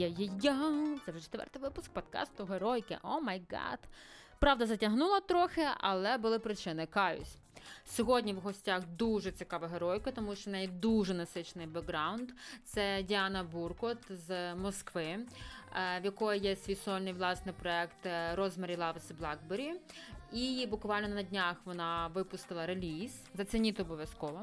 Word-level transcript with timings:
Я-я-я, 0.00 0.98
це 1.06 1.12
вже 1.12 1.20
четвертий 1.20 1.62
випуск 1.62 1.92
подкасту 1.92 2.44
Геройки. 2.44 2.98
О 3.02 3.20
май 3.20 3.42
гад. 3.50 3.78
Правда, 4.38 4.66
затягнула 4.66 5.20
трохи, 5.20 5.66
але 5.76 6.18
були 6.18 6.38
причини. 6.38 6.86
Каюсь. 6.86 7.36
Сьогодні 7.84 8.32
в 8.32 8.38
гостях 8.38 8.86
дуже 8.86 9.32
цікава 9.32 9.68
геройка, 9.68 10.12
тому 10.12 10.36
що 10.36 10.50
в 10.50 10.52
неї 10.52 10.68
дуже 10.68 11.14
насичений 11.14 11.66
бекграунд. 11.66 12.30
Це 12.64 13.02
Діана 13.02 13.44
Буркот 13.44 13.98
з 14.10 14.54
Москви, 14.54 15.02
е, 15.02 16.00
в 16.00 16.04
якої 16.04 16.40
є 16.40 16.56
свій 16.56 16.76
сольний 16.76 17.12
власний 17.12 17.54
проект 17.62 18.06
Rosemary 18.06 18.78
Loves 18.78 19.12
Blackberry. 19.20 19.72
І 20.32 20.66
буквально 20.70 21.08
на 21.08 21.22
днях 21.22 21.56
вона 21.64 22.06
випустила 22.06 22.66
реліз. 22.66 23.22
Зацініть 23.34 23.80
обов'язково. 23.80 24.42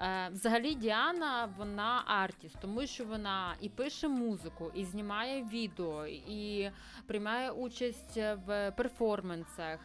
Е, 0.00 0.28
взагалі, 0.32 0.74
Діана 0.74 1.48
вона 1.58 2.02
артіст, 2.06 2.56
тому 2.60 2.86
що 2.86 3.04
вона 3.04 3.54
і 3.60 3.68
пише 3.68 4.08
музику, 4.08 4.70
і 4.74 4.84
знімає 4.84 5.42
відео, 5.42 6.06
і 6.06 6.70
приймає 7.06 7.50
участь 7.50 8.16
в 8.16 8.72
перформансах. 8.76 9.80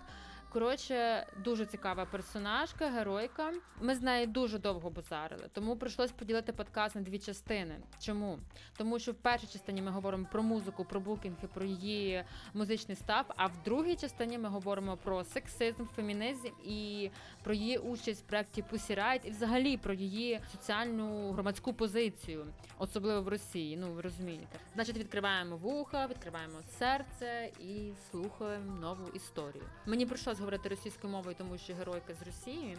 Коротше, 0.54 1.26
дуже 1.44 1.66
цікава 1.66 2.06
персонажка, 2.06 2.90
геройка. 2.90 3.54
Ми 3.82 3.96
з 3.96 4.02
нею 4.02 4.28
дуже 4.28 4.60
довго 4.60 4.90
базарили, 4.90 5.50
тому 5.54 5.76
прийшлось 5.76 6.12
поділити 6.12 6.54
подкаст 6.54 6.96
на 6.96 7.02
дві 7.02 7.20
частини. 7.20 7.76
Чому? 8.00 8.40
Тому 8.78 9.00
що 9.00 9.12
в 9.12 9.16
першій 9.16 9.48
частині 9.48 9.82
ми 9.82 9.92
говоримо 9.92 10.28
про 10.32 10.44
музику, 10.44 10.86
про 10.86 11.00
букінги, 11.00 11.48
про 11.54 11.66
її 11.66 12.24
музичний 12.54 12.98
став. 12.98 13.26
А 13.28 13.48
в 13.48 13.64
другій 13.66 13.96
частині 13.96 14.38
ми 14.38 14.50
говоримо 14.50 14.98
про 14.98 15.24
сексизм, 15.24 15.86
фемінізм 15.96 16.48
і 16.64 17.10
про 17.50 17.56
її 17.56 17.78
участь 17.78 18.22
в 18.22 18.26
проєкті 18.26 18.64
Pussy 18.72 18.96
Riot 18.96 19.20
і 19.24 19.32
взагалі 19.32 19.78
про 19.78 19.94
її 19.94 20.40
соціальну 20.52 21.32
громадську 21.32 21.74
позицію, 21.74 22.46
особливо 22.78 23.22
в 23.22 23.28
Росії. 23.28 23.78
Ну 23.78 23.92
ви 23.92 24.02
розумієте. 24.02 24.60
Значить, 24.76 24.98
відкриваємо 24.98 25.58
вуха, 25.58 26.08
відкриваємо 26.08 26.54
серце 26.80 27.50
і 27.60 27.92
слухаємо 28.12 28.76
нову 28.82 29.10
історію. 29.14 29.64
Мені 29.86 30.06
прийшлось 30.06 30.40
говорити 30.40 30.70
російською 30.70 31.14
мовою, 31.14 31.36
тому 31.38 31.58
що 31.58 31.74
геройка 31.74 32.14
з 32.14 32.26
Росії. 32.26 32.78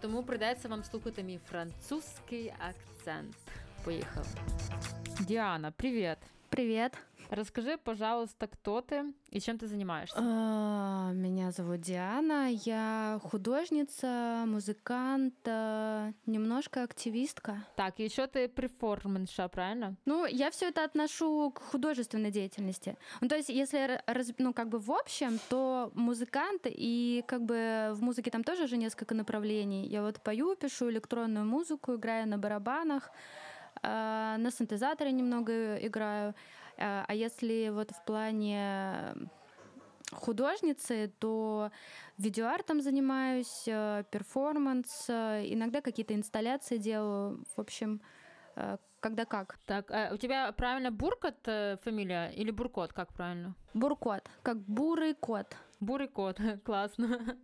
Тому 0.00 0.22
придеться 0.22 0.68
вам 0.68 0.84
слухати 0.84 1.22
мій 1.22 1.40
французький 1.50 2.52
акцент. 2.58 3.36
Поїхали. 3.84 4.26
Діана, 5.20 5.70
привіт. 5.70 6.18
Привет. 6.48 6.92
Расскажи, 7.30 7.78
пожалуйста, 7.78 8.46
кто 8.46 8.80
ты 8.80 9.12
и 9.30 9.40
чем 9.40 9.58
ты 9.58 9.66
занимаешься? 9.66 10.16
А, 10.18 11.10
меня 11.12 11.50
зовут 11.50 11.80
Диана, 11.80 12.50
я 12.50 13.18
художница, 13.22 14.44
музыкант, 14.46 15.34
немножко 15.44 16.82
активистка. 16.82 17.64
Так, 17.76 17.98
еще 17.98 18.26
ты 18.26 18.48
перформанша, 18.48 19.48
правильно? 19.48 19.96
Ну, 20.04 20.26
я 20.26 20.50
все 20.50 20.68
это 20.68 20.84
отношу 20.84 21.50
к 21.50 21.62
художественной 21.62 22.30
деятельности. 22.30 22.96
Ну, 23.20 23.28
то 23.28 23.36
есть, 23.36 23.48
если, 23.48 24.00
ну, 24.38 24.52
как 24.52 24.68
бы 24.68 24.78
в 24.78 24.92
общем, 24.92 25.38
то 25.48 25.90
музыкант, 25.94 26.62
и 26.66 27.24
как 27.26 27.44
бы 27.44 27.90
в 27.92 28.02
музыке 28.02 28.30
там 28.30 28.44
тоже 28.44 28.66
же 28.66 28.76
несколько 28.76 29.14
направлений. 29.14 29.86
Я 29.86 30.02
вот 30.02 30.20
пою, 30.22 30.54
пишу 30.54 30.90
электронную 30.90 31.46
музыку, 31.46 31.94
играю 31.94 32.28
на 32.28 32.38
барабанах, 32.38 33.10
а, 33.82 34.36
на 34.38 34.50
синтезаторе 34.50 35.12
немного 35.12 35.76
играю. 35.76 36.34
А, 36.78 37.04
а 37.06 37.14
если 37.14 37.70
вот 37.70 37.90
в 37.90 38.04
плане 38.04 39.14
художницы, 40.12 41.12
то 41.18 41.70
видеоартом 42.18 42.80
занимаюсь, 42.80 43.64
э, 43.66 44.04
перформанс, 44.10 45.06
э, 45.08 45.44
иногда 45.46 45.80
какие-то 45.80 46.14
инсталляции 46.14 46.76
делаю. 46.76 47.44
В 47.56 47.60
общем, 47.60 48.00
э, 48.56 48.76
когда 49.00 49.24
как. 49.24 49.58
Так, 49.66 49.90
а 49.90 50.10
у 50.14 50.16
тебя 50.16 50.50
правильно 50.52 50.90
Буркот 50.90 51.36
фамилия 51.82 52.30
или 52.30 52.50
Буркот, 52.50 52.92
как 52.92 53.12
правильно? 53.12 53.54
Буркот, 53.74 54.30
как 54.42 54.58
бурый 54.58 55.14
кот. 55.14 55.56
Бурый 55.84 56.08
кот, 56.08 56.40
классно. 56.64 57.36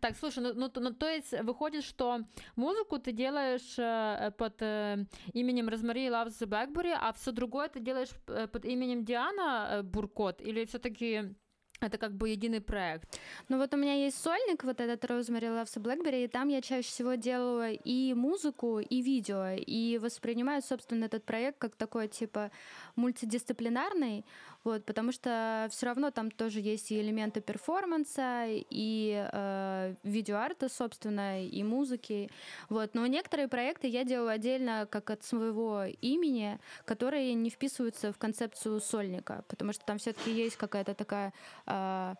Так, 0.00 0.16
слушай, 0.16 0.42
ну, 0.42 0.52
ну, 0.54 0.70
ну 0.74 0.94
то 0.94 1.06
есть 1.06 1.34
выходит, 1.42 1.84
что 1.84 2.20
музыку 2.56 2.98
ты 2.98 3.12
делаешь 3.12 3.78
э, 3.78 4.30
под 4.36 4.62
э, 4.62 5.04
именем 5.32 5.68
Розмари 5.68 6.08
Loves 6.08 6.46
Blackberry, 6.46 6.96
а 6.98 7.12
все 7.12 7.32
другое 7.32 7.68
ты 7.68 7.80
делаешь 7.80 8.10
э, 8.28 8.46
под 8.46 8.64
именем 8.64 9.04
Диана 9.04 9.68
э, 9.70 9.82
Буркот, 9.82 10.40
или 10.40 10.64
все-таки 10.64 11.34
это 11.80 11.98
как 11.98 12.12
бы 12.12 12.28
единый 12.28 12.60
проект. 12.60 13.18
Ну 13.48 13.58
вот 13.58 13.72
у 13.74 13.76
меня 13.76 13.94
есть 13.94 14.22
сольник, 14.22 14.64
вот 14.64 14.80
этот 14.80 15.10
Rosemary 15.10 15.48
Loves 15.48 15.80
Blackberry, 15.80 16.24
и 16.24 16.28
там 16.28 16.48
я 16.48 16.60
чаще 16.60 16.88
всего 16.88 17.14
делаю 17.14 17.78
и 17.82 18.14
музыку, 18.14 18.80
и 18.80 19.00
видео, 19.02 19.56
и 19.56 19.98
воспринимаю, 19.98 20.62
собственно, 20.62 21.06
этот 21.06 21.24
проект 21.24 21.58
как 21.58 21.76
такой, 21.76 22.08
типа, 22.08 22.50
мультидисциплинарный, 22.96 24.24
вот, 24.64 24.84
потому 24.84 25.12
что 25.12 25.68
все 25.70 25.86
равно 25.86 26.10
там 26.10 26.30
тоже 26.30 26.60
есть 26.60 26.90
и 26.90 27.00
элементы 27.00 27.40
перформанса, 27.40 28.44
и 28.48 29.28
э, 29.32 29.94
видеоарта, 30.02 30.68
собственно, 30.68 31.44
и 31.44 31.62
музыки, 31.62 32.30
вот, 32.68 32.94
но 32.94 33.06
некоторые 33.06 33.48
проекты 33.48 33.88
я 33.88 34.04
делаю 34.04 34.30
отдельно, 34.30 34.86
как 34.90 35.10
от 35.10 35.24
своего 35.24 35.84
имени, 36.00 36.58
которые 36.84 37.34
не 37.34 37.50
вписываются 37.50 38.12
в 38.12 38.18
концепцию 38.18 38.80
сольника, 38.80 39.44
потому 39.48 39.72
что 39.72 39.84
там 39.84 39.98
все-таки 39.98 40.30
есть 40.30 40.56
какая-то 40.56 40.94
такая 40.94 41.32
э, 41.66 42.14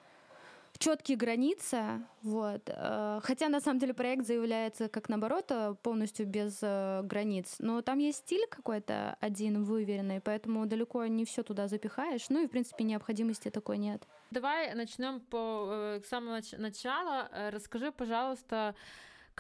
четкие 0.81 1.17
границы, 1.19 2.03
вот. 2.23 2.63
Э, 2.67 3.21
хотя 3.23 3.49
на 3.49 3.61
самом 3.61 3.79
деле 3.79 3.95
проект 3.95 4.27
заявляется 4.27 4.89
как 4.89 5.09
наоборот 5.09 5.45
э, 5.51 5.75
полностью 5.83 6.27
без 6.27 6.59
э, 6.63 7.03
границ, 7.05 7.57
но 7.59 7.83
там 7.83 7.99
есть 7.99 8.19
стиль 8.19 8.47
какой-то 8.49 9.17
один 9.21 9.63
выверенный, 9.63 10.21
поэтому 10.21 10.67
далеко 10.67 11.07
не 11.07 11.25
все 11.25 11.43
туда 11.43 11.69
запихаешь, 11.69 12.31
ну 12.31 12.43
и 12.43 12.47
в 12.47 12.51
принципе 12.51 12.85
необходимости 12.85 13.51
такой 13.51 13.77
нет. 13.77 14.03
Давай 14.31 14.75
начнем 14.75 15.21
по 15.21 16.01
самого 16.09 16.41
начала. 16.57 17.29
Расскажи, 17.51 17.93
пожалуйста, 17.93 18.75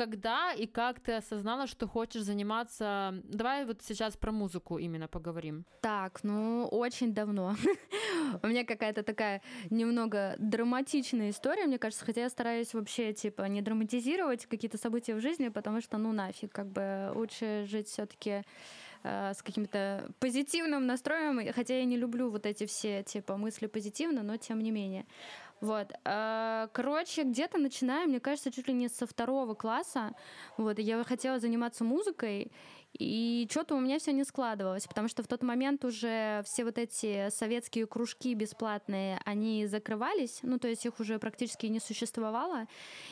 когда 0.00 0.54
и 0.54 0.66
как 0.66 0.98
ты 1.00 1.12
осознала, 1.12 1.66
что 1.66 1.86
хочешь 1.86 2.22
заниматься... 2.22 3.14
Давай 3.24 3.66
вот 3.66 3.82
сейчас 3.82 4.16
про 4.16 4.32
музыку 4.32 4.78
именно 4.78 5.08
поговорим. 5.08 5.64
Так, 5.82 6.24
ну, 6.24 6.66
очень 6.70 7.12
давно. 7.12 7.54
У 8.42 8.46
меня 8.46 8.64
какая-то 8.64 9.02
такая 9.02 9.42
немного 9.68 10.36
драматичная 10.38 11.30
история, 11.30 11.66
мне 11.66 11.78
кажется, 11.78 12.06
хотя 12.06 12.22
я 12.22 12.30
стараюсь 12.30 12.72
вообще, 12.72 13.12
типа, 13.12 13.42
не 13.42 13.60
драматизировать 13.60 14.46
какие-то 14.46 14.78
события 14.78 15.14
в 15.14 15.20
жизни, 15.20 15.50
потому 15.50 15.82
что, 15.82 15.98
ну, 15.98 16.12
нафиг, 16.12 16.50
как 16.50 16.66
бы 16.68 17.12
лучше 17.14 17.66
жить 17.68 17.88
все 17.88 18.06
таки 18.06 18.42
э, 19.02 19.32
с 19.34 19.42
каким-то 19.42 20.10
позитивным 20.18 20.86
настроем, 20.86 21.52
хотя 21.52 21.76
я 21.76 21.84
не 21.84 21.98
люблю 21.98 22.30
вот 22.30 22.46
эти 22.46 22.64
все, 22.64 23.02
типа, 23.02 23.36
мысли 23.36 23.66
позитивно, 23.66 24.22
но 24.22 24.38
тем 24.38 24.60
не 24.60 24.70
менее. 24.70 25.04
Вот. 25.60 25.92
Э, 26.04 26.68
короче, 26.72 27.22
где-то 27.22 27.58
начиная, 27.58 28.06
мне 28.06 28.20
кажется, 28.20 28.50
чуть 28.50 28.68
ли 28.68 28.74
не 28.74 28.88
со 28.88 29.06
второго 29.06 29.54
класса. 29.54 30.12
Вот, 30.56 30.78
я 30.78 31.04
хотела 31.04 31.38
заниматься 31.38 31.84
музыкой, 31.84 32.50
и 32.98 33.46
что-то 33.50 33.76
у 33.76 33.80
меня 33.80 33.98
все 33.98 34.12
не 34.12 34.24
складывалось, 34.24 34.86
потому 34.86 35.08
что 35.08 35.22
в 35.22 35.26
тот 35.26 35.42
момент 35.42 35.84
уже 35.84 36.42
все 36.44 36.64
вот 36.64 36.76
эти 36.76 37.30
советские 37.30 37.86
кружки 37.86 38.34
бесплатные, 38.34 39.20
они 39.24 39.66
закрывались, 39.66 40.40
ну, 40.42 40.58
то 40.58 40.68
есть 40.68 40.84
их 40.84 40.98
уже 41.00 41.18
практически 41.18 41.66
не 41.66 41.80
существовало. 41.80 42.66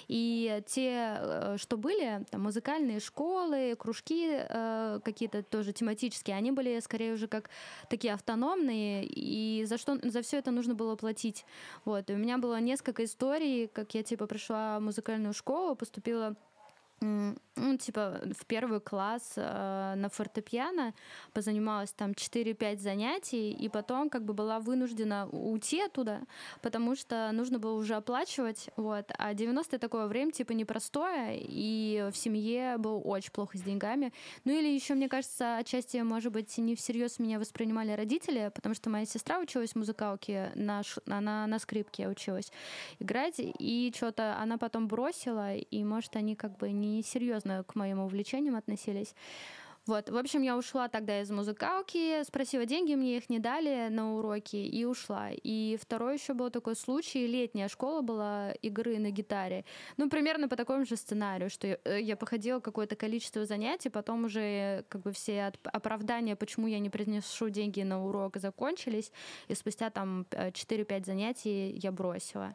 И 0.08 0.62
те, 0.66 1.16
э, 1.18 1.56
что 1.58 1.76
были, 1.76 2.24
там, 2.30 2.42
музыкальные 2.42 3.00
школы, 3.00 3.76
кружки 3.78 4.28
э, 4.30 5.00
какие-то 5.04 5.42
тоже 5.42 5.72
тематические, 5.72 6.36
они 6.36 6.50
были 6.50 6.80
скорее 6.80 7.14
уже 7.14 7.28
как 7.28 7.48
такие 7.88 8.14
автономные, 8.14 9.04
и 9.06 9.64
за 9.64 9.78
что 9.78 9.98
за 10.02 10.22
все 10.22 10.38
это 10.38 10.50
нужно 10.50 10.74
было 10.74 10.96
платить. 10.96 11.44
Вот. 11.84 12.10
И 12.10 12.14
у 12.14 12.16
меня 12.16 12.38
было 12.38 12.60
несколько 12.60 13.04
историй, 13.04 13.68
как 13.68 13.94
я 13.94 14.02
типа 14.02 14.26
пришла 14.26 14.78
в 14.78 14.82
музыкальную 14.82 15.34
школу, 15.34 15.76
поступила 15.76 16.36
ну, 17.00 17.76
типа, 17.76 18.20
в 18.36 18.46
первый 18.46 18.80
класс 18.80 19.34
э, 19.36 19.94
на 19.96 20.08
фортепиано 20.08 20.94
позанималась 21.32 21.92
там 21.92 22.10
4-5 22.12 22.78
занятий, 22.78 23.52
и 23.52 23.68
потом 23.68 24.10
как 24.10 24.24
бы 24.24 24.34
была 24.34 24.58
вынуждена 24.58 25.28
уйти 25.30 25.80
оттуда, 25.80 26.22
потому 26.60 26.96
что 26.96 27.30
нужно 27.32 27.58
было 27.58 27.78
уже 27.78 27.94
оплачивать, 27.94 28.70
вот. 28.76 29.12
А 29.18 29.32
90-е 29.34 29.78
такое 29.78 30.06
время, 30.06 30.32
типа, 30.32 30.52
непростое, 30.52 31.38
и 31.40 32.08
в 32.12 32.16
семье 32.16 32.78
было 32.78 32.98
очень 32.98 33.32
плохо 33.32 33.58
с 33.58 33.60
деньгами. 33.60 34.12
Ну 34.44 34.52
или 34.52 34.68
еще, 34.68 34.94
мне 34.94 35.08
кажется, 35.08 35.56
отчасти, 35.58 35.98
может 35.98 36.32
быть, 36.32 36.56
не 36.58 36.74
всерьез 36.74 37.18
меня 37.18 37.38
воспринимали 37.38 37.92
родители, 37.92 38.50
потому 38.54 38.74
что 38.74 38.90
моя 38.90 39.06
сестра 39.06 39.38
училась 39.38 39.72
в 39.72 39.76
музыкалке, 39.76 40.50
на, 40.54 40.82
она 41.06 41.46
на 41.46 41.58
скрипке 41.58 42.08
училась 42.08 42.50
играть, 42.98 43.36
и 43.38 43.92
что-то 43.94 44.36
она 44.40 44.58
потом 44.58 44.88
бросила, 44.88 45.54
и, 45.54 45.84
может, 45.84 46.16
они 46.16 46.34
как 46.34 46.56
бы 46.56 46.70
не 46.70 46.87
серьезно 47.04 47.64
к 47.64 47.74
моим 47.74 48.00
увлечениям 48.00 48.56
относились. 48.56 49.14
Вот, 49.88 50.10
в 50.10 50.18
общем, 50.18 50.42
я 50.42 50.58
ушла 50.58 50.88
тогда 50.88 51.22
из 51.22 51.30
музыкалки, 51.30 52.22
спросила 52.24 52.66
деньги, 52.66 52.94
мне 52.94 53.16
их 53.16 53.30
не 53.30 53.38
дали 53.38 53.88
на 53.88 54.16
уроки 54.16 54.56
и 54.56 54.84
ушла. 54.84 55.30
И 55.32 55.78
второй 55.80 56.16
еще 56.16 56.34
был 56.34 56.50
такой 56.50 56.76
случай, 56.76 57.26
летняя 57.26 57.68
школа 57.68 58.02
была 58.02 58.52
игры 58.60 58.98
на 58.98 59.10
гитаре. 59.10 59.64
Ну, 59.96 60.10
примерно 60.10 60.46
по 60.46 60.56
такому 60.56 60.84
же 60.84 60.96
сценарию, 60.96 61.48
что 61.48 61.66
я, 61.66 61.78
э, 61.84 62.02
я 62.02 62.16
походила 62.16 62.60
какое-то 62.60 62.96
количество 62.96 63.46
занятий, 63.46 63.88
потом 63.88 64.24
уже 64.24 64.84
как 64.90 65.00
бы 65.00 65.12
все 65.12 65.52
оправдания, 65.64 66.36
почему 66.36 66.66
я 66.66 66.80
не 66.80 66.90
принесу 66.90 67.48
деньги 67.48 67.80
на 67.80 68.04
урок, 68.04 68.36
закончились, 68.36 69.10
и 69.48 69.54
спустя 69.54 69.88
там 69.88 70.26
4-5 70.30 71.06
занятий 71.06 71.70
я 71.82 71.92
бросила. 71.92 72.54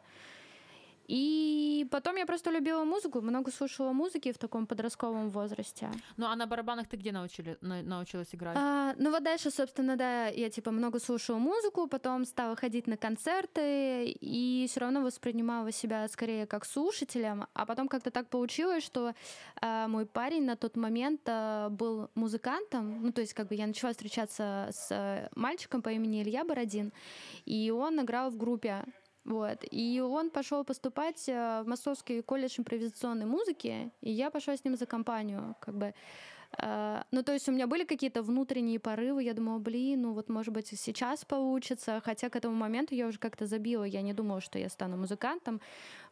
И 1.06 1.86
потом 1.90 2.16
я 2.16 2.26
просто 2.26 2.50
любила 2.50 2.84
музыку, 2.84 3.20
много 3.20 3.50
слушала 3.50 3.92
музыки 3.92 4.32
в 4.32 4.38
таком 4.38 4.66
подростковом 4.66 5.30
возрасте. 5.30 5.90
Ну 6.16 6.26
а 6.26 6.36
на 6.36 6.46
барабанах 6.46 6.88
ты 6.88 6.96
где 6.96 7.12
научили, 7.12 7.58
на, 7.60 7.82
научилась 7.82 8.34
играть? 8.34 8.56
А, 8.58 8.94
ну 8.96 9.10
вот 9.10 9.22
дальше, 9.22 9.50
собственно, 9.50 9.96
да, 9.96 10.28
я 10.28 10.48
типа 10.48 10.70
много 10.70 10.98
слушала 10.98 11.38
музыку, 11.38 11.86
потом 11.86 12.24
стала 12.24 12.56
ходить 12.56 12.86
на 12.86 12.96
концерты 12.96 14.16
и 14.18 14.66
все 14.68 14.80
равно 14.80 15.02
воспринимала 15.02 15.72
себя 15.72 16.08
скорее 16.08 16.46
как 16.46 16.64
слушателем. 16.64 17.46
А 17.52 17.66
потом 17.66 17.88
как-то 17.88 18.10
так 18.10 18.28
получилось, 18.28 18.84
что 18.84 19.14
а, 19.60 19.88
мой 19.88 20.06
парень 20.06 20.44
на 20.44 20.56
тот 20.56 20.76
момент 20.76 21.20
а, 21.26 21.68
был 21.68 22.08
музыкантом. 22.14 23.02
Ну 23.02 23.12
то 23.12 23.20
есть 23.20 23.34
как 23.34 23.48
бы 23.48 23.54
я 23.54 23.66
начала 23.66 23.92
встречаться 23.92 24.70
с 24.72 25.28
мальчиком 25.34 25.82
по 25.82 25.90
имени 25.90 26.22
Илья 26.22 26.44
Бородин, 26.44 26.92
и 27.44 27.70
он 27.70 28.00
играл 28.00 28.30
в 28.30 28.36
группе 28.36 28.84
вот. 29.24 29.64
И 29.70 30.00
он 30.00 30.30
пошел 30.30 30.64
поступать 30.64 31.28
э, 31.28 31.62
в 31.62 31.68
Московский 31.68 32.22
колледж 32.22 32.58
импровизационной 32.58 33.26
музыки, 33.26 33.90
и 34.02 34.10
я 34.10 34.30
пошла 34.30 34.56
с 34.56 34.64
ним 34.64 34.76
за 34.76 34.86
компанию, 34.86 35.56
как 35.60 35.74
бы. 35.76 35.94
Э, 36.58 37.02
ну, 37.10 37.22
то 37.22 37.32
есть 37.32 37.48
у 37.48 37.52
меня 37.52 37.66
были 37.66 37.84
какие-то 37.84 38.22
внутренние 38.22 38.78
порывы, 38.78 39.22
я 39.22 39.32
думала, 39.32 39.58
блин, 39.58 40.02
ну 40.02 40.12
вот, 40.12 40.28
может 40.28 40.52
быть, 40.52 40.68
сейчас 40.78 41.24
получится, 41.24 42.02
хотя 42.04 42.28
к 42.28 42.36
этому 42.36 42.54
моменту 42.54 42.94
я 42.94 43.06
уже 43.06 43.18
как-то 43.18 43.46
забила, 43.46 43.84
я 43.84 44.02
не 44.02 44.12
думала, 44.12 44.40
что 44.40 44.58
я 44.58 44.68
стану 44.68 44.96
музыкантом, 44.96 45.60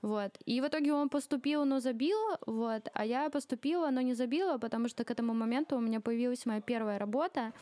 вот. 0.01 0.39
И 0.47 0.61
в 0.61 0.67
итоге 0.67 0.93
он 0.95 1.09
поступил, 1.09 1.65
но 1.65 1.81
забил, 1.81 2.19
вот, 2.47 2.89
а 2.95 3.05
я 3.05 3.29
поступила, 3.31 3.91
но 3.91 4.01
не 4.01 4.15
забила, 4.15 4.59
потому 4.59 4.89
что 4.89 5.05
к 5.05 5.11
этому 5.11 5.35
моменту 5.35 5.77
у 5.77 5.81
меня 5.81 6.01
появилась 6.01 6.47
моя 6.47 6.61
первая 6.61 6.99
работа, 6.99 7.53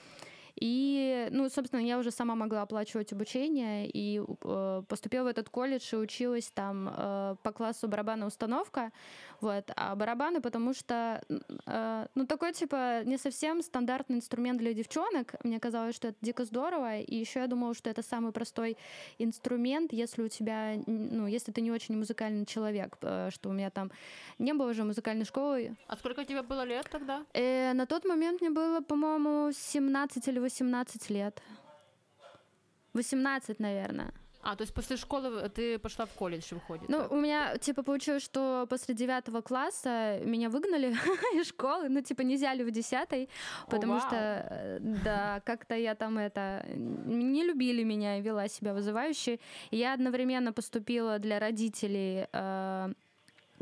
и, 0.61 1.29
ну, 1.31 1.49
собственно, 1.49 1.81
я 1.81 1.99
уже 1.99 2.11
сама 2.11 2.35
могла 2.35 2.63
оплачивать 2.63 3.13
обучение 3.13 3.89
и 3.89 4.21
э, 4.21 4.83
поступила 4.87 5.25
в 5.25 5.27
этот 5.29 5.49
колледж 5.49 5.95
и 5.95 5.97
училась 5.97 6.51
там 6.55 6.93
э, 6.95 7.37
по 7.43 7.53
классу 7.53 7.89
барабанная 7.89 8.27
установка. 8.27 8.93
Вот. 9.41 9.71
А 9.75 9.97
барабаны, 9.97 10.43
потому 10.43 10.75
что, 10.75 11.23
э, 11.67 12.07
ну, 12.15 12.27
такой, 12.27 12.53
типа, 12.53 13.05
не 13.05 13.17
совсем 13.17 13.63
стандартный 13.63 14.17
инструмент 14.17 14.59
для 14.59 14.75
девчонок. 14.75 15.35
Мне 15.45 15.59
казалось, 15.59 15.97
что 15.97 16.09
это 16.09 16.19
дико 16.21 16.45
здорово. 16.45 16.99
И 16.99 17.17
еще 17.17 17.41
я 17.41 17.47
думала, 17.47 17.75
что 17.75 17.89
это 17.89 18.03
самый 18.03 18.33
простой 18.33 18.77
инструмент, 19.19 19.95
если 19.95 20.23
у 20.23 20.29
тебя, 20.29 20.75
ну, 20.87 21.27
если 21.27 21.53
ты 21.53 21.63
не 21.63 21.73
очень 21.73 21.97
музыкальный 21.97 22.45
человек, 22.45 22.99
э, 23.01 23.31
что 23.33 23.49
у 23.49 23.53
меня 23.53 23.71
там 23.71 23.91
не 24.39 24.53
было 24.53 24.71
уже 24.71 24.85
музыкальной 24.85 25.25
школы. 25.25 25.75
А 25.87 25.97
сколько 25.97 26.23
тебе 26.27 26.43
было 26.43 26.65
лет 26.65 26.87
тогда? 26.91 27.25
Э, 27.33 27.73
на 27.73 27.87
тот 27.87 28.05
момент 28.05 28.43
мне 28.43 28.51
было, 28.51 28.83
по-моему, 28.83 29.53
17 29.53 30.29
или 30.29 30.39
18 30.39 30.50
лет. 31.11 31.43
18, 32.95 33.61
наверное. 33.61 34.13
А, 34.43 34.57
то 34.57 34.63
есть 34.63 34.73
после 34.73 34.97
школы 34.97 35.49
ты 35.51 35.79
пошла 35.79 36.07
в 36.07 36.11
колледж, 36.15 36.55
выходит? 36.55 36.89
Ну, 36.89 36.99
так? 36.99 37.13
у 37.13 37.17
меня, 37.17 37.59
типа, 37.59 37.83
получилось, 37.83 38.23
что 38.23 38.67
после 38.71 38.95
девятого 38.95 39.43
класса 39.43 40.19
меня 40.25 40.49
выгнали 40.49 40.93
из 41.35 41.49
школы, 41.49 41.89
ну, 41.91 42.01
типа, 42.01 42.23
не 42.23 42.37
взяли 42.37 42.63
в 42.63 42.71
десятый, 42.71 43.29
потому 43.69 43.97
О, 43.97 44.01
что, 44.01 44.17
э, 44.17 44.79
да, 44.81 45.41
как-то 45.45 45.75
я 45.75 45.95
там 45.95 46.17
это... 46.17 46.65
Не 46.75 47.45
любили 47.45 47.83
меня 47.83 48.19
вела 48.21 48.49
себя 48.49 48.73
вызывающе. 48.73 49.41
Я 49.71 49.93
одновременно 49.93 50.53
поступила 50.53 51.19
для 51.19 51.39
родителей 51.39 52.27
э, 52.33 52.93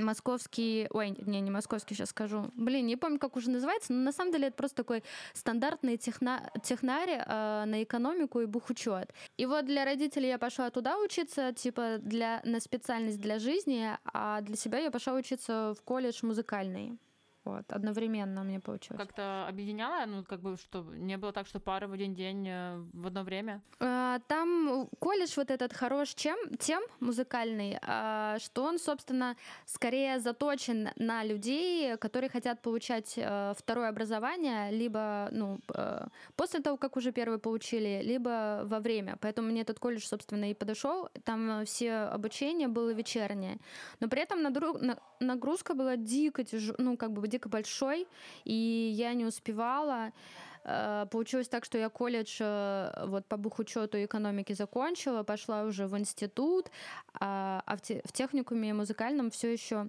московский, 0.03 0.87
ой, 0.91 1.15
не, 1.27 1.41
не 1.41 1.51
московский, 1.51 1.95
сейчас 1.95 2.11
скажу. 2.11 2.51
Блин, 2.55 2.87
не 2.87 2.97
помню, 2.97 3.19
как 3.19 3.37
уже 3.37 3.51
называется, 3.51 3.93
но 3.93 4.03
на 4.03 4.13
самом 4.13 4.33
деле 4.33 4.49
это 4.49 4.57
просто 4.57 4.77
такой 4.77 5.03
стандартный 5.35 5.97
техна, 5.97 6.51
технарь 6.63 7.23
э, 7.25 7.65
на 7.67 7.83
экономику 7.83 8.41
и 8.41 8.47
бухучет. 8.47 9.13
И 9.37 9.47
вот 9.47 9.67
для 9.67 9.85
родителей 9.85 10.29
я 10.29 10.39
пошла 10.39 10.71
туда 10.71 10.99
учиться, 10.99 11.53
типа 11.53 11.99
для, 11.99 12.41
на 12.45 12.61
специальность 12.61 13.21
для 13.21 13.39
жизни, 13.39 13.91
а 14.05 14.41
для 14.41 14.57
себя 14.57 14.79
я 14.79 14.91
пошла 14.91 15.15
учиться 15.15 15.75
в 15.79 15.83
колледж 15.83 16.21
музыкальный. 16.23 16.99
Вот, 17.45 17.65
одновременно 17.73 18.43
мне 18.43 18.61
получилось. 18.61 19.01
Как-то 19.01 19.47
объединяла, 19.49 20.07
ну, 20.07 20.25
как 20.25 20.41
бы, 20.41 20.57
что 20.57 20.83
не 20.95 21.17
было 21.17 21.33
так, 21.33 21.47
что 21.47 21.61
пары 21.61 21.87
в 21.87 21.93
один 21.93 22.15
день 22.15 22.47
э, 22.49 22.85
в 22.93 23.07
одно 23.07 23.23
время? 23.23 23.63
А, 23.81 24.19
там 24.29 24.89
колледж 24.99 25.35
вот 25.37 25.51
этот 25.51 25.73
хорош 25.73 26.15
чем, 26.15 26.37
тем 26.59 26.83
музыкальный, 27.01 27.79
а, 27.83 28.39
что 28.39 28.65
он, 28.65 28.79
собственно, 28.79 29.37
скорее 29.67 30.19
заточен 30.21 30.91
на 30.97 31.25
людей, 31.25 31.97
которые 31.97 32.29
хотят 32.29 32.61
получать 32.61 33.15
э, 33.17 33.55
второе 33.57 33.89
образование, 33.89 34.71
либо, 34.71 35.29
ну, 35.33 35.61
э, 35.75 36.07
после 36.37 36.61
того, 36.61 36.77
как 36.77 36.97
уже 36.97 37.13
первое 37.13 37.39
получили, 37.39 38.03
либо 38.05 38.63
во 38.65 38.81
время. 38.81 39.17
Поэтому 39.21 39.49
мне 39.49 39.63
этот 39.63 39.79
колледж, 39.79 40.05
собственно, 40.05 40.51
и 40.51 40.55
подошел. 40.55 41.09
Там 41.25 41.65
все 41.65 41.93
обучение 41.93 42.69
было 42.69 42.91
вечернее. 42.91 43.59
Но 44.01 44.09
при 44.09 44.23
этом 44.23 44.43
нагрузка 45.21 45.75
была 45.75 45.97
дико 45.97 46.45
тяжелая, 46.45 46.77
ну, 46.79 46.97
как 46.97 47.13
бы 47.13 47.28
дико 47.29 47.49
большой, 47.49 48.07
и 48.45 48.55
я 48.97 49.15
не 49.15 49.25
успевала. 49.25 50.13
Э, 50.65 51.07
получилось 51.11 51.49
так, 51.49 51.65
что 51.65 51.79
я 51.79 51.89
колледж 51.89 52.39
э, 52.41 53.07
вот 53.07 53.27
по 53.27 53.37
бухучету 53.37 53.97
и 53.97 54.05
экономике 54.05 54.55
закончила, 54.55 55.23
пошла 55.23 55.63
уже 55.63 55.87
в 55.87 55.97
институт, 55.99 56.71
а, 57.15 57.63
а 57.67 57.77
в 57.77 58.13
техникуме 58.13 58.75
музыкальном 58.75 59.31
все 59.31 59.53
еще 59.53 59.89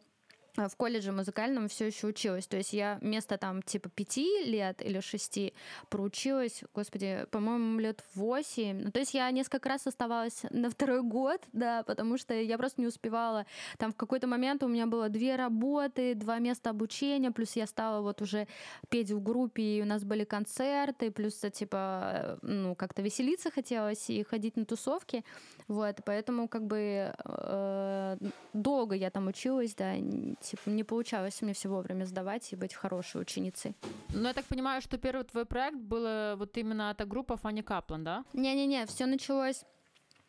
в 0.68 0.76
колледже 0.76 1.12
музыкальном 1.12 1.68
все 1.68 1.88
еще 1.88 2.08
училась. 2.08 2.48
То 2.48 2.58
есть 2.58 2.74
я 2.74 2.98
вместо 3.02 3.38
там 3.38 3.62
типа 3.62 3.90
пяти 3.90 4.44
лет 4.44 4.82
или 4.82 5.00
шести 5.00 5.54
проучилась, 5.90 6.64
господи, 6.74 7.26
по-моему, 7.32 7.80
лет 7.80 8.04
восемь. 8.16 8.84
Ну, 8.84 8.92
то 8.92 9.00
есть 9.00 9.14
я 9.14 9.30
несколько 9.32 9.70
раз 9.70 9.88
оставалась 9.88 10.44
на 10.50 10.70
второй 10.70 11.04
год, 11.04 11.42
да, 11.54 11.84
потому 11.84 12.18
что 12.18 12.34
я 12.34 12.58
просто 12.58 12.82
не 12.82 12.88
успевала. 12.88 13.46
Там 13.78 13.92
в 13.92 13.96
какой-то 13.96 14.28
момент 14.28 14.64
у 14.64 14.68
меня 14.68 14.88
было 14.88 15.10
две 15.10 15.36
работы, 15.36 16.16
два 16.16 16.40
места 16.40 16.72
обучения, 16.72 17.32
плюс 17.32 17.56
я 17.56 17.68
стала 17.68 18.02
вот 18.02 18.22
уже 18.22 18.48
петь 18.90 19.12
в 19.12 19.22
группе, 19.22 19.64
и 19.64 19.82
у 19.82 19.86
нас 19.86 20.04
были 20.04 20.24
концерты, 20.24 21.12
плюс 21.12 21.44
э, 21.44 21.50
типа, 21.50 22.40
ну, 22.42 22.76
как-то 22.76 23.02
веселиться 23.02 23.52
хотелось 23.52 24.10
и 24.10 24.24
ходить 24.24 24.56
на 24.56 24.66
тусовки. 24.66 25.24
Вот, 25.69 25.98
поэтому 26.04 26.50
как 26.50 26.68
бы 26.68 27.13
э, 27.25 28.18
долго 28.54 28.95
я 28.95 29.10
там 29.10 29.27
училась, 29.27 29.74
да, 29.75 29.95
типа 30.42 30.69
не 30.69 30.83
получалось 30.83 31.42
мне 31.42 31.54
все 31.54 31.69
вовремя 31.69 32.06
сдавать 32.06 32.51
и 32.51 32.57
быть 32.57 32.74
хорошей 32.74 33.21
ученицей. 33.21 33.75
Ну, 34.13 34.27
я 34.27 34.33
так 34.33 34.45
понимаю, 34.45 34.81
что 34.81 34.98
первый 34.98 35.24
твой 35.24 35.45
проект 35.45 35.77
был 35.77 36.36
вот 36.38 36.57
именно 36.57 36.92
эта 36.92 37.06
группа 37.06 37.38
Фанни 37.38 37.62
Каплан, 37.62 38.04
да? 38.04 38.25
Не-не-не, 38.33 38.86
все 38.88 39.06
началось 39.06 39.63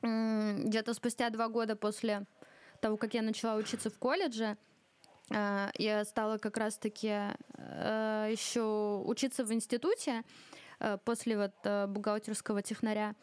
где-то 0.03 0.95
спустя 0.95 1.31
два 1.31 1.49
года 1.49 1.77
после 1.77 2.27
того, 2.81 2.97
как 2.97 3.15
я 3.15 3.23
начала 3.23 3.57
учиться 3.57 3.91
в 3.91 3.99
колледже. 3.99 4.57
Э, 5.31 5.71
я 5.77 6.05
стала 6.05 6.39
как 6.39 6.57
раз-таки 6.57 7.13
э, 7.57 8.29
еще 8.31 9.03
учиться 9.07 9.45
в 9.45 9.53
институте 9.53 10.23
э, 10.81 10.99
после 11.05 11.37
вот 11.37 11.55
бухгалтерского 11.89 12.63
технаря. 12.63 13.15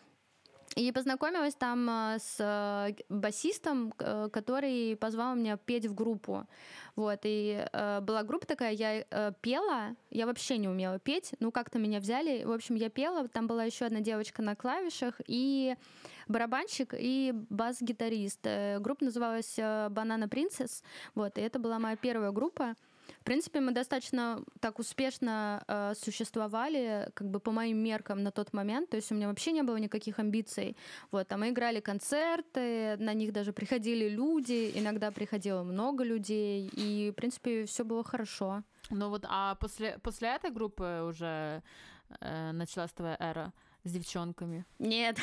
И 0.76 0.92
познакомилась 0.92 1.56
там 1.56 1.90
э, 1.90 2.20
с 2.20 2.36
э, 2.40 2.94
басистом, 3.10 3.94
э, 3.98 4.30
который 4.32 4.96
позвал 4.98 5.36
меня 5.36 5.58
петь 5.58 5.86
в 5.86 5.96
группу. 5.96 6.46
Вот, 6.96 7.20
и 7.24 7.66
э, 7.72 8.02
была 8.02 8.24
группа 8.24 8.46
такая, 8.46 8.74
я 8.74 9.06
э, 9.10 9.32
пела, 9.42 9.96
я 10.12 10.26
вообще 10.26 10.58
не 10.58 10.68
умела 10.68 11.00
петь, 11.00 11.32
ну 11.40 11.52
как-то 11.52 11.80
меня 11.80 12.00
взяли, 12.00 12.44
в 12.44 12.52
общем, 12.52 12.76
я 12.76 12.90
пела, 12.90 13.28
там 13.28 13.48
была 13.48 13.64
еще 13.64 13.86
одна 13.86 14.02
девочка 14.02 14.42
на 14.42 14.56
клавишах, 14.56 15.20
и 15.26 15.76
барабанщик, 16.28 16.94
и 16.98 17.34
бас-гитарист. 17.50 18.46
Группа 18.80 19.06
называлась 19.06 19.56
«Банана 19.58 20.28
Принцесс», 20.28 20.84
вот, 21.16 21.38
и 21.38 21.42
это 21.42 21.60
была 21.60 21.80
моя 21.80 21.96
первая 21.96 22.32
группа. 22.32 22.76
В 23.20 23.24
принципе, 23.24 23.60
мы 23.60 23.72
достаточно 23.72 24.44
так 24.60 24.80
успешно 24.80 25.64
э, 25.68 25.94
существовали, 25.96 27.10
как 27.14 27.30
бы 27.30 27.40
по 27.40 27.52
моим 27.52 27.78
меркам 27.78 28.24
на 28.24 28.32
тот 28.32 28.54
момент. 28.54 28.90
То 28.90 28.98
есть 28.98 29.12
у 29.12 29.16
меня 29.16 29.28
вообще 29.28 29.52
не 29.52 29.64
было 29.64 29.78
никаких 29.78 30.20
амбиций. 30.20 30.78
Вот, 31.12 31.32
а 31.32 31.38
мы 31.38 31.50
играли 31.50 31.80
концерты, 31.80 32.98
на 32.98 33.14
них 33.14 33.34
даже 33.34 33.54
приходили 33.54 34.10
люди, 34.10 34.72
иногда 34.76 35.12
приходило 35.12 35.64
много 35.64 36.04
людей, 36.04 36.70
и, 36.74 37.12
в 37.12 37.16
принципе, 37.16 37.66
все 37.66 37.84
было 37.84 38.04
хорошо. 38.04 38.64
Ну 38.90 39.10
вот, 39.10 39.26
а 39.28 39.56
после, 39.56 40.00
после 40.00 40.30
этой 40.30 40.52
группы 40.52 41.04
уже 41.08 41.62
э, 42.22 42.52
началась 42.52 42.92
твоя 42.92 43.18
эра 43.20 43.54
с 43.88 43.92
девчонками? 43.92 44.66
Нет. 44.80 45.18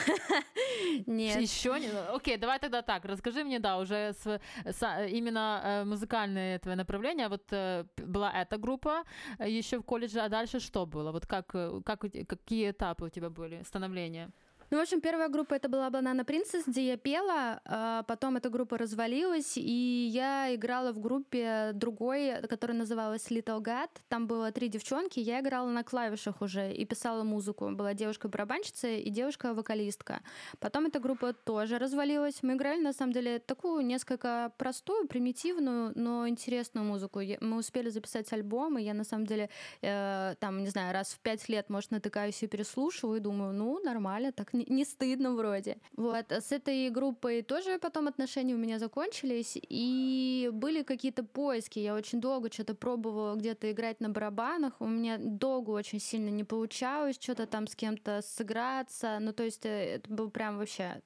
Нет. 1.07 1.41
Еще 1.41 1.79
не? 1.81 1.89
Окей, 2.15 2.37
давай 2.37 2.59
тогда 2.59 2.83
так. 2.83 3.05
Расскажи 3.05 3.45
мне, 3.45 3.59
да, 3.59 3.79
уже 3.79 4.13
с, 4.13 4.41
с, 4.65 5.07
именно 5.11 5.61
э, 5.65 5.85
музыкальное 5.85 6.59
твое 6.59 6.77
направление. 6.77 7.29
Вот 7.29 7.43
э, 7.53 7.85
была 7.97 8.33
эта 8.33 8.59
группа 8.59 9.05
э, 9.39 9.51
еще 9.51 9.79
в 9.79 9.83
колледже, 9.83 10.21
а 10.21 10.29
дальше 10.29 10.61
что 10.61 10.87
было? 10.87 11.13
Вот 11.13 11.27
как, 11.27 11.47
как, 11.85 12.05
какие 12.29 12.71
этапы 12.71 13.07
у 13.07 13.09
тебя 13.09 13.31
были 13.31 13.63
становления? 13.63 14.31
Ну, 14.75 14.81
в 14.81 14.83
общем, 14.83 15.01
первая 15.01 15.29
группа 15.29 15.55
это 15.55 15.69
была 15.69 15.89
Banana 15.89 16.27
Princess, 16.27 16.65
где 16.67 16.89
я 16.89 16.97
пела, 16.97 17.61
а 17.65 18.03
потом 18.09 18.39
эта 18.39 18.51
группа 18.51 18.77
развалилась, 18.77 19.53
и 19.57 20.11
я 20.13 20.53
играла 20.53 20.93
в 20.93 20.99
группе 20.99 21.71
другой, 21.75 22.43
которая 22.49 22.77
называлась 22.77 23.29
Little 23.29 23.63
God. 23.63 23.89
Там 24.09 24.27
было 24.27 24.51
три 24.51 24.67
девчонки, 24.67 25.21
я 25.21 25.39
играла 25.39 25.69
на 25.69 25.85
клавишах 25.85 26.43
уже 26.43 26.73
и 26.73 26.85
писала 26.85 27.23
музыку. 27.23 27.71
Была 27.71 27.95
девушка-барабанщица 27.95 28.89
и 28.89 29.11
девушка-вокалистка. 29.11 30.23
Потом 30.59 30.87
эта 30.87 30.99
группа 30.99 31.35
тоже 31.35 31.79
развалилась. 31.79 32.43
Мы 32.43 32.55
играли, 32.55 32.81
на 32.81 32.93
самом 32.93 33.13
деле, 33.13 33.39
такую 33.39 33.87
несколько 33.87 34.51
простую, 34.59 35.07
примитивную, 35.07 35.93
но 35.95 36.27
интересную 36.27 36.85
музыку. 36.85 37.21
Мы 37.41 37.59
успели 37.59 37.91
записать 37.91 38.33
альбом, 38.33 38.77
и 38.79 38.83
я, 38.83 38.93
на 38.93 39.05
самом 39.05 39.27
деле, 39.27 39.51
э, 39.83 40.35
там, 40.41 40.65
не 40.65 40.69
знаю, 40.69 40.93
раз 40.93 41.13
в 41.13 41.21
пять 41.21 41.49
лет, 41.49 41.71
может, 41.71 41.93
натыкаюсь 41.93 42.43
и 42.43 42.49
переслушиваю, 42.49 43.19
и 43.19 43.21
думаю, 43.21 43.53
ну, 43.53 43.79
нормально, 43.79 44.33
так 44.33 44.53
не, 44.53 44.64
не 44.67 44.85
стыдно 44.85 45.35
вроде. 45.35 45.79
Вот. 45.97 46.31
С 46.31 46.53
этой 46.53 46.91
группой 46.91 47.43
тоже 47.43 47.79
потом 47.79 48.09
отношения 48.09 48.55
у 48.55 48.59
меня 48.59 48.79
закончились, 48.79 49.59
и 49.69 50.51
были 50.53 50.83
какие-то 50.83 51.25
поиски. 51.25 51.79
Я 51.79 51.95
очень 51.95 52.21
долго 52.21 52.53
что-то 52.53 52.75
пробовала 52.75 53.35
где-то 53.35 53.71
играть 53.71 54.01
на 54.01 54.09
барабанах. 54.09 54.75
У 54.81 54.87
меня 54.87 55.19
долго 55.19 55.71
очень 55.71 56.01
сильно 56.01 56.29
не 56.29 56.45
получалось 56.45 57.17
что-то 57.21 57.47
там 57.47 57.67
с 57.67 57.75
кем-то 57.75 58.23
сыграться. 58.23 59.19
Ну, 59.21 59.33
то 59.33 59.43
есть 59.43 59.65
э, 59.67 59.97
это 59.97 60.13
был 60.13 60.31
прям 60.31 60.59
вообще 60.59 61.03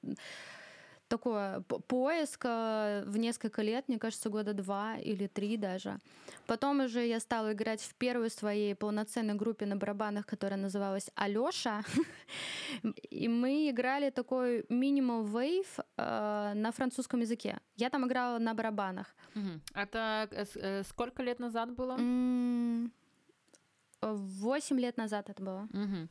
такое 1.09 1.61
поиск 1.87 2.45
в 2.45 3.17
несколько 3.17 3.61
лет, 3.61 3.87
мне 3.87 3.99
кажется, 3.99 4.29
года 4.29 4.53
два 4.53 4.97
или 4.97 5.27
три 5.27 5.57
даже. 5.57 5.99
Потом 6.47 6.79
уже 6.79 7.05
я 7.05 7.19
стала 7.19 7.53
играть 7.53 7.81
в 7.81 7.93
первой 7.95 8.29
своей 8.29 8.75
полноценной 8.75 9.35
группе 9.35 9.65
на 9.65 9.75
барабанах, 9.75 10.25
которая 10.25 10.59
называлась 10.59 11.09
Алёша. 11.15 11.83
И 13.11 13.27
мы 13.27 13.69
играли 13.69 14.09
такой 14.09 14.65
минимал 14.69 15.23
вейв 15.23 15.79
э, 15.97 16.53
на 16.55 16.71
французском 16.71 17.21
языке. 17.21 17.57
Я 17.75 17.89
там 17.89 18.05
играла 18.05 18.39
на 18.39 18.53
барабанах. 18.53 19.15
Это 19.73 20.27
э, 20.31 20.45
э, 20.55 20.83
сколько 20.83 21.23
лет 21.23 21.39
назад 21.39 21.69
было? 21.75 21.97
Восемь 24.01 24.79
лет 24.79 24.97
назад 24.97 25.29
это 25.29 25.43
было. 25.43 25.67
Угу. 25.73 26.09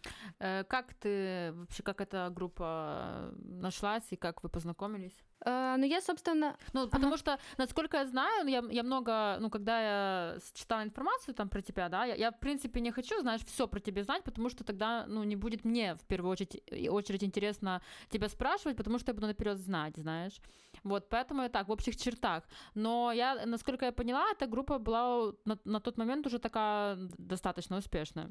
Как 0.68 0.94
ты 0.94 1.52
вообще, 1.54 1.82
как 1.82 2.00
эта 2.00 2.30
группа 2.30 3.32
нашлась 3.36 4.04
и 4.10 4.16
как 4.16 4.42
вы 4.42 4.48
познакомились? 4.48 5.16
Uh, 5.46 5.76
ну, 5.76 5.86
я, 5.86 6.00
собственно... 6.00 6.56
Ну, 6.72 6.80
ага. 6.82 6.90
потому 6.90 7.16
что, 7.16 7.38
насколько 7.58 7.96
я 7.96 8.06
знаю, 8.06 8.48
я, 8.48 8.62
я 8.70 8.82
много, 8.82 9.38
ну, 9.40 9.50
когда 9.50 9.80
я 9.80 10.38
читала 10.54 10.82
информацию 10.82 11.34
там 11.34 11.48
про 11.48 11.62
тебя, 11.62 11.88
да, 11.88 12.04
я, 12.04 12.14
я, 12.14 12.30
в 12.30 12.40
принципе, 12.40 12.80
не 12.80 12.90
хочу, 12.90 13.20
знаешь, 13.20 13.42
все 13.44 13.68
про 13.68 13.80
тебя 13.80 14.02
знать, 14.02 14.24
потому 14.24 14.50
что 14.50 14.64
тогда, 14.64 15.06
ну, 15.06 15.22
не 15.24 15.36
будет 15.36 15.64
мне, 15.64 15.94
в 15.94 16.04
первую 16.06 16.32
очередь, 16.32 16.60
очередь 16.90 17.22
интересно 17.22 17.80
тебя 18.10 18.28
спрашивать, 18.28 18.76
потому 18.76 18.98
что 18.98 19.10
я 19.10 19.14
буду 19.14 19.26
наперед 19.28 19.58
знать, 19.58 19.96
знаешь. 19.96 20.40
Вот, 20.82 21.08
поэтому 21.08 21.42
я 21.42 21.48
так, 21.48 21.68
в 21.68 21.72
общих 21.72 21.96
чертах. 21.96 22.42
Но 22.74 23.12
я, 23.12 23.46
насколько 23.46 23.84
я 23.84 23.92
поняла, 23.92 24.30
эта 24.32 24.46
группа 24.46 24.78
была 24.78 25.32
на, 25.44 25.58
на 25.64 25.80
тот 25.80 25.98
момент 25.98 26.26
уже 26.26 26.38
такая 26.38 26.96
достаточно 27.18 27.78
успешная. 27.78 28.30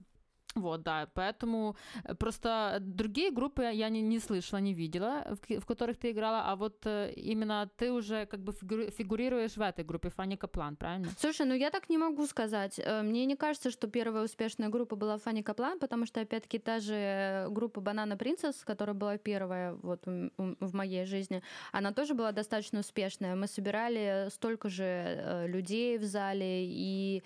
Вот, 0.57 0.83
да, 0.83 1.07
поэтому 1.13 1.75
э, 2.03 2.15
просто 2.15 2.77
другие 2.81 3.31
группы 3.31 3.61
я 3.63 3.89
не, 3.89 4.01
не 4.01 4.19
слышала, 4.19 4.59
не 4.59 4.73
видела, 4.73 5.23
в, 5.29 5.59
в 5.59 5.65
которых 5.65 5.97
ты 5.97 6.11
играла, 6.11 6.43
а 6.51 6.55
вот 6.55 6.85
э, 6.85 7.13
именно 7.15 7.69
ты 7.77 7.91
уже 7.91 8.25
как 8.25 8.39
бы 8.39 8.53
фигурируешь 8.53 9.57
в 9.57 9.61
этой 9.61 9.85
группе, 9.85 10.09
Фанни 10.09 10.35
Каплан, 10.35 10.75
правильно? 10.75 11.07
Слушай, 11.19 11.45
ну 11.45 11.53
я 11.53 11.69
так 11.69 11.89
не 11.89 11.97
могу 11.97 12.25
сказать. 12.27 12.79
Э, 12.79 13.03
мне 13.03 13.25
не 13.25 13.35
кажется, 13.35 13.71
что 13.71 13.87
первая 13.87 14.23
успешная 14.23 14.69
группа 14.69 14.95
была 14.95 15.17
Фанни 15.17 15.41
Каплан, 15.41 15.79
потому 15.79 16.05
что, 16.05 16.21
опять-таки, 16.21 16.59
та 16.59 16.79
же 16.79 17.47
группа 17.49 17.81
Банана 17.81 18.17
Принцесс, 18.17 18.63
которая 18.63 18.95
была 18.95 19.17
первая 19.17 19.73
вот 19.73 20.03
в 20.05 20.73
моей 20.75 21.05
жизни, 21.05 21.41
она 21.71 21.91
тоже 21.91 22.13
была 22.13 22.31
достаточно 22.31 22.79
успешная. 22.79 23.35
Мы 23.35 23.47
собирали 23.47 24.29
столько 24.29 24.69
же 24.69 25.45
людей 25.47 25.97
в 25.97 26.03
зале, 26.03 26.65
и 26.65 27.23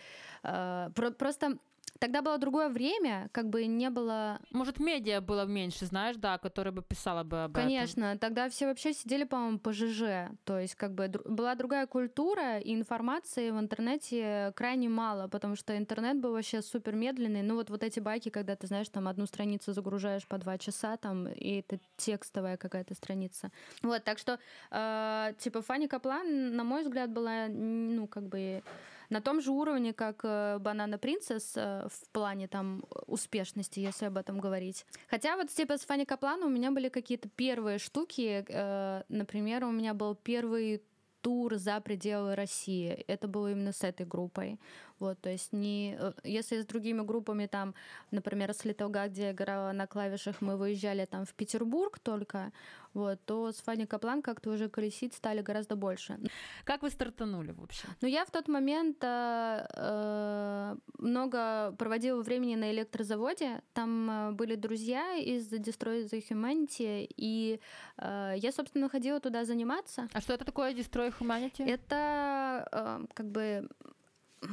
просто 0.93 1.57
Тогда 1.99 2.21
было 2.21 2.37
другое 2.37 2.69
время, 2.69 3.29
как 3.31 3.49
бы 3.49 3.65
не 3.65 3.89
было... 3.89 4.39
Может, 4.51 4.79
медиа 4.79 5.21
было 5.21 5.45
меньше, 5.45 5.85
знаешь, 5.85 6.15
да, 6.15 6.37
которая 6.37 6.71
бы 6.71 6.81
писала 6.81 7.23
бы 7.23 7.43
об 7.43 7.53
Конечно, 7.53 8.05
этом. 8.05 8.19
тогда 8.19 8.49
все 8.49 8.65
вообще 8.65 8.93
сидели, 8.93 9.23
по-моему, 9.23 9.59
по 9.59 9.71
ЖЖ. 9.71 10.31
То 10.43 10.59
есть, 10.59 10.75
как 10.75 10.93
бы 10.93 11.09
была 11.25 11.55
другая 11.55 11.85
культура, 11.85 12.57
и 12.57 12.73
информации 12.73 13.51
в 13.51 13.59
интернете 13.59 14.51
крайне 14.55 14.89
мало, 14.89 15.27
потому 15.27 15.55
что 15.55 15.77
интернет 15.77 16.19
был 16.19 16.31
вообще 16.31 16.61
супер 16.61 16.95
медленный. 16.95 17.43
Ну, 17.43 17.55
вот, 17.55 17.69
вот 17.69 17.83
эти 17.83 17.99
байки, 17.99 18.29
когда 18.29 18.55
ты, 18.55 18.67
знаешь, 18.67 18.89
там 18.89 19.07
одну 19.07 19.25
страницу 19.25 19.73
загружаешь 19.73 20.27
по 20.27 20.37
два 20.37 20.57
часа, 20.57 20.97
там, 20.97 21.27
и 21.27 21.59
это 21.59 21.79
текстовая 21.97 22.57
какая-то 22.57 22.95
страница. 22.95 23.51
Вот, 23.83 24.03
так 24.03 24.17
что, 24.17 24.39
э, 24.71 25.33
типа, 25.37 25.61
Фанни 25.61 25.87
Каплан, 25.87 26.55
на 26.55 26.63
мой 26.63 26.83
взгляд, 26.83 27.11
была, 27.11 27.47
ну, 27.47 28.07
как 28.07 28.23
бы 28.23 28.63
на 29.11 29.21
том 29.21 29.41
же 29.41 29.51
уровне, 29.51 29.93
как 29.93 30.23
Банана 30.61 30.95
э, 30.95 30.97
Принцесс 30.97 31.53
э, 31.55 31.87
в 31.87 32.09
плане 32.11 32.47
там 32.47 32.83
успешности, 33.07 33.79
если 33.79 34.05
об 34.05 34.17
этом 34.17 34.39
говорить. 34.39 34.85
Хотя 35.09 35.35
вот 35.35 35.49
типа 35.49 35.77
с 35.77 35.81
Фанни 35.81 36.05
Каплана 36.05 36.45
у 36.45 36.49
меня 36.49 36.71
были 36.71 36.89
какие-то 36.89 37.29
первые 37.29 37.77
штуки. 37.77 38.45
Э, 38.47 39.03
например, 39.09 39.65
у 39.65 39.71
меня 39.71 39.93
был 39.93 40.15
первый 40.15 40.81
тур 41.21 41.55
за 41.55 41.81
пределы 41.81 42.35
России. 42.35 43.03
Это 43.07 43.27
было 43.27 43.51
именно 43.51 43.73
с 43.73 43.83
этой 43.83 44.05
группой. 44.05 44.59
Вот, 45.01 45.19
то 45.19 45.31
есть 45.31 45.51
не, 45.51 45.97
э, 45.99 46.13
если 46.23 46.61
с 46.61 46.65
другими 46.65 47.01
группами 47.01 47.47
там, 47.47 47.73
например, 48.11 48.53
с 48.53 48.65
Литолга, 48.65 49.07
где 49.07 49.23
я 49.23 49.31
играла 49.31 49.71
на 49.71 49.87
клавишах, 49.87 50.41
мы 50.41 50.57
выезжали 50.57 51.05
там 51.05 51.25
в 51.25 51.33
Петербург 51.33 51.97
только, 51.97 52.51
вот, 52.93 53.19
то 53.25 53.51
с 53.51 53.55
Фанни 53.61 53.85
Каплан 53.85 54.21
как-то 54.21 54.51
уже 54.51 54.69
колесить 54.69 55.15
стали 55.15 55.41
гораздо 55.41 55.75
больше. 55.75 56.19
Как 56.65 56.83
вы 56.83 56.91
стартанули 56.91 57.51
вообще? 57.51 57.87
Ну, 58.01 58.07
я 58.07 58.25
в 58.25 58.29
тот 58.29 58.47
момент 58.47 58.97
э, 59.01 59.65
э, 59.73 60.75
много 60.99 61.73
проводила 61.79 62.21
времени 62.21 62.53
на 62.53 62.71
электрозаводе. 62.71 63.63
Там 63.73 64.09
э, 64.11 64.31
были 64.33 64.53
друзья 64.53 65.15
из 65.15 65.51
Destroy 65.51 66.05
the 66.05 66.23
Humanity, 66.29 67.07
и 67.17 67.59
э, 67.97 68.33
я, 68.37 68.51
собственно, 68.51 68.87
ходила 68.87 69.19
туда 69.19 69.45
заниматься. 69.45 70.07
А 70.13 70.21
что 70.21 70.33
это 70.33 70.45
такое 70.45 70.75
Destroy 70.75 71.11
Humanity? 71.19 71.65
Это 71.65 72.67
э, 72.71 73.05
как 73.15 73.25
бы 73.25 73.67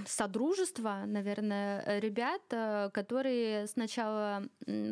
содружество, 0.07 1.05
наверное, 1.07 2.01
ребят, 2.01 2.43
э, 2.51 2.91
которые 2.93 3.67
сначала 3.67 4.45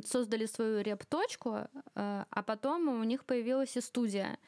создали 0.04 0.46
свою 0.46 0.82
реп-точку, 0.82 1.50
э, 1.54 1.66
а 1.94 2.42
потом 2.42 2.88
у 2.88 3.04
них 3.04 3.24
появилась 3.24 3.76
и 3.76 3.80
студия. 3.80 4.38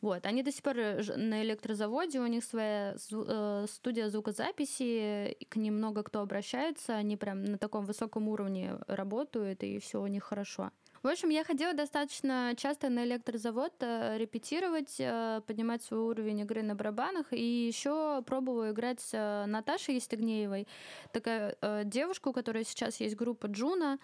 Вот, 0.00 0.26
они 0.26 0.44
до 0.44 0.52
сих 0.52 0.62
пор 0.62 0.76
на 0.76 1.42
электрозаводе, 1.42 2.20
у 2.20 2.26
них 2.26 2.44
своя 2.44 2.94
э, 3.12 3.66
студия 3.68 4.08
звукозаписи, 4.08 5.36
к 5.48 5.56
ним 5.56 5.78
много 5.78 6.04
кто 6.04 6.20
обращается, 6.20 6.94
они 6.94 7.16
прям 7.16 7.42
на 7.44 7.58
таком 7.58 7.84
высоком 7.84 8.28
уровне 8.28 8.78
работают, 8.86 9.64
и 9.64 9.78
все 9.80 10.00
у 10.00 10.06
них 10.06 10.22
хорошо. 10.22 10.70
В 11.02 11.06
общем, 11.06 11.28
я 11.28 11.44
ходила 11.44 11.74
достаточно 11.74 12.54
часто 12.56 12.88
на 12.88 13.04
электрозавод 13.04 13.72
э, 13.80 14.18
репетировать, 14.18 14.96
э, 14.98 15.40
поднимать 15.46 15.82
свой 15.82 16.00
уровень 16.00 16.40
игры 16.40 16.62
на 16.62 16.74
барабанах, 16.74 17.32
и 17.32 17.66
еще 17.68 18.20
пробовала 18.26 18.72
играть 18.72 19.00
с 19.00 19.10
э, 19.12 19.46
Наташей 19.46 19.94
Естегнеевой, 19.94 20.66
такая 21.12 21.56
девушка, 21.84 22.28
у 22.28 22.32
которой 22.32 22.64
сейчас 22.64 23.00
есть 23.00 23.16
группа 23.16 23.46
Джуна. 23.46 23.98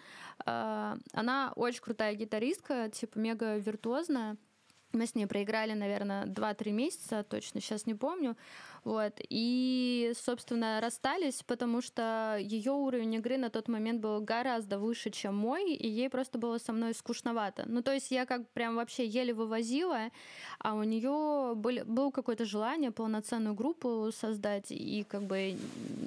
Она 0.45 1.53
очень 1.57 1.83
крутая 1.83 2.15
гитаристка, 2.15 2.89
типа 2.91 3.19
мега 3.19 3.57
виртуозная. 3.57 4.37
Мы 4.93 5.07
с 5.07 5.15
ней 5.17 5.27
проиграли, 5.27 5.73
наверное, 5.73 6.27
2-3 6.27 6.71
месяца, 6.71 7.25
точно 7.25 7.61
сейчас 7.61 7.87
не 7.87 7.95
помню. 7.95 8.37
Вот. 8.85 9.15
И, 9.31 10.13
собственно, 10.15 10.81
расстались, 10.81 11.43
потому 11.43 11.81
что 11.81 12.37
ее 12.39 12.73
уровень 12.73 13.15
игры 13.15 13.39
на 13.39 13.49
тот 13.49 13.69
момент 13.69 14.01
был 14.01 14.21
гораздо 14.21 14.79
выше, 14.79 15.11
чем 15.11 15.35
мой, 15.35 15.73
и 15.73 15.89
ей 15.89 16.11
просто 16.11 16.39
было 16.39 16.59
со 16.59 16.73
мной 16.73 16.95
скучновато. 16.95 17.65
Ну, 17.67 17.83
то 17.83 17.93
есть 17.93 18.11
я 18.11 18.27
как 18.27 18.49
прям 18.51 18.77
вообще 18.77 19.07
еле 19.07 19.33
вывозила, 19.33 20.11
а 20.59 20.75
у 20.75 20.83
нее 20.83 21.55
были, 21.57 21.83
было 21.83 22.11
какое-то 22.11 22.45
желание 22.45 22.91
полноценную 22.91 23.55
группу 23.55 24.11
создать 24.13 24.71
и 24.71 25.05
как 25.09 25.23
бы 25.23 25.57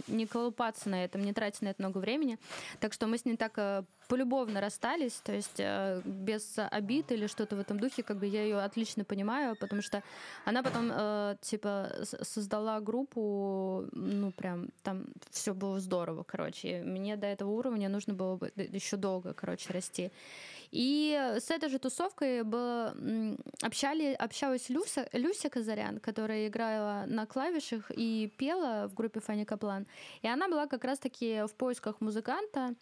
не 0.08 0.28
колупаться 0.28 0.90
на 0.90 1.04
этом, 1.04 1.24
не 1.24 1.34
тратить 1.34 1.62
на 1.64 1.70
это 1.70 1.82
много 1.82 1.98
времени. 1.98 2.38
Так 2.80 2.94
что 2.94 3.08
мы 3.08 3.18
с 3.18 3.26
ней 3.26 3.38
так 3.38 3.54
э, 3.58 3.84
полюбовно 4.08 4.62
расстались, 4.62 5.20
то 5.24 5.32
есть 5.32 5.60
э, 5.60 6.02
без 6.06 6.56
обид 6.58 7.12
или 7.12 7.28
что-то 7.28 7.56
в 7.56 7.60
этом 7.60 7.80
духе, 7.80 8.04
как 8.04 8.18
бы 8.18 8.26
я 8.26 8.44
ее 8.44 8.60
отлично 8.60 9.04
понимаю, 9.04 9.56
потому 9.56 9.82
что 9.82 10.04
она 10.46 10.64
потом 10.64 10.92
э, 10.92 11.36
типа 11.42 11.92
создала 12.22 12.67
создала 12.68 12.80
группу, 12.82 13.86
ну 13.94 14.32
прям 14.32 14.68
там 14.84 15.06
все 15.32 15.54
было 15.54 15.80
здорово, 15.80 16.24
короче. 16.24 16.84
Мне 16.84 17.16
до 17.16 17.28
этого 17.28 17.52
уровня 17.52 17.90
нужно 17.90 18.14
было 18.14 18.36
бы 18.36 18.52
еще 18.56 18.98
долго, 18.98 19.34
короче, 19.34 19.74
расти. 19.74 20.12
И 20.72 21.16
с 21.40 21.50
этой 21.50 21.70
же 21.70 21.80
тусовкой 21.80 22.44
было, 22.44 22.94
общали, 23.62 24.14
общалась 24.14 24.70
Люся, 24.70 25.08
Люся 25.14 25.50
Казарян, 25.50 26.00
которая 26.00 26.48
играла 26.48 27.06
на 27.08 27.26
клавишах 27.26 27.92
и 27.96 28.32
пела 28.38 28.88
в 28.88 28.94
группе 28.94 29.20
Фанни 29.20 29.46
Каплан. 29.46 29.86
И 30.24 30.28
она 30.28 30.50
была 30.50 30.68
как 30.68 30.84
раз-таки 30.84 31.44
в 31.48 31.54
поисках 31.54 32.02
музыканта, 32.02 32.76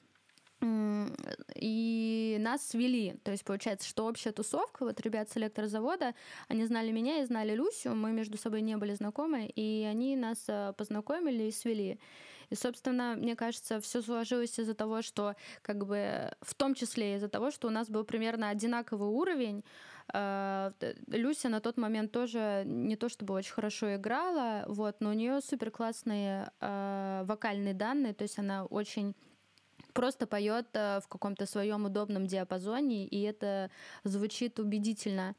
и 1.55 2.37
нас 2.39 2.67
свели. 2.67 3.15
То 3.23 3.31
есть 3.31 3.43
получается, 3.43 3.87
что 3.87 4.05
общая 4.05 4.31
тусовка, 4.31 4.85
вот 4.85 4.99
ребят 5.01 5.29
с 5.29 5.37
электрозавода, 5.37 6.13
они 6.47 6.65
знали 6.65 6.91
меня 6.91 7.21
и 7.21 7.25
знали 7.25 7.55
Люсю, 7.55 7.93
мы 7.95 8.11
между 8.11 8.37
собой 8.37 8.61
не 8.61 8.77
были 8.77 8.93
знакомы, 8.93 9.45
и 9.45 9.87
они 9.89 10.15
нас 10.15 10.45
э, 10.47 10.73
познакомили 10.77 11.43
и 11.43 11.51
свели. 11.51 11.99
И, 12.49 12.55
собственно, 12.55 13.15
мне 13.17 13.35
кажется, 13.35 13.79
все 13.79 14.01
сложилось 14.01 14.59
из-за 14.59 14.75
того, 14.75 15.01
что, 15.01 15.35
как 15.61 15.85
бы, 15.85 16.31
в 16.41 16.53
том 16.53 16.75
числе 16.75 17.15
из-за 17.15 17.29
того, 17.29 17.51
что 17.51 17.67
у 17.67 17.71
нас 17.71 17.89
был 17.89 18.03
примерно 18.03 18.49
одинаковый 18.49 19.09
уровень. 19.09 19.63
Э, 20.13 20.71
Люся 21.07 21.49
на 21.49 21.59
тот 21.59 21.77
момент 21.77 22.11
тоже 22.11 22.63
не 22.65 22.95
то 22.95 23.09
чтобы 23.09 23.33
очень 23.33 23.53
хорошо 23.53 23.95
играла, 23.95 24.65
вот, 24.67 24.97
но 24.99 25.09
у 25.09 25.13
нее 25.13 25.41
супер 25.41 25.71
классные 25.71 26.51
э, 26.61 27.23
вокальные 27.25 27.73
данные, 27.73 28.13
то 28.13 28.23
есть 28.23 28.37
она 28.37 28.65
очень 28.65 29.15
просто 29.95 30.27
поет 30.27 30.67
э, 30.73 30.99
в 30.99 31.07
каком-то 31.07 31.45
своем 31.47 31.85
удобном 31.85 32.27
диапазоне, 32.27 33.07
и 33.07 33.21
это 33.21 33.71
звучит 34.03 34.59
убедительно. 34.59 35.35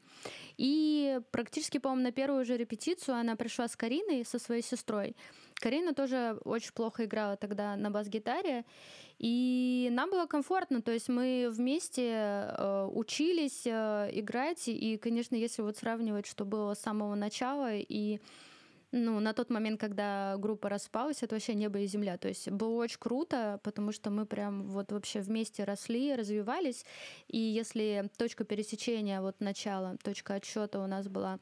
И 0.57 1.19
практически, 1.31 1.77
по-моему, 1.77 2.03
на 2.03 2.11
первую 2.11 2.43
же 2.43 2.57
репетицию 2.57 3.15
она 3.15 3.35
пришла 3.35 3.67
с 3.67 3.75
Кариной, 3.75 4.25
со 4.25 4.39
своей 4.39 4.63
сестрой. 4.63 5.15
Карина 5.53 5.93
тоже 5.93 6.39
очень 6.43 6.73
плохо 6.73 7.05
играла 7.05 7.37
тогда 7.37 7.75
на 7.75 7.89
бас-гитаре, 7.91 8.65
и 9.19 9.89
нам 9.91 10.09
было 10.09 10.25
комфортно, 10.25 10.81
то 10.81 10.91
есть 10.91 11.09
мы 11.09 11.49
вместе 11.51 12.11
э, 12.11 12.89
учились 12.91 13.61
э, 13.65 14.09
играть, 14.11 14.67
и, 14.67 14.97
конечно, 14.97 15.35
если 15.35 15.61
вот 15.61 15.77
сравнивать, 15.77 16.27
что 16.27 16.45
было 16.45 16.73
с 16.73 16.81
самого 16.81 17.15
начала 17.15 17.73
и 17.73 18.19
ну, 18.91 19.19
на 19.19 19.33
тот 19.33 19.49
момент, 19.49 19.79
когда 19.79 20.35
группа 20.37 20.69
распалась, 20.69 21.21
это 21.21 21.35
вообще 21.35 21.53
небо 21.53 21.79
и 21.79 21.87
земля. 21.87 22.17
То 22.17 22.27
есть 22.29 22.49
было 22.49 22.83
очень 22.83 22.99
круто, 22.99 23.59
потому 23.63 23.91
что 23.91 24.09
мы 24.09 24.25
прям 24.25 24.63
вот 24.63 24.91
вообще 24.91 25.19
вместе 25.19 25.65
росли, 25.65 26.15
развивались. 26.15 26.85
И 27.27 27.37
если 27.37 28.09
точка 28.17 28.45
пересечения, 28.45 29.21
вот 29.21 29.39
начало, 29.41 29.97
точка 30.03 30.35
отсчета 30.35 30.81
у 30.81 30.87
нас 30.87 31.07
была 31.07 31.39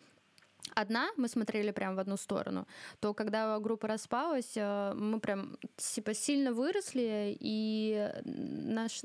одна, 0.73 1.09
мы 1.17 1.27
смотрели 1.27 1.71
прям 1.71 1.95
в 1.95 1.99
одну 1.99 2.17
сторону, 2.17 2.67
то 2.99 3.13
когда 3.13 3.59
группа 3.59 3.87
распалась, 3.87 4.53
э, 4.55 4.93
мы 4.95 5.19
прям 5.19 5.57
типа 5.77 6.13
сильно 6.13 6.51
выросли, 6.51 7.37
и 7.39 8.11
наш, 8.25 9.01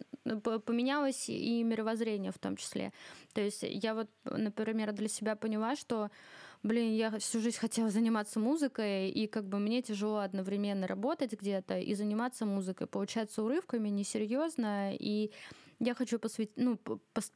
поменялось 0.65 1.29
и 1.29 1.63
мировоззрение 1.63 2.33
в 2.33 2.39
том 2.39 2.57
числе. 2.57 2.93
То 3.35 3.43
есть 3.43 3.63
я 3.63 3.95
вот, 3.95 4.09
например, 4.25 4.93
для 4.93 5.09
себя 5.09 5.37
поняла, 5.37 5.77
что 5.77 6.11
блин, 6.63 6.95
я 6.95 7.11
всю 7.19 7.41
жизнь 7.41 7.59
хотела 7.59 7.91
заниматься 7.91 8.39
музыкой, 8.41 9.11
и 9.11 9.27
как 9.27 9.49
бы 9.49 9.59
мне 9.59 9.83
тяжело 9.83 10.19
одновременно 10.19 10.87
работать 10.87 11.33
где-то 11.33 11.79
и 11.79 11.95
заниматься 11.95 12.47
музыкой. 12.47 12.87
Получается 12.87 13.43
урывками, 13.43 13.89
несерьезно, 13.89 14.95
и 14.95 15.31
я 15.81 15.95
хочу 15.95 16.19
посвятить, 16.19 16.57
ну, 16.57 16.79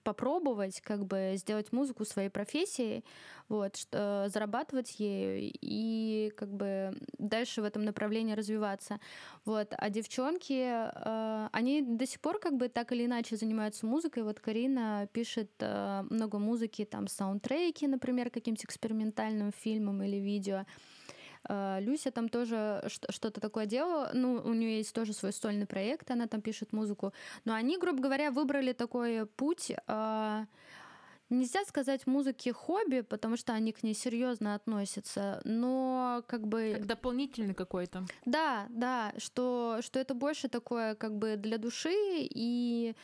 попробовать 0.03 0.81
как 0.83 1.07
бы 1.07 1.33
сделать 1.37 1.73
музыку 1.73 2.05
своей 2.05 2.29
профессией, 2.29 3.05
вот, 3.49 3.77
что, 3.77 4.27
зарабатывать 4.29 5.01
ею 5.01 5.51
и 5.61 6.33
как 6.37 6.51
бы 6.51 6.97
дальше 7.19 7.63
в 7.63 7.65
этом 7.65 7.85
направлении 7.85 8.35
развиваться. 8.35 9.01
Вот. 9.45 9.73
А 9.77 9.91
девчонки, 9.91 10.63
э, 10.63 11.49
они 11.53 11.83
до 11.83 12.07
сих 12.07 12.21
пор 12.21 12.39
как 12.39 12.57
бы 12.57 12.69
так 12.69 12.93
или 12.93 13.07
иначе 13.07 13.37
занимаются 13.37 13.87
музыкой. 13.87 14.23
Вот 14.23 14.41
Карина 14.41 15.09
пишет 15.13 15.51
э, 15.61 16.05
много 16.11 16.39
музыки, 16.39 16.85
там, 16.85 17.09
саундтреки, 17.09 17.87
например, 17.87 18.31
каким-то 18.31 18.65
экспериментальным 18.65 19.53
фильмом 19.53 20.03
или 20.03 20.17
видео. 20.17 20.67
Э, 21.49 21.79
Люся 21.81 22.11
там 22.11 22.29
тоже 22.29 22.83
что-то 22.89 23.41
такое 23.41 23.67
делала. 23.67 24.11
Ну, 24.15 24.35
у 24.45 24.53
нее 24.55 24.79
есть 24.79 24.95
тоже 24.95 25.13
свой 25.13 25.33
стольный 25.33 25.67
проект, 25.67 26.11
она 26.11 26.27
там 26.27 26.41
пишет 26.41 26.73
музыку. 26.73 27.13
Но 27.45 27.55
они, 27.55 27.79
грубо 27.79 28.03
говоря, 28.03 28.31
выбрали 28.31 28.73
такой 28.73 29.27
путь. 29.27 29.73
Э, 29.87 30.47
нельзя 31.31 31.65
сказать 31.65 32.07
музыке 32.07 32.53
хобби, 32.53 33.01
потому 33.01 33.37
что 33.37 33.53
они 33.53 33.73
к 33.73 33.83
ней 33.83 33.95
серьезно 33.95 34.55
относятся, 34.55 35.41
но 35.45 36.23
как 36.27 36.47
бы... 36.47 36.75
Как 36.77 36.87
дополнительный 36.87 37.55
какой-то. 37.55 38.05
Да, 38.25 38.67
да, 38.71 39.13
что, 39.19 39.79
что 39.83 39.99
это 39.99 40.15
больше 40.15 40.49
такое 40.49 40.95
как 40.95 41.17
бы 41.17 41.37
для 41.37 41.59
души 41.59 41.93
и 41.95 42.95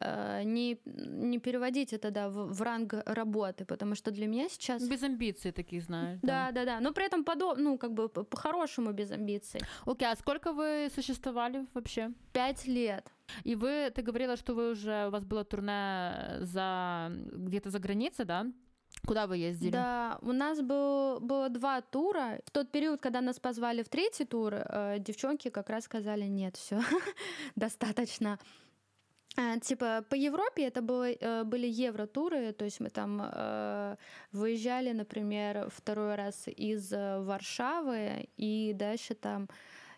не, 0.00 0.78
не 0.84 1.38
переводить 1.38 1.92
это 1.92 2.10
да, 2.10 2.28
в, 2.28 2.52
в 2.52 2.62
ранг 2.62 2.94
работы, 3.06 3.64
потому 3.64 3.94
что 3.94 4.10
для 4.10 4.26
меня 4.26 4.48
сейчас... 4.48 4.88
Без 4.88 5.02
амбиций 5.02 5.52
таких, 5.52 5.84
знаешь. 5.84 6.18
Да, 6.22 6.50
да, 6.50 6.64
да, 6.64 6.64
да. 6.64 6.80
Но 6.80 6.92
при 6.92 7.06
этом 7.06 7.24
подо... 7.24 7.54
ну, 7.54 7.78
как 7.78 7.92
бы 7.92 8.08
по-хорошему 8.08 8.92
без 8.92 9.10
амбиций. 9.10 9.60
Окей, 9.86 10.08
а 10.08 10.16
сколько 10.16 10.52
вы 10.52 10.88
существовали 10.94 11.66
вообще? 11.74 12.12
Пять 12.32 12.66
лет. 12.66 13.12
И 13.44 13.54
вы, 13.54 13.90
ты 13.94 14.02
говорила, 14.02 14.36
что 14.36 14.54
вы 14.54 14.72
уже, 14.72 15.06
у 15.08 15.10
вас 15.10 15.24
было 15.24 15.44
турне 15.44 16.38
за 16.40 17.12
где-то 17.32 17.70
за 17.70 17.78
границей, 17.78 18.24
да? 18.24 18.46
Куда 19.06 19.26
вы 19.26 19.38
ездили? 19.38 19.72
Да, 19.72 20.18
у 20.22 20.32
нас 20.32 20.60
был, 20.60 21.18
было 21.20 21.48
два 21.48 21.80
тура. 21.80 22.40
В 22.44 22.50
тот 22.50 22.70
период, 22.70 23.00
когда 23.00 23.20
нас 23.20 23.40
позвали 23.40 23.82
в 23.82 23.88
третий 23.88 24.24
тур, 24.24 24.54
э, 24.54 24.98
девчонки 25.00 25.50
как 25.50 25.70
раз 25.70 25.84
сказали, 25.84 26.24
нет, 26.24 26.56
все, 26.56 26.80
достаточно. 27.56 28.38
А, 29.36 29.58
типа 29.58 30.04
по 30.10 30.14
Европе 30.14 30.66
это 30.66 30.82
было, 30.82 31.10
э, 31.10 31.44
были 31.44 31.66
евротуры, 31.66 32.52
то 32.52 32.64
есть 32.64 32.80
мы 32.80 32.90
там 32.90 33.22
э, 33.22 33.96
выезжали, 34.32 34.92
например, 34.92 35.70
второй 35.74 36.16
раз 36.16 36.48
из 36.48 36.92
э, 36.92 37.18
Варшавы 37.20 38.28
и 38.36 38.74
дальше 38.74 39.14
там 39.14 39.48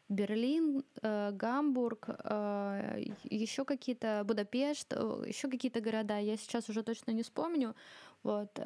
Берлин, 0.08 0.84
э, 1.02 1.32
Гамбург, 1.32 2.10
э, 2.10 3.04
еще 3.24 3.64
какие-то 3.64 4.22
Будапешт, 4.24 4.92
еще 4.92 5.48
какие-то 5.48 5.80
города. 5.80 6.18
Я 6.18 6.36
сейчас 6.36 6.68
уже 6.68 6.82
точно 6.84 7.10
не 7.10 7.22
вспомню. 7.22 7.74
Вот, 8.22 8.58
э, 8.58 8.62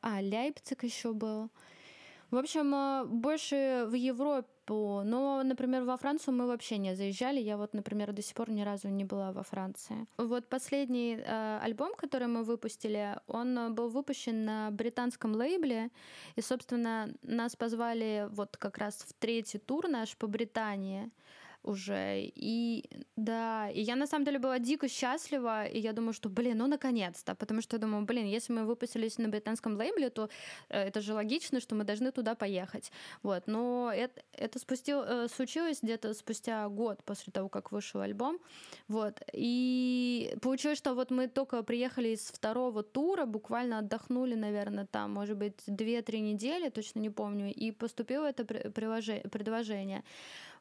а 0.00 0.18
Лейпциг 0.20 0.84
еще 0.84 1.12
был. 1.12 1.50
В 2.30 2.36
общем, 2.36 2.74
э, 2.74 3.04
больше 3.06 3.86
в 3.88 3.94
Европу. 4.62 5.02
Но, 5.04 5.42
например, 5.42 5.84
во 5.84 5.96
Францию 5.96 6.34
мы 6.34 6.46
вообще 6.46 6.78
не 6.78 6.94
заезжали. 6.94 7.40
Я 7.40 7.56
вот, 7.56 7.74
например, 7.74 8.12
до 8.12 8.22
сих 8.22 8.34
пор 8.34 8.50
ни 8.50 8.62
разу 8.62 8.88
не 8.88 9.04
была 9.04 9.32
во 9.32 9.42
Франции. 9.42 10.06
Вот 10.18 10.48
последний 10.48 11.16
э, 11.16 11.58
альбом, 11.62 11.92
который 11.96 12.28
мы 12.28 12.44
выпустили, 12.44 13.18
он 13.26 13.74
был 13.74 13.88
выпущен 13.88 14.44
на 14.44 14.70
британском 14.70 15.34
лейбле. 15.34 15.90
И, 16.36 16.42
собственно, 16.42 17.08
нас 17.22 17.56
позвали 17.56 18.28
вот 18.30 18.56
как 18.56 18.78
раз 18.78 19.04
в 19.08 19.12
третий 19.12 19.58
тур 19.58 19.88
наш 19.88 20.16
по 20.16 20.26
Британии 20.26 21.10
уже. 21.62 22.30
И 22.34 22.84
да, 23.16 23.70
и 23.70 23.80
я 23.80 23.96
на 23.96 24.06
самом 24.06 24.24
деле 24.24 24.38
была 24.38 24.58
дико 24.58 24.88
счастлива, 24.88 25.66
и 25.66 25.78
я 25.78 25.92
думаю, 25.92 26.12
что, 26.12 26.28
блин, 26.28 26.58
ну 26.58 26.66
наконец-то, 26.66 27.34
потому 27.34 27.62
что 27.62 27.76
я 27.76 27.80
думаю, 27.80 28.04
блин, 28.04 28.26
если 28.26 28.52
мы 28.52 28.64
выпустились 28.64 29.18
на 29.18 29.28
британском 29.28 29.76
лейбле, 29.76 30.10
то 30.10 30.28
э, 30.68 30.88
это 30.88 31.00
же 31.00 31.14
логично, 31.14 31.60
что 31.60 31.74
мы 31.74 31.84
должны 31.84 32.10
туда 32.10 32.34
поехать. 32.34 32.92
Вот, 33.22 33.46
но 33.46 33.92
это, 33.94 34.22
это 34.32 34.58
спустил, 34.58 35.02
э, 35.02 35.28
случилось 35.28 35.78
где-то 35.82 36.14
спустя 36.14 36.68
год 36.68 37.02
после 37.04 37.32
того, 37.32 37.48
как 37.48 37.72
вышел 37.72 38.00
альбом. 38.00 38.38
Вот, 38.88 39.20
и 39.32 40.36
получилось, 40.42 40.78
что 40.78 40.94
вот 40.94 41.10
мы 41.10 41.28
только 41.28 41.62
приехали 41.62 42.08
из 42.08 42.20
второго 42.20 42.82
тура, 42.82 43.24
буквально 43.26 43.78
отдохнули, 43.78 44.34
наверное, 44.34 44.86
там, 44.86 45.12
может 45.12 45.36
быть, 45.36 45.56
2-3 45.66 46.20
недели, 46.20 46.70
точно 46.70 47.00
не 47.00 47.10
помню, 47.10 47.52
и 47.52 47.70
поступило 47.70 48.26
это 48.26 48.44
предложение. 48.44 50.02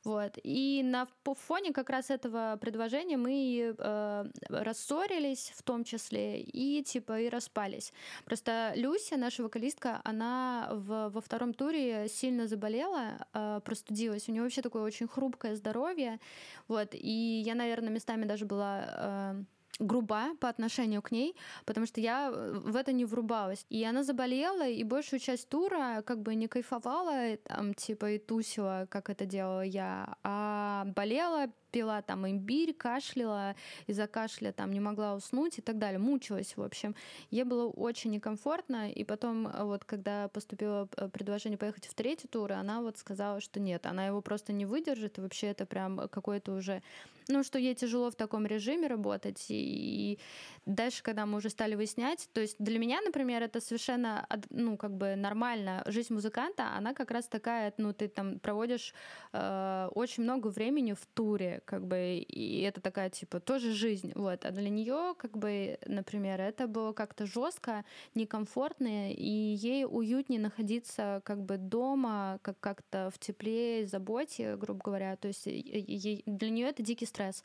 Вот. 0.04 0.38
И 0.44 0.82
на 0.84 1.08
фоне 1.26 1.72
как 1.74 1.90
раз 1.90 2.10
этого 2.10 2.58
предложения 2.60 3.18
мы 3.18 3.76
э, 3.78 4.26
рассорились 4.50 5.54
в 5.56 5.62
том 5.62 5.84
числе 5.84 6.42
и 6.42 6.84
типа 6.84 7.22
и 7.22 7.30
распались. 7.30 7.94
Просто 8.26 8.74
Люся, 8.76 9.18
наша 9.18 9.44
вокалистка, 9.44 10.02
она 10.04 10.70
в, 10.72 11.10
во 11.10 11.22
втором 11.22 11.54
туре 11.54 12.08
сильно 12.10 12.48
заболела, 12.48 13.28
э, 13.34 13.62
простудилась. 13.64 14.28
У 14.28 14.32
нее 14.32 14.42
вообще 14.42 14.64
такое 14.64 14.82
очень 14.82 15.08
хрупкое 15.08 15.56
здоровье. 15.56 16.20
Вот. 16.68 16.90
И 16.94 17.44
я, 17.46 17.54
наверное, 17.54 17.90
местами 17.90 18.26
даже 18.26 18.46
была... 18.46 18.86
Э, 18.88 19.44
груба 19.82 20.36
по 20.39 20.50
отношению 20.50 21.02
к 21.02 21.12
ней, 21.12 21.36
потому 21.65 21.86
что 21.86 22.02
я 22.02 22.32
э, 22.32 22.52
в 22.54 22.76
это 22.76 22.91
не 22.91 23.06
врубалась. 23.06 23.65
И 23.70 23.84
она 23.84 24.04
заболела, 24.04 24.67
и 24.67 24.84
большую 24.84 25.20
часть 25.20 25.50
тура 25.50 26.02
как 26.06 26.22
бы 26.22 26.36
не 26.36 26.48
кайфовала, 26.48 27.38
там, 27.44 27.74
типа, 27.74 28.12
и 28.12 28.20
тусила, 28.20 28.88
как 28.89 29.10
это 29.10 29.26
делала 29.26 29.62
я, 29.62 30.15
а 30.24 30.86
болела 30.96 31.48
пила 31.72 32.02
там 32.02 32.28
имбирь, 32.28 32.74
кашляла, 32.74 33.56
из-за 33.88 34.08
кашля 34.08 34.52
там 34.52 34.72
не 34.72 34.80
могла 34.80 35.16
уснуть 35.16 35.58
и 35.58 35.62
так 35.62 35.78
далее, 35.78 36.00
мучилась, 36.00 36.56
в 36.58 36.62
общем. 36.62 36.96
Ей 37.30 37.44
было 37.44 37.68
очень 37.68 38.12
некомфортно, 38.12 38.92
и 38.92 39.04
потом 39.04 39.48
э, 39.48 39.64
вот, 39.64 39.86
когда 39.86 40.28
поступило 40.28 40.88
э, 40.98 41.10
предложение 41.10 41.58
поехать 41.58 41.88
в 41.88 41.94
третий 41.94 42.28
тур, 42.28 42.52
она 42.52 42.82
вот 42.82 42.98
сказала, 42.98 43.42
что 43.42 43.60
нет, 43.60 43.86
она 43.86 44.08
его 44.08 44.22
просто 44.22 44.54
не 44.54 44.66
выдержит, 44.66 45.18
и 45.18 45.22
вообще 45.22 45.48
это 45.48 45.66
прям 45.66 46.10
какой-то 46.10 46.54
уже 46.54 46.82
ну, 47.28 47.44
что 47.44 47.60
ей 47.60 47.76
тяжело 47.76 48.12
в 48.12 48.16
таком 48.16 48.46
режиме 48.46 48.88
работать. 48.88 49.46
И 49.50 50.20
дальше, 50.66 51.04
когда 51.04 51.26
мы 51.26 51.38
уже 51.38 51.50
стали 51.50 51.76
выяснять, 51.76 52.30
то 52.34 52.42
есть 52.42 52.56
для 52.60 52.80
меня, 52.80 53.02
например, 53.02 53.42
это 53.42 53.62
совершенно, 53.62 54.28
ну, 54.50 54.78
как 54.78 54.92
бы 54.92 55.16
нормально. 55.16 55.84
Жизнь 55.86 56.14
музыканта, 56.14 56.76
она 56.76 56.94
как 56.94 57.12
раз 57.12 57.28
такая, 57.28 57.74
ну, 57.78 57.94
ты 57.94 58.08
там 58.08 58.40
проводишь 58.40 58.94
э, 59.34 59.90
очень 59.94 60.24
много 60.24 60.48
времени 60.48 60.94
в 60.94 61.06
туре, 61.14 61.61
как 61.65 61.86
бы, 61.86 62.17
и 62.17 62.62
это 62.62 62.82
такая, 62.82 63.10
типа, 63.10 63.39
тоже 63.39 63.71
жизнь, 63.71 64.12
вот. 64.15 64.45
А 64.45 64.52
для 64.52 64.69
нее, 64.69 65.13
как 65.17 65.38
бы, 65.38 65.78
например, 65.86 66.41
это 66.41 66.67
было 66.67 66.93
как-то 66.93 67.26
жестко, 67.26 67.86
некомфортно, 68.15 69.12
и 69.12 69.32
ей 69.32 69.86
уютнее 69.86 70.39
находиться, 70.39 71.21
как 71.26 71.41
бы, 71.41 71.58
дома, 71.58 72.39
как 72.41 72.60
как-то 72.60 73.12
в 73.13 73.19
тепле, 73.19 73.86
заботе, 73.86 74.56
грубо 74.56 74.82
говоря. 74.84 75.15
То 75.15 75.28
есть 75.28 75.45
ей, 75.45 76.24
для 76.26 76.50
нее 76.50 76.67
это 76.67 76.84
дикий 76.84 77.06
стресс. 77.06 77.43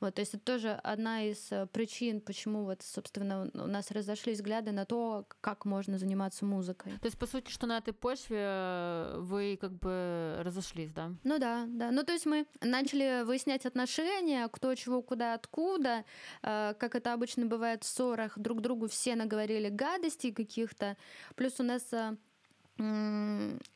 Вот, 0.00 0.14
то 0.14 0.20
есть 0.20 0.34
это 0.34 0.44
тоже 0.44 0.72
одна 0.72 1.24
из 1.24 1.50
э, 1.50 1.66
причин, 1.72 2.20
почему 2.20 2.64
вот, 2.64 2.82
собственно, 2.82 3.50
у 3.54 3.66
нас 3.66 3.90
разошлись 3.90 4.38
взгляды 4.38 4.72
на 4.72 4.84
то, 4.84 5.26
как 5.40 5.64
можно 5.64 5.98
заниматься 5.98 6.44
музыкой. 6.44 6.92
То 7.00 7.06
есть, 7.06 7.18
по 7.18 7.26
сути, 7.26 7.50
что 7.50 7.66
на 7.66 7.78
этой 7.78 7.92
почве 7.92 8.38
э, 8.40 9.16
вы 9.18 9.58
как 9.60 9.72
бы 9.72 10.36
разошлись, 10.40 10.92
да? 10.92 11.12
Ну 11.24 11.38
да, 11.38 11.66
да. 11.68 11.90
Ну 11.90 12.02
то 12.04 12.12
есть 12.12 12.26
мы 12.26 12.46
начали 12.60 13.22
выяснять 13.24 13.57
отношения, 13.66 14.48
кто 14.48 14.74
чего, 14.74 15.02
куда, 15.02 15.34
откуда. 15.34 16.04
Э, 16.42 16.74
как 16.78 16.94
это 16.94 17.12
обычно 17.12 17.46
бывает 17.46 17.84
в 17.84 17.86
ссорах, 17.86 18.38
друг 18.38 18.60
другу 18.60 18.88
все 18.88 19.14
наговорили 19.14 19.68
гадостей 19.68 20.32
каких-то. 20.32 20.96
Плюс 21.36 21.60
у 21.60 21.62
нас 21.62 21.82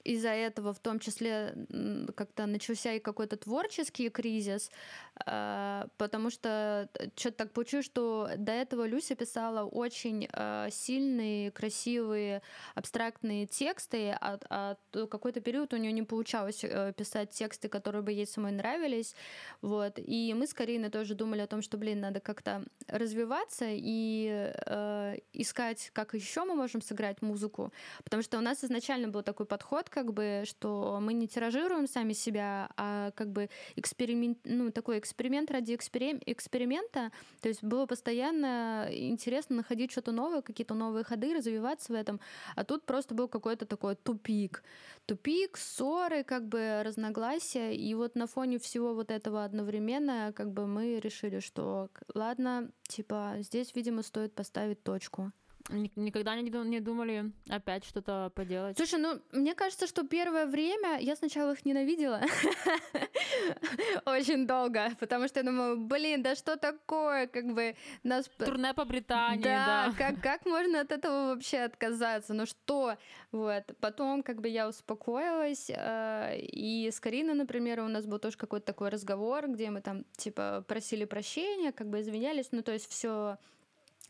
из-за 0.05 0.29
этого 0.29 0.73
в 0.73 0.79
том 0.79 1.01
числе 1.01 1.55
как-то 2.15 2.47
начался 2.47 2.93
и 2.93 3.01
какой-то 3.01 3.37
творческий 3.37 4.09
кризис, 4.11 4.71
потому 5.15 6.31
что 6.31 6.89
что-то 7.17 7.37
так 7.37 7.53
получилось, 7.53 7.87
что 7.87 8.31
до 8.37 8.53
этого 8.53 8.87
Люся 8.87 9.15
писала 9.15 9.65
очень 9.65 10.29
а, 10.33 10.69
сильные, 10.71 11.51
красивые, 11.51 12.43
абстрактные 12.75 13.47
тексты, 13.47 14.17
а, 14.21 14.39
а 14.49 14.77
какой-то 15.07 15.41
период 15.41 15.75
у 15.75 15.77
нее 15.77 15.93
не 15.93 16.03
получалось 16.03 16.65
э, 16.65 16.93
писать 16.97 17.31
тексты, 17.31 17.69
которые 17.69 18.03
бы 18.03 18.13
ей 18.13 18.27
самой 18.27 18.53
нравились, 18.53 19.15
вот, 19.61 19.99
и 19.99 20.35
мы 20.35 20.47
с 20.47 20.55
Кариной 20.55 20.91
тоже 20.91 21.15
думали 21.15 21.41
о 21.41 21.47
том, 21.47 21.63
что, 21.63 21.77
блин, 21.77 22.01
надо 22.01 22.21
как-то 22.21 22.65
развиваться 22.89 23.67
и 23.69 24.53
э, 24.67 25.17
искать, 25.33 25.91
как 25.93 26.15
еще 26.15 26.45
мы 26.45 26.55
можем 26.55 26.81
сыграть 26.81 27.23
музыку, 27.23 27.73
потому 28.05 28.23
что 28.23 28.39
у 28.39 28.41
нас 28.41 28.65
изначально 28.65 29.09
был 29.09 29.23
такой 29.23 29.47
подход, 29.47 29.89
как 29.89 30.13
бы, 30.13 30.45
что 30.47 30.99
мы 31.01 31.13
не 31.13 31.29
тиражируем 31.29 31.87
сами 31.87 32.13
себя, 32.13 32.71
а 32.77 33.11
как 33.13 33.31
бы 33.31 33.51
эксперимент, 33.77 34.39
ну, 34.45 34.71
такой 34.71 34.99
эксперимент 35.03 35.51
ради 35.51 35.75
эксперимента. 35.75 37.11
То 37.41 37.49
есть 37.49 37.63
было 37.63 37.87
постоянно 37.87 38.89
интересно 38.91 39.57
находить 39.57 39.91
что-то 39.91 40.13
новое, 40.13 40.43
какие-то 40.43 40.75
новые 40.75 41.05
ходы, 41.05 41.35
развиваться 41.35 41.93
в 41.93 41.97
этом. 41.97 42.21
А 42.57 42.65
тут 42.65 42.87
просто 42.87 43.15
был 43.15 43.29
какой-то 43.29 43.67
такой 43.67 43.97
тупик. 43.97 44.63
Тупик, 45.07 45.57
ссоры, 45.57 46.23
как 46.25 46.47
бы 46.47 46.83
разногласия. 46.85 47.75
И 47.75 47.95
вот 47.95 48.15
на 48.15 48.27
фоне 48.27 48.59
всего 48.59 48.95
вот 48.95 49.11
этого 49.11 49.45
одновременно 49.45 50.33
как 50.35 50.53
бы 50.53 50.67
мы 50.67 51.01
решили, 51.01 51.41
что 51.41 51.91
ладно, 52.15 52.71
типа 52.89 53.37
здесь, 53.41 53.75
видимо, 53.75 54.03
стоит 54.03 54.35
поставить 54.35 54.83
точку. 54.83 55.33
Никогда 55.71 56.35
не, 56.35 56.81
думали 56.81 57.33
опять 57.49 57.85
что-то 57.85 58.31
поделать? 58.35 58.77
Слушай, 58.77 59.01
ну, 59.01 59.21
мне 59.33 59.55
кажется, 59.55 59.87
что 59.87 60.07
первое 60.07 60.47
время 60.47 60.99
я 61.01 61.17
сначала 61.17 61.53
их 61.53 61.65
ненавидела 61.65 62.21
очень 64.07 64.47
долго, 64.47 64.91
потому 64.99 65.29
что 65.29 65.41
я 65.41 65.47
думала, 65.47 65.77
блин, 65.77 66.23
да 66.23 66.35
что 66.35 66.57
такое, 66.57 67.27
как 67.27 67.53
бы 67.53 67.77
нас... 68.03 68.29
Турне 68.39 68.75
по 68.75 68.85
Британии, 68.85 69.43
да. 69.43 69.87
да. 69.89 69.95
Как, 69.97 70.21
как 70.21 70.47
можно 70.47 70.81
от 70.81 70.93
этого 70.93 71.35
вообще 71.35 71.59
отказаться? 71.59 72.35
Ну 72.35 72.47
что? 72.47 72.97
Вот. 73.31 73.65
Потом 73.81 74.23
как 74.23 74.41
бы 74.41 74.49
я 74.49 74.69
успокоилась, 74.69 75.71
э, 75.71 76.39
и 76.41 76.91
с 76.91 77.01
Кариной, 77.01 77.35
например, 77.35 77.81
у 77.81 77.89
нас 77.89 78.07
был 78.07 78.19
тоже 78.19 78.37
какой-то 78.37 78.67
такой 78.67 78.89
разговор, 78.89 79.49
где 79.49 79.71
мы 79.71 79.81
там, 79.81 80.05
типа, 80.17 80.65
просили 80.67 81.05
прощения, 81.05 81.73
как 81.73 81.89
бы 81.89 82.01
извинялись, 82.01 82.49
ну 82.53 82.63
то 82.63 82.73
есть 82.73 82.91
все 82.91 83.39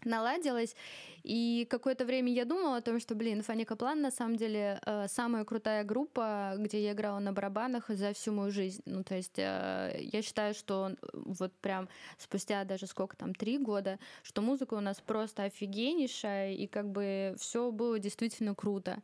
наладилось. 0.05 0.75
И 1.23 1.67
какое-то 1.71 2.05
время 2.05 2.33
я 2.33 2.45
думала 2.45 2.79
о 2.79 2.81
том, 2.81 2.99
что, 2.99 3.15
блин, 3.15 3.43
Фанни 3.43 3.65
Каплан 3.65 4.01
на 4.01 4.11
самом 4.11 4.37
деле 4.37 4.81
э, 4.85 5.07
самая 5.09 5.45
крутая 5.45 5.85
группа, 5.85 6.55
где 6.59 6.83
я 6.83 6.93
играла 6.93 7.21
на 7.21 7.33
барабанах 7.33 7.89
за 7.89 8.13
всю 8.13 8.33
мою 8.33 8.51
жизнь. 8.51 8.83
Ну, 8.87 9.05
то 9.05 9.15
есть 9.15 9.39
э, 9.39 10.01
я 10.01 10.23
считаю, 10.23 10.55
что 10.55 10.93
вот 11.13 11.53
прям 11.61 11.89
спустя 12.19 12.65
даже 12.65 12.87
сколько 12.87 13.17
там, 13.17 13.35
три 13.35 13.59
года, 13.59 13.99
что 14.23 14.43
музыка 14.43 14.75
у 14.75 14.81
нас 14.81 15.01
просто 15.01 15.45
офигеннейшая, 15.45 16.55
и 16.55 16.67
как 16.67 16.91
бы 16.91 17.37
все 17.39 17.71
было 17.71 17.99
действительно 17.99 18.55
круто. 18.55 18.99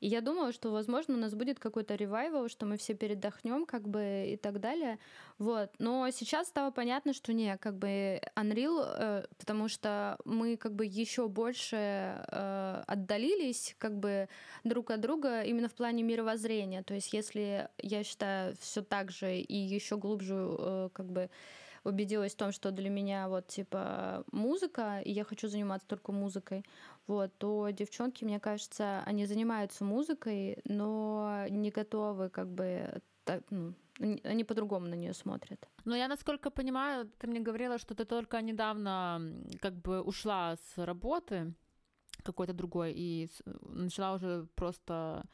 И 0.00 0.08
я 0.08 0.20
думала, 0.20 0.52
что, 0.52 0.70
возможно, 0.70 1.14
у 1.14 1.18
нас 1.18 1.34
будет 1.34 1.58
какой-то 1.58 1.94
ревайвал, 1.94 2.48
что 2.48 2.66
мы 2.66 2.76
все 2.76 2.94
передохнем, 2.94 3.64
как 3.64 3.88
бы 3.88 4.26
и 4.28 4.36
так 4.36 4.60
далее. 4.60 4.98
Вот. 5.38 5.70
Но 5.78 6.10
сейчас 6.10 6.48
стало 6.48 6.70
понятно, 6.70 7.14
что 7.14 7.32
не, 7.32 7.56
как 7.56 7.78
бы 7.78 8.20
Unreal, 8.36 8.84
э, 8.84 9.26
потому 9.38 9.68
что 9.68 10.18
мы 10.24 10.56
как 10.56 10.74
бы 10.74 10.84
еще 10.84 11.28
больше 11.28 11.61
больше 11.62 11.76
э, 11.76 12.82
отдалились 12.86 13.74
как 13.78 13.98
бы 13.98 14.28
друг 14.64 14.90
от 14.90 15.00
друга 15.00 15.42
именно 15.42 15.68
в 15.68 15.74
плане 15.74 16.02
мировоззрения. 16.02 16.82
То 16.82 16.94
есть 16.94 17.12
если 17.12 17.68
я 17.78 18.04
считаю 18.04 18.54
все 18.60 18.82
так 18.82 19.10
же 19.10 19.36
и 19.36 19.56
еще 19.56 19.96
глубже 19.96 20.34
э, 20.34 20.88
как 20.92 21.06
бы 21.06 21.30
убедилась 21.84 22.32
в 22.32 22.36
том, 22.36 22.52
что 22.52 22.70
для 22.70 22.90
меня 22.90 23.28
вот 23.28 23.48
типа 23.48 24.24
музыка, 24.32 25.00
и 25.04 25.12
я 25.12 25.24
хочу 25.24 25.48
заниматься 25.48 25.88
только 25.88 26.12
музыкой, 26.12 26.64
вот, 27.08 27.32
то 27.38 27.68
девчонки, 27.70 28.24
мне 28.24 28.38
кажется, 28.38 29.02
они 29.04 29.26
занимаются 29.26 29.84
музыкой, 29.84 30.58
но 30.64 31.46
не 31.48 31.70
готовы 31.70 32.28
как 32.28 32.48
бы 32.48 33.00
так, 33.24 33.42
ну, 33.50 33.74
они 34.02 34.44
по-другому 34.44 34.86
на 34.86 34.94
нее 34.94 35.12
смотрят. 35.12 35.68
Ну, 35.84 35.94
я 35.94 36.08
насколько 36.08 36.50
понимаю, 36.50 37.10
ты 37.18 37.26
мне 37.26 37.40
говорила, 37.40 37.78
что 37.78 37.94
ты 37.94 38.04
только 38.04 38.42
недавно 38.42 39.20
как 39.60 39.74
бы 39.74 40.02
ушла 40.02 40.56
с 40.56 40.84
работы 40.84 41.54
какой-то 42.24 42.52
другой 42.52 42.92
и 42.96 43.28
начала 43.62 44.14
уже 44.14 44.46
просто 44.54 45.24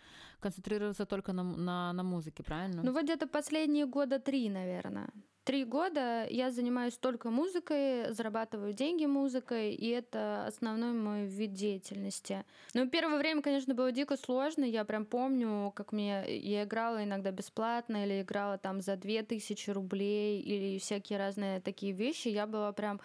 концентрироваться 0.40 1.06
только 1.06 1.32
на, 1.32 1.42
на, 1.42 1.92
на 1.92 2.02
музыке, 2.02 2.42
правильно? 2.42 2.82
Ну, 2.82 2.92
вот 2.92 3.04
где-то 3.04 3.26
последние 3.26 3.86
года 3.86 4.18
три, 4.18 4.48
наверное. 4.50 5.08
Три 5.48 5.64
года 5.64 6.26
я 6.28 6.50
занимаюсь 6.50 6.98
только 6.98 7.30
музыкой, 7.30 8.12
зарабатываю 8.12 8.74
деньги 8.74 9.06
музыкой, 9.06 9.72
и 9.72 9.88
это 9.88 10.44
основной 10.46 10.92
мой 10.92 11.24
вид 11.24 11.54
деятельности. 11.54 12.44
Ну, 12.74 12.86
первое 12.86 13.16
время, 13.16 13.40
конечно, 13.40 13.72
было 13.74 13.90
дико 13.90 14.18
сложно. 14.18 14.64
Я 14.64 14.84
прям 14.84 15.06
помню, 15.06 15.72
как 15.74 15.92
мне 15.92 16.22
я 16.26 16.64
играла 16.64 17.02
иногда 17.02 17.30
бесплатно 17.30 18.04
или 18.04 18.20
играла 18.20 18.58
там 18.58 18.82
за 18.82 18.96
две 18.96 19.22
тысячи 19.22 19.70
рублей 19.70 20.42
или 20.42 20.78
всякие 20.78 21.18
разные 21.18 21.62
такие 21.62 21.92
вещи. 21.92 22.28
Я 22.28 22.46
была 22.46 22.70
прям 22.72 23.00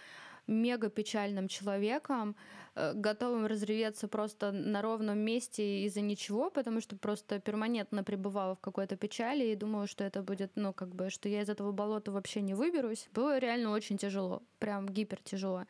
мега 0.45 0.89
печальным 0.89 1.47
человеком, 1.47 2.35
готовым 2.75 3.45
разреветься 3.45 4.07
просто 4.07 4.51
на 4.51 4.81
ровном 4.81 5.19
месте 5.19 5.83
из-за 5.83 6.01
ничего, 6.01 6.49
потому 6.49 6.81
что 6.81 6.95
просто 6.95 7.39
перманентно 7.39 8.03
пребывала 8.03 8.55
в 8.55 8.59
какой-то 8.59 8.95
печали 8.95 9.45
и 9.45 9.55
думала, 9.55 9.87
что 9.87 10.03
это 10.03 10.23
будет, 10.23 10.51
ну, 10.55 10.73
как 10.73 10.89
бы, 10.89 11.09
что 11.09 11.29
я 11.29 11.41
из 11.41 11.49
этого 11.49 11.71
болота 11.71 12.11
вообще 12.11 12.41
не 12.41 12.53
выберусь. 12.53 13.07
Было 13.13 13.37
реально 13.37 13.71
очень 13.71 13.97
тяжело, 13.97 14.41
прям 14.59 14.87
гипер 14.87 15.19
тяжело. 15.23 15.65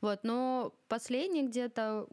Вот, 0.00 0.20
но 0.22 0.72
последний 0.88 1.46
где-то 1.46 2.06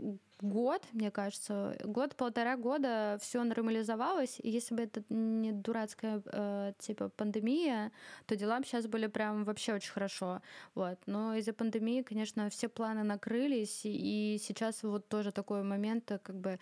год, 0.43 0.83
мне 0.91 1.09
кажется, 1.09 1.75
год-полтора 1.85 2.57
года 2.57 3.17
все 3.21 3.43
нормализовалось, 3.43 4.39
и 4.43 4.49
если 4.49 4.75
бы 4.75 4.83
это 4.83 5.03
не 5.09 5.53
дурацкая 5.53 6.21
э, 6.25 6.73
типа 6.79 7.09
пандемия, 7.09 7.91
то 8.25 8.35
дела 8.35 8.59
бы 8.59 8.65
сейчас 8.65 8.85
были 8.87 9.07
прям 9.07 9.45
вообще 9.45 9.73
очень 9.73 9.91
хорошо, 9.91 10.41
вот. 10.75 10.99
Но 11.05 11.35
из-за 11.35 11.53
пандемии, 11.53 12.01
конечно, 12.01 12.49
все 12.49 12.67
планы 12.67 13.03
накрылись, 13.03 13.81
и 13.85 14.32
сейчас 14.37 14.83
вот 14.83 15.07
тоже 15.07 15.31
такой 15.31 15.63
момент, 15.63 16.11
как 16.23 16.35
бы 16.35 16.59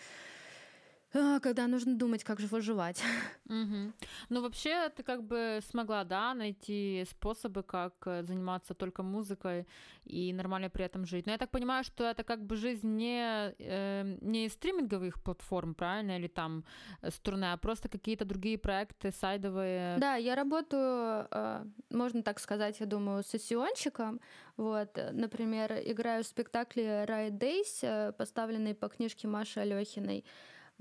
когда 1.41 1.67
нужно 1.67 1.95
думать, 1.95 2.24
как 2.24 2.39
же 2.39 2.47
выживать. 2.47 3.04
Угу. 3.52 3.91
Ну, 4.30 4.41
вообще, 4.41 4.89
ты 4.95 5.04
как 5.04 5.24
бы 5.24 5.60
смогла, 5.69 6.06
да, 6.06 6.34
найти 6.34 7.06
способы, 7.10 7.63
как 7.63 7.93
э, 8.06 8.24
заниматься 8.24 8.74
только 8.74 9.04
музыкой 9.04 9.67
и 10.06 10.32
нормально 10.32 10.69
при 10.69 10.86
этом 10.86 11.06
жить. 11.06 11.26
Но 11.26 11.34
я 11.34 11.38
так 11.38 11.52
понимаю, 11.52 11.84
что 11.84 12.06
это 12.06 12.24
как 12.24 12.39
бы 12.45 12.56
жизнь 12.56 12.88
не, 12.88 13.54
э, 13.60 14.17
не 14.21 14.45
из 14.45 14.54
стриминговых 14.54 15.21
платформ, 15.21 15.74
правильно, 15.74 16.17
или 16.17 16.28
там 16.28 16.63
э, 17.02 17.12
с 17.12 17.19
турне, 17.19 17.52
а 17.52 17.58
просто 17.58 17.89
какие-то 17.89 18.24
другие 18.24 18.58
проекты 18.58 19.12
сайдовые. 19.12 19.97
Да, 19.97 20.15
я 20.15 20.36
работаю, 20.36 21.28
э, 21.30 21.65
можно 21.89 22.24
так 22.24 22.39
сказать, 22.39 22.80
я 22.80 22.86
думаю, 22.86 23.24
сессионщиком. 23.24 24.21
Вот, 24.56 24.97
например, 25.12 25.74
играю 25.86 26.24
в 26.24 26.28
спектакле 26.28 27.06
Riot 27.06 27.38
Days, 27.38 28.13
поставленный 28.13 28.76
по 28.76 28.88
книжке 28.88 29.28
Маши 29.28 29.60
Алехиной. 29.60 30.24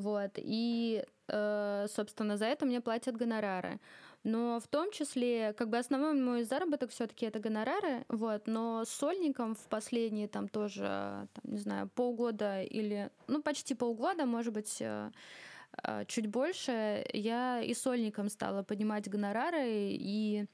Вот. 0.01 0.31
И, 0.37 1.05
э, 1.29 1.87
собственно, 1.95 2.37
за 2.37 2.47
это 2.47 2.65
мне 2.65 2.81
платят 2.81 3.17
гонорары. 3.17 3.79
Но 4.25 4.61
в 4.61 4.67
том 4.69 4.91
числе, 4.91 5.53
как 5.53 5.69
бы 5.69 5.79
основной 5.79 6.15
мой 6.15 6.43
заработок 6.43 6.91
все-таки 6.91 7.27
это 7.27 7.39
гонорары, 7.39 8.05
вот, 8.09 8.47
но 8.47 8.85
с 8.85 8.91
сольником 8.91 9.55
в 9.55 9.67
последние 9.69 10.29
там 10.29 10.49
тоже, 10.49 11.29
там, 11.33 11.45
не 11.45 11.59
знаю, 11.59 11.89
полгода 11.89 12.63
или, 12.63 13.11
ну, 13.29 13.43
почти 13.43 13.75
полгода, 13.75 14.27
может 14.27 14.53
быть, 14.53 14.77
э, 14.81 15.11
э, 15.83 16.05
чуть 16.07 16.27
больше, 16.27 17.05
я 17.13 17.61
и 17.63 17.75
сольником 17.75 18.29
стала 18.29 18.63
поднимать 18.63 19.09
гонорары, 19.09 19.67
и 19.93 20.47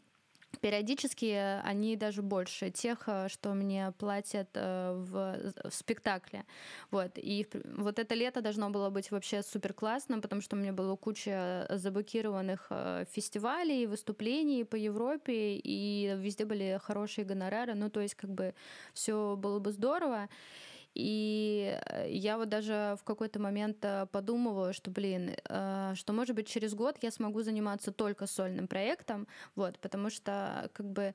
Периодически 0.61 1.61
они 1.65 1.97
даже 1.97 2.23
больше 2.23 2.71
тех, 2.71 3.05
э, 3.07 3.29
что 3.29 3.55
мне 3.55 3.93
платят 3.99 4.49
э, 4.55 4.93
в, 4.95 5.71
в 5.71 5.75
спектакле. 5.75 6.45
Вот. 6.91 7.13
И 7.17 7.47
вот 7.77 7.99
это 7.99 8.15
лето 8.15 8.41
должно 8.41 8.71
было 8.71 8.91
быть 8.91 9.11
вообще 9.11 9.43
супер 9.43 9.75
классным, 9.75 10.23
потому 10.23 10.41
что 10.41 10.57
у 10.57 10.59
меня 10.59 10.73
было 10.73 10.97
куча 10.97 11.67
заблокированных 11.71 12.67
э, 12.71 13.05
фестивалей, 13.13 13.87
выступлений 13.87 14.65
по 14.65 14.77
Европе, 14.77 15.61
и 15.63 16.15
везде 16.19 16.45
были 16.45 16.81
хорошие 16.83 17.25
гонорары. 17.25 17.75
Ну, 17.75 17.91
то 17.91 18.01
есть, 18.01 18.15
как 18.15 18.31
бы 18.31 18.55
все 18.95 19.37
было 19.37 19.59
бы 19.59 19.73
здорово. 19.73 20.29
И 20.97 21.79
э, 21.91 22.07
я 22.11 22.39
вот 22.39 22.49
даже 22.49 22.97
в 22.99 23.05
какой-то 23.05 23.39
момент 23.39 23.77
э, 23.83 24.07
подумывала, 24.11 24.73
что, 24.73 24.91
блин, 24.91 25.37
э, 25.47 25.93
что, 25.95 26.13
может 26.15 26.35
быть, 26.35 26.49
через 26.49 26.75
год 26.75 26.97
я 27.03 27.11
смогу 27.11 27.43
заниматься 27.43 27.93
только 27.93 28.27
сольным 28.27 28.67
проектом, 28.67 29.29
вот, 29.57 29.79
потому 29.79 30.09
что, 30.09 30.71
как 30.73 30.87
бы, 30.87 31.15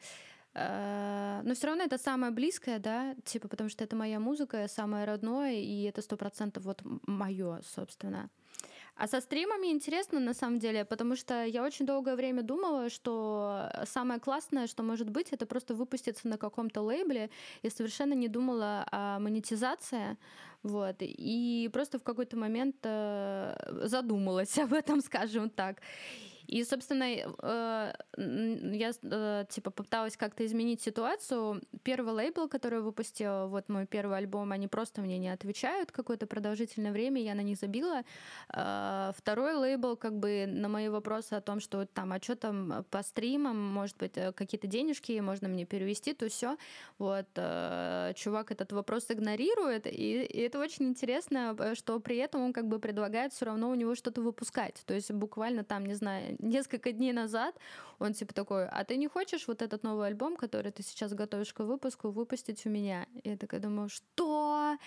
но 0.53 1.53
все 1.55 1.67
равно 1.67 1.83
это 1.83 1.97
самое 1.97 2.33
близкое, 2.33 2.77
да, 2.77 3.15
типа, 3.23 3.47
потому 3.47 3.69
что 3.69 3.85
это 3.85 3.95
моя 3.95 4.19
музыка, 4.19 4.67
самое 4.67 5.05
родное, 5.05 5.53
и 5.53 5.83
это 5.83 6.01
сто 6.01 6.17
процентов 6.17 6.63
вот 6.65 6.81
мое, 7.07 7.61
собственно. 7.63 8.29
А 9.01 9.07
со 9.07 9.19
стримами 9.19 9.71
интересно, 9.71 10.19
на 10.19 10.35
самом 10.35 10.59
деле, 10.59 10.85
потому 10.85 11.15
что 11.15 11.43
я 11.43 11.63
очень 11.63 11.87
долгое 11.87 12.15
время 12.15 12.43
думала, 12.43 12.91
что 12.91 13.67
самое 13.85 14.19
классное, 14.19 14.67
что 14.67 14.83
может 14.83 15.09
быть, 15.09 15.29
это 15.31 15.47
просто 15.47 15.73
выпуститься 15.73 16.27
на 16.27 16.37
каком-то 16.37 16.81
лейбле, 16.83 17.31
и 17.63 17.71
совершенно 17.71 18.13
не 18.13 18.27
думала 18.27 18.85
о 18.91 19.17
монетизации, 19.17 20.17
вот, 20.61 20.97
и 20.99 21.67
просто 21.73 21.97
в 21.97 22.03
какой-то 22.03 22.37
момент 22.37 22.75
э, 22.83 23.55
задумалась 23.85 24.55
об 24.59 24.71
этом, 24.71 25.01
скажем 25.01 25.49
так. 25.49 25.77
И, 26.51 26.65
собственно, 26.65 27.05
э, 27.05 27.93
я 28.17 28.91
э, 29.03 29.45
типа 29.49 29.71
попыталась 29.71 30.17
как-то 30.17 30.45
изменить 30.45 30.81
ситуацию. 30.81 31.61
Первый 31.81 32.13
лейбл, 32.13 32.49
который 32.49 32.81
выпустил, 32.81 33.47
вот 33.47 33.69
мой 33.69 33.85
первый 33.85 34.17
альбом, 34.17 34.51
они 34.51 34.67
просто 34.67 35.01
мне 35.01 35.17
не 35.17 35.29
отвечают 35.29 35.93
какое-то 35.93 36.27
продолжительное 36.27 36.91
время, 36.91 37.21
я 37.21 37.35
на 37.35 37.41
них 37.41 37.57
забила. 37.57 38.01
Э, 38.53 39.13
второй 39.15 39.53
лейбл, 39.53 39.95
как 39.95 40.19
бы 40.19 40.45
на 40.45 40.67
мои 40.67 40.89
вопросы 40.89 41.35
о 41.35 41.41
том, 41.41 41.61
что 41.61 41.85
там, 41.85 42.11
а 42.11 42.19
что 42.21 42.35
там 42.35 42.83
по 42.89 43.01
стримам, 43.01 43.57
может 43.57 43.95
быть, 43.95 44.15
какие-то 44.35 44.67
денежки 44.67 45.17
можно 45.21 45.47
мне 45.47 45.65
перевести, 45.65 46.13
то 46.13 46.27
все. 46.27 46.57
Вот, 46.97 47.27
чувак 48.15 48.51
этот 48.51 48.73
вопрос 48.73 49.05
игнорирует, 49.09 49.87
и, 49.87 50.23
и 50.23 50.39
это 50.41 50.59
очень 50.59 50.89
интересно, 50.89 51.55
что 51.75 51.99
при 52.01 52.17
этом 52.17 52.41
он 52.41 52.51
как 52.51 52.67
бы 52.67 52.79
предлагает 52.79 53.31
все 53.31 53.45
равно 53.45 53.69
у 53.69 53.75
него 53.75 53.95
что-то 53.95 54.21
выпускать. 54.21 54.83
То 54.85 54.93
есть 54.93 55.11
буквально 55.11 55.63
там, 55.63 55.85
не 55.85 55.93
знаю, 55.93 56.35
несколько 56.41 56.91
дней 56.91 57.13
назад 57.13 57.55
он 57.99 58.13
типа 58.13 58.33
такой, 58.33 58.67
а 58.67 58.83
ты 58.83 58.97
не 58.97 59.07
хочешь 59.07 59.47
вот 59.47 59.61
этот 59.61 59.83
новый 59.83 60.07
альбом, 60.07 60.35
который 60.35 60.71
ты 60.71 60.83
сейчас 60.83 61.13
готовишь 61.13 61.53
к 61.53 61.59
выпуску, 61.63 62.11
выпустить 62.11 62.65
у 62.65 62.69
меня? 62.69 63.07
Я 63.23 63.37
такая 63.37 63.59
думаю, 63.59 63.89
что? 63.89 64.77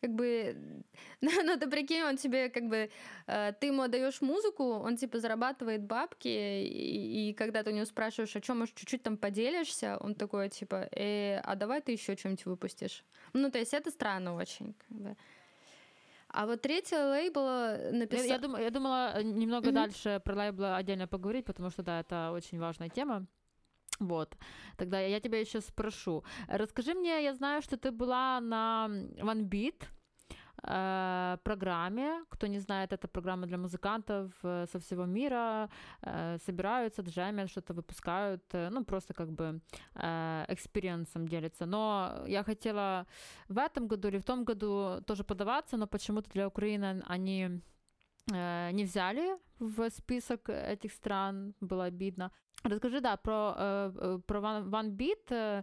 как 0.00 0.14
бы, 0.14 0.56
ну, 1.20 1.30
ну 1.44 1.58
ты 1.58 1.68
прикинь, 1.68 2.02
он 2.02 2.16
тебе 2.16 2.48
как 2.48 2.68
бы, 2.68 2.90
э, 3.26 3.52
ты 3.60 3.66
ему 3.68 3.82
отдаешь 3.82 4.20
музыку, 4.20 4.64
он 4.64 4.96
типа 4.96 5.18
зарабатывает 5.18 5.82
бабки, 5.82 6.28
и, 6.28 7.30
и 7.30 7.34
когда 7.34 7.62
ты 7.62 7.70
у 7.70 7.74
него 7.74 7.86
спрашиваешь, 7.86 8.36
о 8.36 8.40
чем, 8.40 8.58
может, 8.58 8.74
чуть-чуть 8.74 9.02
там 9.02 9.16
поделишься, 9.16 9.96
он 10.00 10.14
такой 10.14 10.48
типа, 10.48 10.88
э, 10.92 11.40
а 11.40 11.54
давай 11.54 11.80
ты 11.80 11.92
еще 11.92 12.16
что-нибудь 12.16 12.46
выпустишь. 12.46 13.04
Ну, 13.32 13.50
то 13.50 13.58
есть 13.58 13.74
это 13.74 13.90
странно 13.90 14.34
очень. 14.34 14.74
Как 14.88 14.98
бы. 14.98 15.16
А 16.28 16.46
вот 16.46 16.62
третий 16.62 16.96
лейбл 16.96 17.42
написал... 17.92 18.24
Я, 18.24 18.34
я, 18.34 18.38
дум, 18.38 18.56
я 18.56 18.70
думала 18.70 19.12
э, 19.14 19.22
немного 19.22 19.70
mm-hmm. 19.70 19.72
дальше 19.72 20.22
про 20.24 20.34
лейбл 20.36 20.74
отдельно 20.74 21.06
поговорить, 21.06 21.46
потому 21.46 21.70
что, 21.70 21.82
да, 21.82 22.00
это 22.00 22.30
очень 22.32 22.58
важная 22.58 22.88
тема. 22.88 23.26
Вот, 23.98 24.36
тогда 24.76 25.00
я 25.00 25.20
тебя 25.20 25.40
еще 25.40 25.60
спрошу. 25.60 26.22
Расскажи 26.46 26.94
мне, 26.94 27.24
я 27.24 27.34
знаю, 27.34 27.62
что 27.62 27.76
ты 27.76 27.90
была 27.90 28.40
на 28.40 28.88
OneBeat, 29.18 29.74
Э, 29.82 29.97
программе. 30.62 32.24
Кто 32.28 32.46
не 32.46 32.58
знает, 32.58 32.92
это 32.92 33.08
программа 33.08 33.46
для 33.46 33.58
музыкантов 33.58 34.32
э, 34.42 34.66
со 34.72 34.78
всего 34.78 35.06
мира. 35.06 35.68
Э, 36.02 36.38
собираются, 36.44 37.02
джамят, 37.02 37.50
что-то 37.50 37.74
выпускают. 37.74 38.42
Ну, 38.52 38.84
просто 38.84 39.14
как 39.14 39.30
бы 39.30 39.60
experience 40.48 41.15
ом 41.15 41.28
делятся. 41.28 41.66
Но 41.66 42.24
я 42.26 42.42
хотела 42.42 43.06
в 43.48 43.58
этом 43.58 43.88
году 43.88 44.08
или 44.08 44.18
в 44.18 44.24
том 44.24 44.44
году 44.44 45.00
тоже 45.06 45.24
подаваться, 45.24 45.76
но 45.76 45.86
почему-то 45.86 46.30
для 46.30 46.46
Украины 46.46 47.02
они 47.06 47.60
не 48.26 48.84
взяли 48.84 49.38
в 49.58 49.90
список 49.90 50.48
этих 50.50 50.92
стран, 50.92 51.54
было 51.60 51.84
обидно. 51.84 52.30
Расскажи, 52.64 53.00
да, 53.00 53.16
про, 53.16 53.54
э, 53.56 54.18
про 54.26 54.40
One, 54.40 54.70
One 54.70 54.90
Beat. 54.96 55.30
Э, 55.30 55.62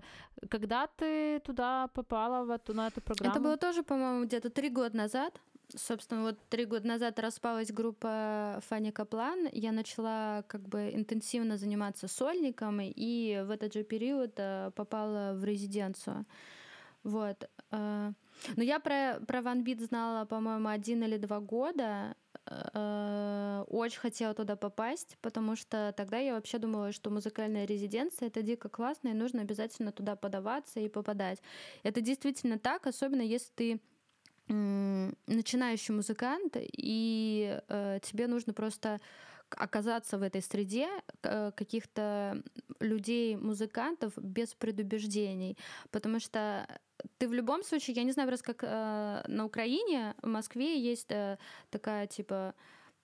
когда 0.50 0.88
ты 0.88 1.40
туда 1.40 1.88
попала, 1.88 2.46
в 2.46 2.50
эту, 2.50 2.74
на 2.74 2.88
эту 2.88 3.02
программу? 3.02 3.34
Это 3.34 3.44
было 3.44 3.58
тоже, 3.58 3.84
по-моему, 3.84 4.26
где-то 4.26 4.50
три 4.50 4.70
года 4.70 4.96
назад. 4.96 5.40
Собственно, 5.76 6.22
вот 6.22 6.38
три 6.50 6.66
года 6.66 6.88
назад 6.88 7.20
распалась 7.20 7.72
группа 7.72 8.62
Фанни 8.68 8.92
Каплан. 8.92 9.50
Я 9.52 9.72
начала 9.72 10.44
как 10.48 10.62
бы 10.62 10.92
интенсивно 10.94 11.58
заниматься 11.58 12.08
сольником, 12.08 12.80
и 12.82 13.44
в 13.46 13.52
этот 13.52 13.74
же 13.74 13.84
период 13.84 14.34
э, 14.38 14.72
попала 14.76 15.34
в 15.34 15.44
резиденцию. 15.44 16.26
Вот. 17.04 17.50
Но 18.56 18.64
я 18.64 18.80
про, 18.80 19.20
про 19.26 19.40
One 19.40 19.64
Beat 19.64 19.86
знала, 19.86 20.26
по-моему, 20.26 20.70
один 20.70 21.04
или 21.04 21.18
два 21.18 21.40
года. 21.40 22.16
Э, 22.48 23.64
очень 23.68 24.00
хотела 24.00 24.34
туда 24.34 24.56
попасть, 24.56 25.18
потому 25.22 25.56
что 25.56 25.94
тогда 25.98 26.18
я 26.18 26.34
вообще 26.34 26.58
думала, 26.58 26.92
что 26.92 27.10
музыкальная 27.10 27.66
резиденция 27.66 28.28
это 28.28 28.42
дико 28.42 28.70
классно, 28.70 29.10
и 29.10 29.14
нужно 29.14 29.42
обязательно 29.42 29.92
туда 29.92 30.16
подаваться 30.16 30.80
и 30.80 30.90
попадать. 30.90 31.40
Это 31.84 32.02
действительно 32.02 32.60
так, 32.60 32.88
особенно 32.88 33.22
если 33.22 33.52
ты 33.56 33.82
начинающий 34.48 35.96
музыкант, 35.96 36.56
и 36.60 37.60
э, 37.68 38.00
тебе 38.04 38.28
нужно 38.28 38.54
просто 38.54 39.02
оказаться 39.50 40.18
в 40.18 40.24
этой 40.24 40.42
среде 40.42 40.88
э, 41.24 41.52
каких-то 41.56 42.42
людей, 42.80 43.36
музыкантов 43.36 44.14
без 44.18 44.54
предубеждений, 44.54 45.58
потому 45.92 46.20
что 46.20 46.68
ты 47.18 47.28
в 47.28 47.34
любом 47.34 47.64
случае, 47.64 47.96
я 47.96 48.04
не 48.04 48.12
знаю, 48.12 48.30
раз 48.30 48.42
как 48.42 48.64
э, 48.64 49.24
на 49.28 49.46
Украине, 49.46 50.16
в 50.22 50.28
Москве 50.28 50.80
есть 50.80 51.12
э, 51.12 51.38
такая 51.70 52.08
типа 52.08 52.54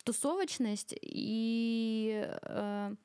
тусовочность 0.03 0.95
и 1.01 2.27
э, 2.41 2.95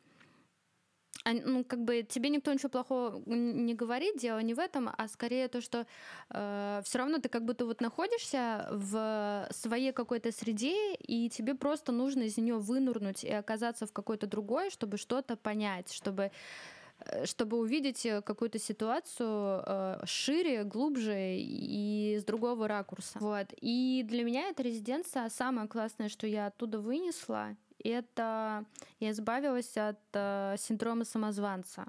ну, 1.32 1.64
как 1.64 1.82
бы 1.84 2.02
тебе 2.02 2.30
никто 2.30 2.52
ничего 2.52 2.68
плохого 2.68 3.22
не 3.26 3.74
говорит, 3.74 4.18
дело 4.18 4.38
не 4.40 4.54
в 4.54 4.58
этом, 4.58 4.90
а 4.96 5.08
скорее 5.08 5.48
то, 5.48 5.60
что 5.60 5.86
э, 6.30 6.82
все 6.84 6.98
равно 6.98 7.18
ты 7.18 7.28
как 7.28 7.44
будто 7.44 7.66
вот 7.66 7.80
находишься 7.80 8.68
в 8.70 9.48
своей 9.50 9.92
какой-то 9.92 10.32
среде, 10.32 10.94
и 10.94 11.28
тебе 11.28 11.54
просто 11.54 11.92
нужно 11.92 12.22
из 12.22 12.36
нее 12.36 12.58
вынурнуть 12.58 13.24
и 13.24 13.30
оказаться 13.32 13.86
в 13.86 13.92
какой-то 13.92 14.26
другой, 14.26 14.70
чтобы 14.70 14.98
что-то 14.98 15.36
понять, 15.36 15.92
чтобы 15.92 16.30
Э, 16.98 17.26
чтобы 17.26 17.58
увидеть 17.58 18.06
э, 18.06 18.22
какую-то 18.22 18.58
ситуацию 18.58 19.62
э, 19.66 20.00
шире, 20.04 20.64
глубже 20.64 21.36
и 21.36 22.16
с 22.20 22.24
другого 22.24 22.68
ракурса. 22.68 23.18
Вот. 23.18 23.46
И 23.60 24.02
для 24.06 24.24
меня 24.24 24.48
эта 24.48 24.62
резиденция 24.62 25.28
самое 25.28 25.68
классное, 25.68 26.08
что 26.08 26.26
я 26.26 26.46
оттуда 26.46 26.80
вынесла, 26.80 27.56
это 27.88 28.64
я 29.00 29.10
избавилась 29.10 29.76
от 29.76 29.98
синдрома 30.60 31.04
самозванца. 31.04 31.86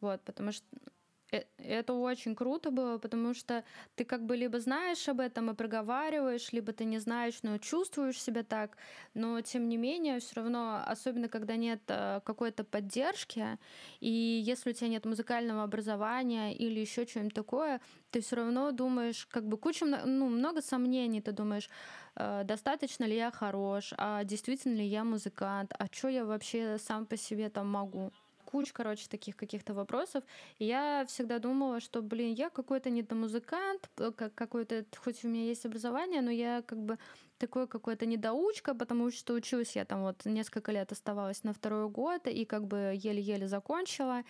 Вот, 0.00 0.20
потому 0.22 0.52
что 0.52 0.64
Э, 0.76 0.95
это 1.30 1.92
очень 1.92 2.34
круто 2.34 2.70
было, 2.70 2.98
потому 2.98 3.34
что 3.34 3.64
ты 3.96 4.04
как 4.04 4.24
бы 4.24 4.36
либо 4.36 4.60
знаешь 4.60 5.08
об 5.08 5.20
этом 5.20 5.50
и 5.50 5.54
проговариваешь, 5.54 6.52
либо 6.52 6.72
ты 6.72 6.84
не 6.84 6.98
знаешь, 6.98 7.40
но 7.42 7.58
чувствуешь 7.58 8.20
себя 8.20 8.44
так. 8.44 8.76
Но 9.14 9.40
тем 9.40 9.68
не 9.68 9.76
менее, 9.76 10.20
все 10.20 10.36
равно, 10.36 10.82
особенно 10.86 11.28
когда 11.28 11.56
нет 11.56 11.80
э, 11.88 12.20
какой-то 12.24 12.64
поддержки, 12.64 13.58
и 14.00 14.10
если 14.46 14.70
у 14.70 14.72
тебя 14.72 14.88
нет 14.88 15.04
музыкального 15.04 15.64
образования 15.64 16.54
или 16.54 16.80
еще 16.80 17.06
что-нибудь 17.06 17.34
такое, 17.34 17.80
ты 18.10 18.20
все 18.20 18.36
равно 18.36 18.70
думаешь, 18.70 19.26
как 19.26 19.46
бы 19.48 19.58
куча, 19.58 19.84
ну, 19.84 20.28
много 20.28 20.62
сомнений, 20.62 21.20
ты 21.20 21.32
думаешь, 21.32 21.68
э, 22.14 22.42
достаточно 22.44 23.04
ли 23.04 23.16
я 23.16 23.30
хорош, 23.30 23.92
а 23.98 24.22
действительно 24.24 24.76
ли 24.76 24.86
я 24.86 25.02
музыкант, 25.02 25.72
а 25.78 25.86
что 25.90 26.08
я 26.08 26.24
вообще 26.24 26.78
сам 26.78 27.06
по 27.06 27.16
себе 27.16 27.50
там 27.50 27.68
могу 27.68 28.12
куча, 28.46 28.72
короче, 28.72 29.08
таких 29.08 29.36
каких-то 29.36 29.74
вопросов. 29.74 30.24
И 30.58 30.64
я 30.64 31.04
всегда 31.06 31.38
думала, 31.38 31.80
что, 31.80 32.02
блин, 32.02 32.32
я 32.34 32.48
какой-то 32.48 32.90
не 32.90 33.06
музыкант, 33.10 33.90
как 34.16 34.34
какой-то, 34.34 34.84
хоть 34.96 35.24
у 35.24 35.28
меня 35.28 35.44
есть 35.44 35.66
образование, 35.66 36.22
но 36.22 36.30
я 36.30 36.62
как 36.62 36.78
бы 36.78 36.98
такой 37.38 37.66
какой-то 37.66 38.06
недоучка, 38.06 38.74
потому 38.74 39.10
что 39.10 39.34
училась 39.34 39.76
я 39.76 39.84
там 39.84 40.02
вот 40.02 40.24
несколько 40.24 40.72
лет 40.72 40.92
оставалась 40.92 41.44
на 41.44 41.52
второй 41.52 41.88
год 41.88 42.26
и 42.26 42.44
как 42.44 42.66
бы 42.66 42.94
еле-еле 42.96 43.46
закончила. 43.48 44.22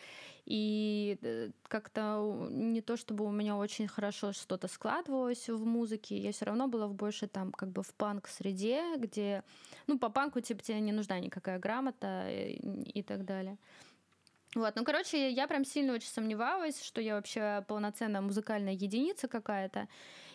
И 0.45 1.19
э, 1.23 1.51
как-то 1.69 2.47
не 2.51 2.81
то, 2.81 2.97
чтобы 2.97 3.25
у 3.25 3.31
меня 3.31 3.57
очень 3.57 3.89
хорошо 3.89 4.33
что-то 4.33 4.69
складывалось 4.69 5.49
в 5.49 5.65
музыке, 5.65 6.17
я 6.17 6.33
все 6.33 6.45
равно 6.45 6.69
была 6.69 6.87
в 6.87 6.95
больше 6.95 7.27
там 7.27 7.53
как 7.53 7.71
бы 7.71 7.83
в 7.83 7.93
панк-среде, 7.95 8.97
где, 8.97 9.43
ну, 9.87 9.99
по 9.99 10.09
панку 10.09 10.41
типа 10.41 10.63
тебе 10.63 10.81
не 10.81 10.93
нужна 10.93 11.19
никакая 11.19 11.59
грамота 11.59 12.29
и, 12.31 12.61
э, 12.63 12.83
и 12.95 13.03
так 13.03 13.25
далее. 13.25 13.59
Вот, 14.57 14.75
ну, 14.75 14.85
короче, 14.85 15.31
я 15.31 15.47
прям 15.47 15.67
сильно 15.67 15.93
очень 15.93 16.09
сомневалась, 16.09 16.83
что 16.83 17.03
я 17.03 17.17
вообще 17.17 17.63
полноценная 17.69 18.23
музыкальная 18.23 18.73
единица 18.73 19.29
какая-то. 19.29 19.87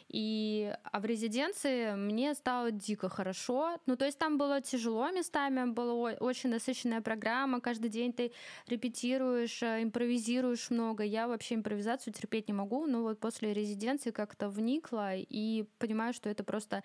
И, 0.09 0.71
а 0.83 0.99
в 0.99 1.05
резиденции 1.05 1.95
мне 1.95 2.35
стало 2.35 2.69
дико 2.69 3.09
хорошо. 3.09 3.79
Ну, 3.87 3.95
то 3.95 4.05
есть 4.05 4.19
там 4.19 4.37
было 4.37 4.61
тяжело 4.61 5.09
местами, 5.09 5.71
была 5.71 6.11
очень 6.19 6.51
насыщенная 6.51 7.01
программа. 7.01 7.61
Каждый 7.61 7.89
день 7.89 8.13
ты 8.13 8.31
репетируешь, 8.67 9.63
э, 9.63 9.81
импровизируешь 9.81 10.69
много. 10.69 11.03
Я 11.03 11.27
вообще 11.27 11.55
импровизацию 11.55 12.13
терпеть 12.13 12.47
не 12.47 12.53
могу. 12.53 12.85
Но 12.85 13.01
вот 13.01 13.19
после 13.19 13.53
резиденции 13.53 14.11
как-то 14.11 14.49
вникла 14.49 15.15
и 15.15 15.65
понимаю, 15.79 16.13
что 16.13 16.29
это 16.29 16.43
просто 16.43 16.83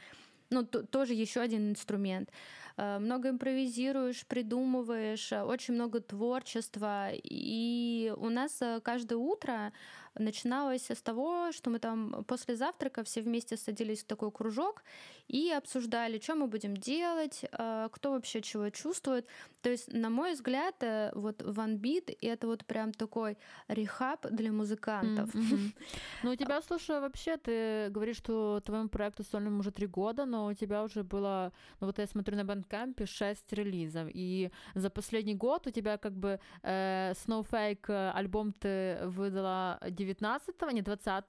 ну, 0.51 0.65
тоже 0.65 1.13
еще 1.13 1.41
один 1.41 1.71
инструмент. 1.71 2.31
Э, 2.77 2.99
много 2.99 3.31
импровизируешь, 3.31 4.27
придумываешь, 4.27 5.33
э, 5.33 5.43
очень 5.43 5.75
много 5.75 6.01
творчества. 6.01 7.09
И 7.15 8.13
у 8.17 8.29
нас 8.29 8.61
э, 8.61 8.81
каждое 8.81 9.17
утро 9.17 9.73
начиналось 10.19 10.91
с 10.91 11.03
того, 11.03 11.53
что 11.53 11.71
мы 11.71 11.79
там 11.79 12.25
после 12.25 12.57
завтрака 12.57 13.03
все 13.05 13.21
вместе 13.21 13.57
садились 13.57 14.03
в 14.03 14.07
такой 14.07 14.31
кружок 14.31 14.83
и 15.29 15.51
обсуждали, 15.51 16.19
что 16.19 16.35
мы 16.35 16.47
будем 16.47 16.75
делать, 16.75 17.45
кто 17.53 18.13
вообще 18.13 18.41
чего 18.41 18.71
чувствует. 18.71 19.27
То 19.61 19.69
есть, 19.69 19.93
на 19.93 20.09
мой 20.09 20.33
взгляд, 20.33 20.77
вот 21.15 21.43
One 21.43 21.79
Beat— 21.79 22.17
это 22.23 22.47
вот 22.47 22.65
прям 22.65 22.93
такой 22.93 23.37
рехаб 23.69 24.27
для 24.31 24.53
музыкантов. 24.53 25.35
Mm-hmm. 25.35 25.73
Ну, 26.23 26.31
у 26.31 26.35
тебя, 26.35 26.63
слушай, 26.63 26.99
вообще 26.99 27.37
ты 27.37 27.91
говоришь, 27.91 28.17
что 28.17 28.63
твоему 28.65 28.89
проекту 28.89 29.23
сольному 29.23 29.59
уже 29.59 29.71
три 29.71 29.87
года, 29.87 30.25
но 30.25 30.47
у 30.47 30.55
тебя 30.55 30.83
уже 30.83 31.05
было, 31.05 31.53
ну 31.81 31.89
вот 31.89 31.99
я 31.99 32.07
смотрю 32.07 32.37
на 32.37 32.45
Bandcamp, 32.67 33.07
6 33.07 33.53
релизов, 33.53 34.09
и 34.15 34.51
за 34.75 34.91
последний 34.91 35.35
год 35.35 35.67
у 35.67 35.71
тебя 35.71 35.97
как 35.99 36.13
бы 36.13 36.39
э, 36.63 37.13
Snowfake 37.13 37.89
э, 37.89 38.11
альбом 38.15 38.53
ты 38.53 38.99
выдала 39.05 39.79
19 39.89 40.73
не 40.73 40.83
20 40.83 41.25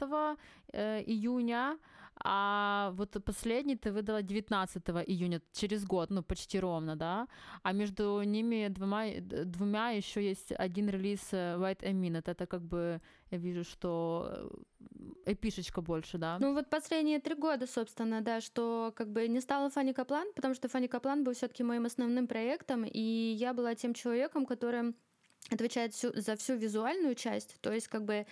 э, 0.73 1.04
июня, 1.06 1.78
а 2.23 2.91
вот 2.95 3.17
последний 3.23 3.75
ты 3.75 3.91
выдала 3.91 4.21
19 4.21 4.84
июня, 5.08 5.41
через 5.53 5.86
год, 5.86 6.10
ну, 6.10 6.23
почти 6.23 6.60
ровно, 6.60 6.95
да? 6.95 7.27
А 7.63 7.73
между 7.73 8.21
ними 8.23 8.67
двумя, 8.69 9.21
двумя 9.21 9.89
еще 9.91 10.23
есть 10.23 10.51
один 10.51 10.89
релиз 10.89 11.21
э, 11.32 11.58
White 11.58 11.84
A 11.84 11.91
Minute. 11.91 12.23
Это 12.25 12.47
как 12.47 12.62
бы, 12.62 13.01
я 13.32 13.38
вижу, 13.38 13.63
что 13.63 14.49
э, 15.25 15.32
эпишечка 15.34 15.82
больше, 15.82 16.17
да? 16.17 16.38
Ну, 16.39 16.53
вот 16.53 16.69
последние 16.69 17.19
три 17.19 17.36
года, 17.36 17.67
собственно, 17.67 18.21
да, 18.21 18.41
что 18.41 18.93
как 18.95 19.12
бы 19.12 19.27
не 19.27 19.41
стала 19.41 19.69
Фанни 19.69 19.93
Каплан, 19.93 20.27
потому 20.36 20.56
что 20.56 20.67
Фанни 20.67 20.88
Каплан 20.88 21.23
был 21.23 21.34
все 21.34 21.47
таки 21.47 21.63
моим 21.63 21.86
основным 21.86 22.27
проектом, 22.27 22.84
и 22.86 23.36
я 23.39 23.53
была 23.53 23.75
тем 23.75 23.93
человеком, 23.93 24.45
который 24.45 24.93
отвечает 25.51 25.93
всю, 25.93 26.12
за 26.13 26.36
всю 26.36 26.56
визуальную 26.56 27.15
часть, 27.15 27.58
то 27.62 27.71
есть 27.71 27.88
как 27.88 28.03
бы 28.03 28.25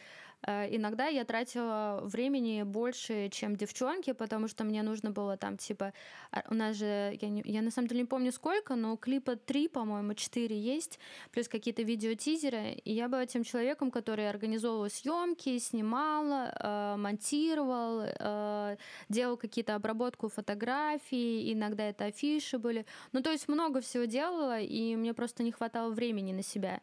иногда 0.45 1.07
я 1.07 1.25
тратила 1.25 2.01
времени 2.03 2.63
больше, 2.63 3.29
чем 3.29 3.55
девчонки, 3.55 4.13
потому 4.13 4.47
что 4.47 4.63
мне 4.63 4.83
нужно 4.83 5.11
было 5.11 5.37
там, 5.37 5.57
типа, 5.57 5.93
а, 6.31 6.43
у 6.49 6.53
нас 6.53 6.75
же, 6.75 7.17
я, 7.21 7.29
не, 7.29 7.41
я 7.45 7.61
на 7.61 7.71
самом 7.71 7.87
деле 7.87 8.01
не 8.01 8.07
помню 8.07 8.31
сколько, 8.31 8.75
но 8.75 8.95
клипа 8.97 9.35
три, 9.35 9.67
по-моему, 9.67 10.13
четыре 10.13 10.59
есть, 10.59 10.99
плюс 11.31 11.47
какие-то 11.47 11.81
видеотизеры, 11.81 12.73
и 12.83 12.93
я 12.93 13.07
была 13.07 13.25
тем 13.25 13.43
человеком, 13.43 13.89
который 13.91 14.29
организовывал 14.29 14.89
съемки, 14.89 15.57
снимал, 15.57 16.49
э, 16.53 16.95
монтировал, 16.97 18.03
э, 18.05 18.77
делал 19.09 19.37
какие-то 19.37 19.75
обработку 19.75 20.29
фотографий, 20.29 21.53
иногда 21.53 21.89
это 21.89 22.05
афиши 22.05 22.59
были, 22.59 22.85
ну, 23.13 23.21
то 23.21 23.31
есть 23.31 23.47
много 23.47 23.81
всего 23.81 24.05
делала, 24.05 24.59
и 24.59 24.95
мне 24.95 25.13
просто 25.13 25.43
не 25.43 25.51
хватало 25.51 25.91
времени 25.91 26.33
на 26.33 26.43
себя. 26.43 26.81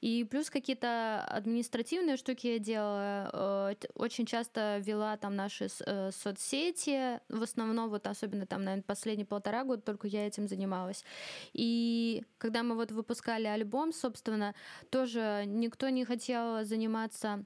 И 0.00 0.24
плюс 0.24 0.50
какие-то 0.50 1.24
административные 1.24 2.16
штуки 2.16 2.46
я 2.46 2.58
делала. 2.58 3.03
Э, 3.32 3.74
очень 3.94 4.26
часто 4.26 4.78
вела 4.78 5.16
там 5.16 5.36
наши 5.36 5.68
э, 5.86 6.10
соцсети. 6.12 7.20
В 7.28 7.42
основном, 7.42 7.90
вот 7.90 8.06
особенно 8.06 8.46
там, 8.46 8.64
наверное, 8.64 8.84
последние 8.84 9.26
полтора 9.26 9.64
года 9.64 9.82
только 9.82 10.06
я 10.08 10.26
этим 10.26 10.48
занималась. 10.48 11.04
И 11.52 12.24
когда 12.38 12.62
мы 12.62 12.74
вот 12.74 12.92
выпускали 12.92 13.46
альбом, 13.46 13.92
собственно, 13.92 14.54
тоже 14.90 15.44
никто 15.46 15.88
не 15.88 16.04
хотел 16.04 16.64
заниматься 16.64 17.44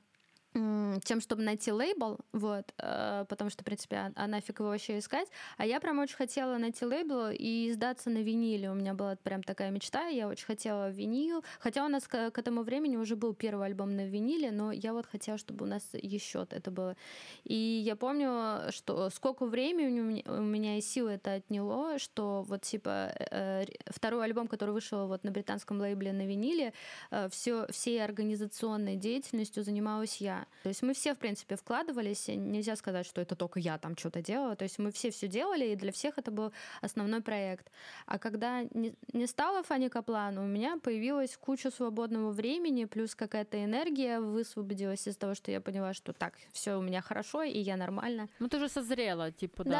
тем, 0.53 1.21
чтобы 1.21 1.43
найти 1.43 1.71
лейбл, 1.71 2.19
вот, 2.33 2.73
э, 2.79 3.25
потому 3.29 3.51
что, 3.51 3.63
в 3.63 3.65
принципе, 3.65 3.97
а, 3.97 4.13
а 4.15 4.27
нафиг 4.27 4.61
его 4.61 4.71
вообще 4.71 4.99
искать. 4.99 5.29
А 5.57 5.67
я 5.67 5.81
прям 5.81 5.99
очень 5.99 6.17
хотела 6.17 6.57
найти 6.59 6.85
лейбл 6.85 7.29
и 7.31 7.71
издаться 7.71 8.11
на 8.11 8.19
виниле. 8.19 8.71
У 8.71 8.75
меня 8.75 8.95
была 8.95 9.17
прям 9.17 9.43
такая 9.43 9.71
мечта, 9.71 10.07
я 10.07 10.29
очень 10.29 10.47
хотела 10.47 10.91
винил. 10.91 11.45
Хотя 11.61 11.85
у 11.85 11.89
нас 11.89 12.09
к, 12.09 12.31
к 12.31 12.39
этому 12.39 12.63
времени 12.63 12.97
уже 12.97 13.15
был 13.15 13.35
первый 13.35 13.67
альбом 13.67 13.95
на 13.95 14.07
виниле, 14.07 14.51
но 14.51 14.73
я 14.73 14.93
вот 14.93 15.07
хотела, 15.07 15.39
чтобы 15.39 15.65
у 15.65 15.69
нас 15.69 15.83
еще 15.93 16.47
это 16.51 16.71
было. 16.71 16.97
И 17.45 17.55
я 17.55 17.95
помню, 17.95 18.71
что 18.71 19.11
сколько 19.11 19.47
времени 19.47 20.25
у 20.27 20.43
меня, 20.43 20.79
и 20.79 20.81
силы 20.81 21.13
это 21.13 21.35
отняло, 21.35 21.99
что 21.99 22.43
вот 22.43 22.63
типа 22.63 23.13
э, 23.31 23.65
второй 23.87 24.25
альбом, 24.25 24.49
который 24.49 24.71
вышел 24.71 25.07
вот 25.07 25.25
на 25.25 25.31
британском 25.31 25.81
лейбле 25.81 26.13
на 26.13 26.27
виниле, 26.27 26.73
э, 27.11 27.29
все, 27.31 27.67
всей 27.71 28.03
организационной 28.03 28.97
деятельностью 28.97 29.63
занималась 29.63 30.17
я. 30.21 30.38
То 30.63 30.69
есть 30.69 30.83
мы 30.83 30.95
все, 30.95 31.15
в 31.15 31.19
принципе, 31.19 31.57
вкладывались. 31.57 32.29
Нельзя 32.29 32.77
сказать, 32.77 33.07
что 33.07 33.21
это 33.21 33.37
только 33.37 33.61
я 33.61 33.79
там 33.79 33.97
что-то 33.97 34.23
делала. 34.23 34.57
То 34.57 34.65
есть 34.65 34.79
мы 34.79 34.91
все 34.91 35.11
все 35.11 35.29
делали, 35.29 35.67
и 35.67 35.77
для 35.77 35.93
всех 35.93 36.19
это 36.19 36.31
был 36.31 36.53
основной 36.81 37.21
проект. 37.21 37.71
А 38.07 38.19
когда 38.19 38.63
не, 38.75 38.95
не 39.13 39.27
стало 39.27 39.63
Фанни 39.63 39.89
Каплан, 39.89 40.39
у 40.39 40.47
меня 40.47 40.79
появилась 40.79 41.37
куча 41.37 41.71
свободного 41.71 42.31
времени, 42.31 42.85
плюс 42.85 43.15
какая-то 43.15 43.63
энергия 43.65 44.21
высвободилась 44.21 45.07
из 45.07 45.17
того, 45.17 45.35
что 45.35 45.51
я 45.51 45.61
поняла, 45.61 45.95
что 45.95 46.13
так, 46.13 46.35
все 46.53 46.79
у 46.79 46.83
меня 46.83 47.01
хорошо, 47.01 47.43
и 47.43 47.59
я 47.59 47.77
нормально. 47.77 48.29
Ну, 48.39 48.49
ты 48.49 48.59
же 48.59 48.69
созрела, 48.69 49.33
типа, 49.33 49.65
да, 49.65 49.71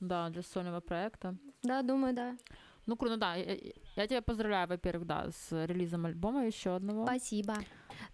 да, 0.00 0.26
да 0.26 0.30
для 0.30 0.42
сольного 0.42 0.80
проекта. 0.80 1.36
Да, 1.62 1.82
думаю, 1.82 2.14
да. 2.14 2.36
Ну, 2.86 2.96
круто, 2.96 3.16
да. 3.16 3.34
Я, 3.34 3.56
я 3.96 4.06
тебя 4.06 4.22
поздравляю, 4.22 4.68
во-первых, 4.68 5.06
да, 5.06 5.28
с 5.30 5.66
релизом 5.66 6.06
альбома 6.06 6.46
еще 6.46 6.76
одного. 6.76 7.06
Спасибо. 7.06 7.54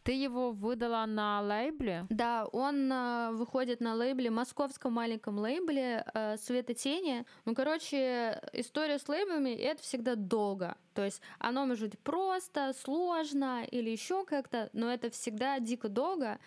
Ты 0.02 0.12
его 0.12 0.52
выдала 0.52 1.04
на 1.06 1.40
лейбле? 1.40 2.06
Да, 2.10 2.46
он 2.46 2.90
э, 2.92 3.30
выходит 3.32 3.80
на 3.80 3.94
лейбле, 3.94 4.30
московском 4.30 4.92
маленьком 4.92 5.38
лейбле 5.38 6.04
э, 6.14 6.36
«Света 6.36 6.74
тени». 6.74 7.24
Ну, 7.44 7.54
короче, 7.54 8.40
история 8.52 8.98
с 8.98 9.08
лейблами— 9.08 9.50
это 9.50 9.82
всегда 9.82 10.14
долго. 10.14 10.76
То 10.94 11.04
есть 11.04 11.20
оно 11.38 11.66
может 11.66 11.90
быть 11.90 11.98
просто, 11.98 12.72
сложно 12.74 13.64
или 13.64 13.90
еще 13.90 14.24
как-то, 14.24 14.70
но 14.72 14.92
это 14.92 15.10
всегда 15.10 15.58
дико 15.58 15.88
долго. 15.88 16.38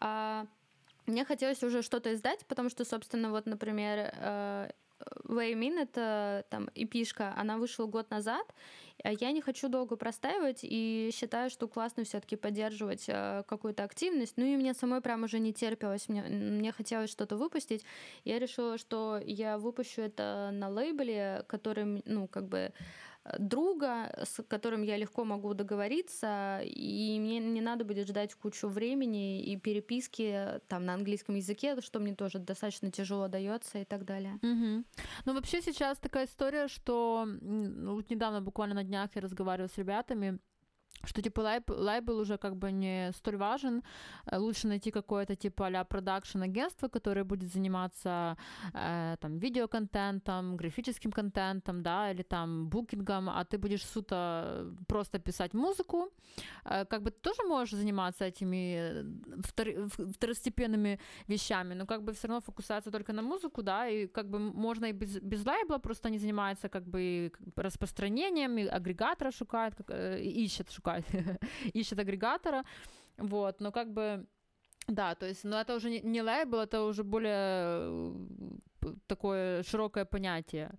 А 0.00 0.46
мне 1.06 1.24
хотелось 1.24 1.62
уже 1.62 1.82
что-то 1.82 2.14
издать, 2.14 2.46
потому 2.46 2.70
что, 2.70 2.84
собственно, 2.84 3.30
вот, 3.30 3.46
например, 3.46 4.10
э, 4.12 4.70
Вэймин, 5.24 5.78
это 5.78 6.44
там 6.50 6.70
эпишка, 6.74 7.34
она 7.36 7.58
вышла 7.58 7.86
год 7.86 8.10
назад. 8.10 8.46
А 9.02 9.10
я 9.10 9.32
не 9.32 9.40
хочу 9.40 9.68
долго 9.68 9.96
простаивать 9.96 10.60
и 10.62 11.10
считаю, 11.12 11.50
что 11.50 11.66
классно 11.66 12.04
все-таки 12.04 12.36
поддерживать 12.36 13.06
э, 13.08 13.42
какую-то 13.48 13.82
активность. 13.82 14.34
Ну 14.36 14.44
и 14.44 14.56
мне 14.56 14.72
самой 14.72 15.00
прям 15.00 15.24
уже 15.24 15.40
не 15.40 15.52
терпелось, 15.52 16.08
мне, 16.08 16.22
мне 16.22 16.72
хотелось 16.72 17.10
что-то 17.10 17.36
выпустить. 17.36 17.84
Я 18.24 18.38
решила, 18.38 18.78
что 18.78 19.20
я 19.24 19.58
выпущу 19.58 20.00
это 20.00 20.50
на 20.52 20.68
лейбле, 20.68 21.44
который, 21.48 22.02
ну, 22.06 22.28
как 22.28 22.48
бы 22.48 22.72
друга, 23.38 24.12
с 24.22 24.42
которым 24.42 24.82
я 24.82 24.96
легко 24.96 25.24
могу 25.24 25.54
договориться, 25.54 26.60
и 26.62 27.18
мне 27.20 27.38
не 27.38 27.60
надо 27.60 27.84
будет 27.84 28.08
ждать 28.08 28.34
кучу 28.34 28.68
времени 28.68 29.42
и 29.42 29.56
переписки 29.56 30.60
там 30.68 30.84
на 30.84 30.94
английском 30.94 31.34
языке, 31.34 31.80
что 31.80 32.00
мне 32.00 32.14
тоже 32.14 32.38
достаточно 32.38 32.90
тяжело 32.90 33.28
дается 33.28 33.78
и 33.78 33.84
так 33.84 34.04
далее. 34.04 34.34
Угу. 34.42 34.84
Ну, 35.24 35.34
вообще 35.34 35.62
сейчас 35.62 35.98
такая 35.98 36.26
история, 36.26 36.68
что 36.68 37.26
ну, 37.26 37.94
вот 37.94 38.10
недавно, 38.10 38.40
буквально 38.40 38.74
на 38.74 38.84
днях, 38.84 39.10
я 39.14 39.22
разговаривала 39.22 39.68
с 39.68 39.78
ребятами, 39.78 40.38
что 41.06 41.22
типа 41.22 41.40
лайб, 41.40 41.70
лайбл 41.70 42.18
уже 42.18 42.38
как 42.38 42.56
бы 42.56 42.72
не 42.72 43.12
столь 43.12 43.36
важен, 43.36 43.82
э, 44.26 44.38
лучше 44.38 44.68
найти 44.68 44.90
какое-то 44.90 45.36
типа 45.36 45.66
а 45.74 45.84
продакшн 45.84 46.42
агентство, 46.42 46.88
которое 46.88 47.24
будет 47.24 47.52
заниматься 47.52 48.36
э, 48.74 49.16
там 49.20 49.38
видеоконтентом, 49.38 50.56
графическим 50.56 51.12
контентом, 51.12 51.82
да, 51.82 52.10
или 52.12 52.22
там 52.22 52.68
букингом, 52.68 53.28
а 53.28 53.44
ты 53.44 53.58
будешь 53.58 53.84
суто 53.84 54.74
просто 54.86 55.18
писать 55.18 55.54
музыку, 55.54 56.08
э, 56.64 56.84
как 56.84 57.02
бы 57.02 57.10
ты 57.10 57.20
тоже 57.20 57.42
можешь 57.48 57.78
заниматься 57.78 58.24
этими 58.24 58.76
э, 58.76 59.04
втор, 59.42 59.66
второстепенными 60.14 60.98
вещами, 61.28 61.74
но 61.74 61.86
как 61.86 62.02
бы 62.02 62.12
все 62.12 62.28
равно 62.28 62.40
фокусация 62.40 62.90
только 62.90 63.12
на 63.12 63.22
музыку, 63.22 63.62
да, 63.62 63.88
и 63.88 64.06
как 64.06 64.28
бы 64.28 64.38
можно 64.38 64.86
и 64.86 64.92
без, 64.92 65.20
без 65.20 65.46
лайбла, 65.46 65.78
просто 65.78 66.08
они 66.08 66.18
занимаются 66.18 66.68
как 66.68 66.84
бы 66.86 67.32
распространением, 67.56 68.58
и 68.58 68.66
агрегатора 68.66 69.30
шукают, 69.30 69.74
как, 69.74 69.90
э, 69.90 70.22
ищут, 70.22 70.70
шукают 70.70 70.93
шукать, 71.02 71.40
ищет 71.72 71.98
агрегатора, 71.98 72.64
вот, 73.16 73.60
но 73.60 73.72
как 73.72 73.92
бы, 73.92 74.26
да, 74.86 75.14
то 75.14 75.26
есть, 75.26 75.44
но 75.44 75.60
это 75.60 75.74
уже 75.74 75.90
не, 75.90 76.00
не 76.00 76.22
лейбл, 76.22 76.58
это 76.58 76.82
уже 76.82 77.04
более 77.04 77.34
э, 78.82 78.94
такое 79.06 79.62
широкое 79.62 80.04
понятие. 80.04 80.70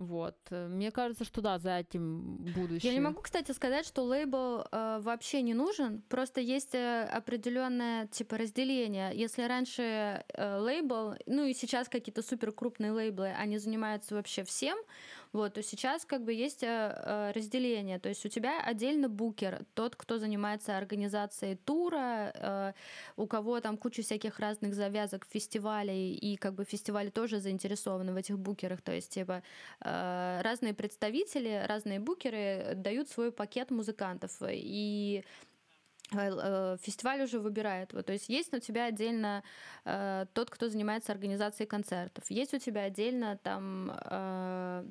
Вот. 0.00 0.36
Мне 0.50 0.90
кажется, 0.90 1.26
что 1.26 1.42
да, 1.42 1.58
за 1.58 1.80
этим 1.80 2.38
будущее. 2.54 2.90
Я 2.90 2.94
не 2.94 3.00
могу, 3.04 3.20
кстати, 3.20 3.52
сказать, 3.52 3.86
что 3.86 4.02
лейбл 4.02 4.64
э, 4.72 4.98
вообще 5.02 5.42
не 5.42 5.52
нужен. 5.52 6.00
Просто 6.08 6.40
есть 6.40 6.74
э, 6.74 7.02
определенное 7.02 8.06
типа 8.06 8.38
разделение. 8.38 9.10
Если 9.14 9.42
раньше 9.42 10.24
э, 10.26 10.58
лейбл, 10.58 11.16
ну 11.26 11.44
и 11.44 11.52
сейчас 11.52 11.90
какие-то 11.90 12.22
супер 12.22 12.50
крупные 12.52 12.92
лейблы, 12.92 13.28
они 13.28 13.58
занимаются 13.58 14.14
вообще 14.14 14.42
всем, 14.42 14.78
вот, 15.32 15.54
то 15.54 15.62
сейчас 15.62 16.04
как 16.04 16.24
бы 16.24 16.32
есть 16.32 16.62
э, 16.62 16.66
э, 16.66 17.32
разделение. 17.32 17.98
То 18.00 18.08
есть 18.08 18.26
у 18.26 18.28
тебя 18.28 18.60
отдельно 18.60 19.08
букер, 19.08 19.64
тот, 19.74 19.94
кто 19.94 20.18
занимается 20.18 20.76
организацией 20.76 21.56
тура, 21.56 22.32
э, 22.34 22.72
у 23.16 23.26
кого 23.26 23.60
там 23.60 23.76
куча 23.76 24.02
всяких 24.02 24.40
разных 24.40 24.74
завязок 24.74 25.26
фестивалей, 25.30 26.14
и 26.14 26.36
как 26.36 26.54
бы 26.54 26.64
фестивали 26.64 27.10
тоже 27.10 27.38
заинтересованы 27.38 28.12
в 28.12 28.16
этих 28.16 28.38
букерах. 28.38 28.82
То 28.82 28.92
есть 28.92 29.14
типа 29.14 29.42
разные 29.80 30.74
представители, 30.74 31.64
разные 31.66 32.00
букеры 32.00 32.74
дают 32.74 33.08
свой 33.08 33.32
пакет 33.32 33.70
музыкантов. 33.70 34.32
И 34.48 35.24
фестиваль 36.10 37.22
уже 37.22 37.38
выбирает. 37.38 37.92
Вот, 37.92 38.06
то 38.06 38.12
есть 38.12 38.28
есть 38.28 38.52
у 38.54 38.58
тебя 38.58 38.86
отдельно 38.86 39.42
э, 39.84 40.26
тот, 40.32 40.50
кто 40.50 40.68
занимается 40.68 41.12
организацией 41.12 41.68
концертов, 41.68 42.24
есть 42.30 42.54
у 42.54 42.58
тебя 42.58 42.82
отдельно 42.82 43.38
там 43.42 43.92
э, 43.94 44.84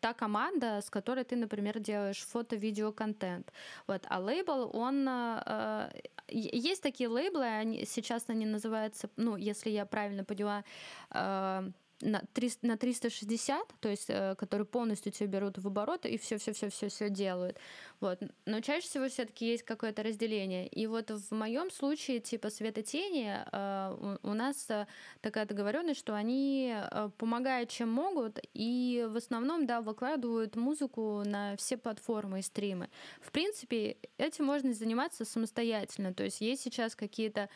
та 0.00 0.14
команда, 0.14 0.80
с 0.80 0.90
которой 0.90 1.24
ты, 1.24 1.36
например, 1.36 1.78
делаешь 1.78 2.24
фото-видео-контент. 2.26 3.52
Вот, 3.86 4.04
а 4.08 4.20
лейбл, 4.20 4.70
он 4.72 5.08
э, 5.08 5.90
есть 6.28 6.82
такие 6.82 7.08
лейблы, 7.08 7.44
они 7.46 7.84
сейчас 7.86 8.24
они 8.28 8.46
называются, 8.46 9.08
ну, 9.16 9.36
если 9.36 9.70
я 9.70 9.86
правильно 9.86 10.24
поняла. 10.24 10.64
Э, 11.10 11.70
на, 12.04 12.22
300, 12.32 12.66
на 12.66 12.76
360, 12.76 13.74
то 13.80 13.88
есть, 13.88 14.06
э, 14.08 14.34
которые 14.36 14.66
полностью 14.66 15.10
тебя 15.10 15.26
берут 15.26 15.58
в 15.58 15.66
оборот 15.66 16.06
и 16.06 16.18
все-все-все-все-все 16.18 17.08
делают. 17.08 17.58
Вот. 18.00 18.20
Но 18.44 18.60
чаще 18.60 18.86
всего 18.86 19.08
все-таки 19.08 19.46
есть 19.46 19.62
какое-то 19.62 20.02
разделение. 20.02 20.68
И 20.68 20.86
вот 20.86 21.10
в 21.10 21.34
моем 21.34 21.70
случае, 21.70 22.20
типа 22.20 22.50
света 22.50 22.82
тени, 22.82 23.36
э, 23.50 24.16
у, 24.22 24.34
нас 24.34 24.66
э, 24.68 24.86
такая 25.22 25.46
договоренность, 25.46 26.00
что 26.00 26.14
они 26.14 26.76
помогают, 27.18 27.70
чем 27.70 27.90
могут, 27.90 28.38
и 28.52 29.06
в 29.08 29.16
основном, 29.16 29.66
да, 29.66 29.80
выкладывают 29.80 30.56
музыку 30.56 31.22
на 31.24 31.56
все 31.56 31.76
платформы 31.76 32.40
и 32.40 32.42
стримы. 32.42 32.90
В 33.20 33.32
принципе, 33.32 33.96
этим 34.18 34.44
можно 34.44 34.74
заниматься 34.74 35.24
самостоятельно. 35.24 36.12
То 36.12 36.24
есть 36.24 36.40
есть 36.40 36.62
сейчас 36.62 36.94
какие-то 36.94 37.48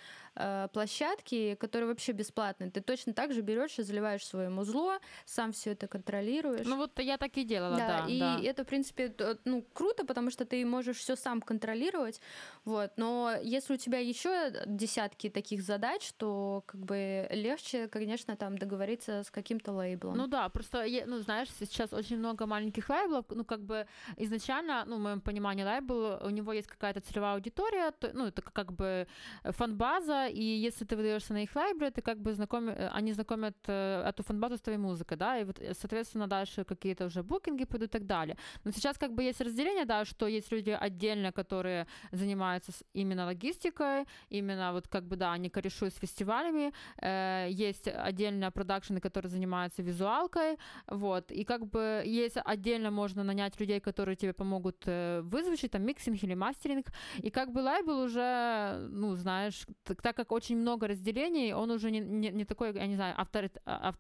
площадки, 0.73 1.57
которые 1.57 1.89
вообще 1.89 2.13
бесплатные. 2.13 2.71
Ты 2.71 2.81
точно 2.81 3.13
так 3.13 3.33
же 3.33 3.41
берешь 3.41 3.79
и 3.79 3.83
заливаешь 3.83 4.25
свое 4.39 4.51
музло, 4.51 4.99
сам 5.25 5.51
все 5.53 5.73
это 5.73 5.89
контролируешь. 5.89 6.67
Ну 6.67 6.77
вот 6.77 6.99
я 7.01 7.19
так 7.19 7.37
и 7.37 7.45
делала, 7.45 7.77
да. 7.77 8.03
да 8.03 8.07
и 8.09 8.19
да. 8.19 8.41
это, 8.43 8.63
в 8.63 8.67
принципе, 8.67 9.13
ну, 9.45 9.65
круто, 9.73 10.05
потому 10.05 10.31
что 10.31 10.45
ты 10.45 10.65
можешь 10.65 10.99
все 10.99 11.17
сам 11.17 11.41
контролировать. 11.41 12.21
Вот. 12.65 12.93
Но 12.97 13.33
если 13.43 13.75
у 13.75 13.77
тебя 13.77 13.99
еще 13.99 14.53
десятки 14.67 15.29
таких 15.29 15.63
задач, 15.63 16.13
то 16.17 16.63
как 16.67 16.81
бы 16.81 17.27
легче, 17.31 17.89
конечно, 17.89 18.37
там 18.37 18.59
договориться 18.59 19.23
с 19.23 19.31
каким-то 19.31 19.73
лейблом. 19.73 20.17
Ну 20.17 20.27
да, 20.27 20.49
просто, 20.49 20.85
ну, 21.07 21.19
знаешь, 21.19 21.49
сейчас 21.59 21.93
очень 21.93 22.19
много 22.19 22.47
маленьких 22.47 22.89
лейблов, 22.89 23.25
ну, 23.31 23.45
как 23.45 23.61
бы 23.61 23.87
изначально, 24.19 24.85
ну, 24.87 24.97
в 24.97 25.01
моем 25.01 25.21
понимании, 25.21 25.65
лейбл, 25.65 26.19
у 26.23 26.31
него 26.31 26.53
есть 26.53 26.69
какая-то 26.69 27.01
целевая 27.01 27.35
аудитория, 27.35 27.91
то, 27.91 28.11
ну, 28.15 28.27
это 28.27 28.43
как 28.43 28.73
бы 28.73 29.07
фан-база, 29.45 30.27
и 30.27 30.43
если 30.43 30.85
ты 30.85 30.97
выдаешься 30.97 31.33
на 31.33 31.43
их 31.43 31.57
лейбле, 31.57 31.91
ты 31.91 32.03
как 32.03 32.19
бы 32.19 32.33
знакомы, 32.35 32.73
они 32.95 33.13
знакомят 33.13 33.57
э, 33.67 34.03
эту 34.19 34.23
фан-базу 34.27 34.57
с 34.57 34.61
твоей 34.61 34.79
музыкой, 34.79 35.17
да, 35.17 35.39
и 35.39 35.45
вот, 35.45 35.61
соответственно, 35.73 36.27
дальше 36.27 36.65
какие-то 36.65 37.07
уже 37.07 37.23
букинги 37.23 37.65
пойдут 37.65 37.89
и 37.89 37.93
так 37.93 38.07
далее. 38.07 38.37
Но 38.65 38.73
сейчас 38.73 38.99
как 38.99 39.13
бы 39.13 39.23
есть 39.23 39.41
разделение, 39.41 39.85
да, 39.85 40.05
что 40.05 40.27
есть 40.27 40.53
люди 40.53 40.71
отдельно, 40.71 41.33
которые 41.33 41.87
занимаются 42.13 42.73
именно 42.95 43.27
логистикой, 43.27 44.07
именно 44.31 44.73
вот 44.73 44.89
как 44.89 45.05
бы, 45.05 45.17
да, 45.17 45.33
они 45.33 45.49
корешуют 45.49 45.95
с 45.95 45.99
фестивалями, 45.99 46.73
э, 47.01 47.49
есть 47.51 47.89
отдельно 47.89 48.51
продакшены, 48.51 49.01
которые 49.01 49.31
занимаются 49.31 49.83
визуалкой, 49.83 50.59
вот, 50.87 51.33
и 51.33 51.45
как 51.45 51.67
бы 51.67 52.03
есть 52.05 52.37
отдельно 52.45 52.91
можно 52.91 53.25
нанять 53.25 53.61
людей, 53.61 53.81
которые 53.81 54.17
тебе 54.17 54.33
помогут 54.33 54.83
э, 54.87 55.21
вызвучить, 55.23 55.71
там, 55.71 55.83
миксинг 55.83 56.23
или 56.23 56.35
мастеринг, 56.35 56.87
и 57.19 57.31
как 57.31 57.53
бы 57.53 57.61
лейбл 57.61 58.01
уже, 58.05 58.89
ну, 58.91 59.15
знаешь, 59.15 59.67
так, 59.85 60.03
так 60.03 60.17
как 60.17 60.33
очень 60.33 60.57
много 60.57 60.89
разделений, 60.89 61.53
он 61.53 61.71
уже 61.71 61.91
не, 61.91 62.01
не, 62.01 62.31
не 62.31 62.45
такой, 62.45 62.75
я 62.75 62.87
не 62.87 62.97
знаю, 62.97 63.15
авторит, 63.17 63.59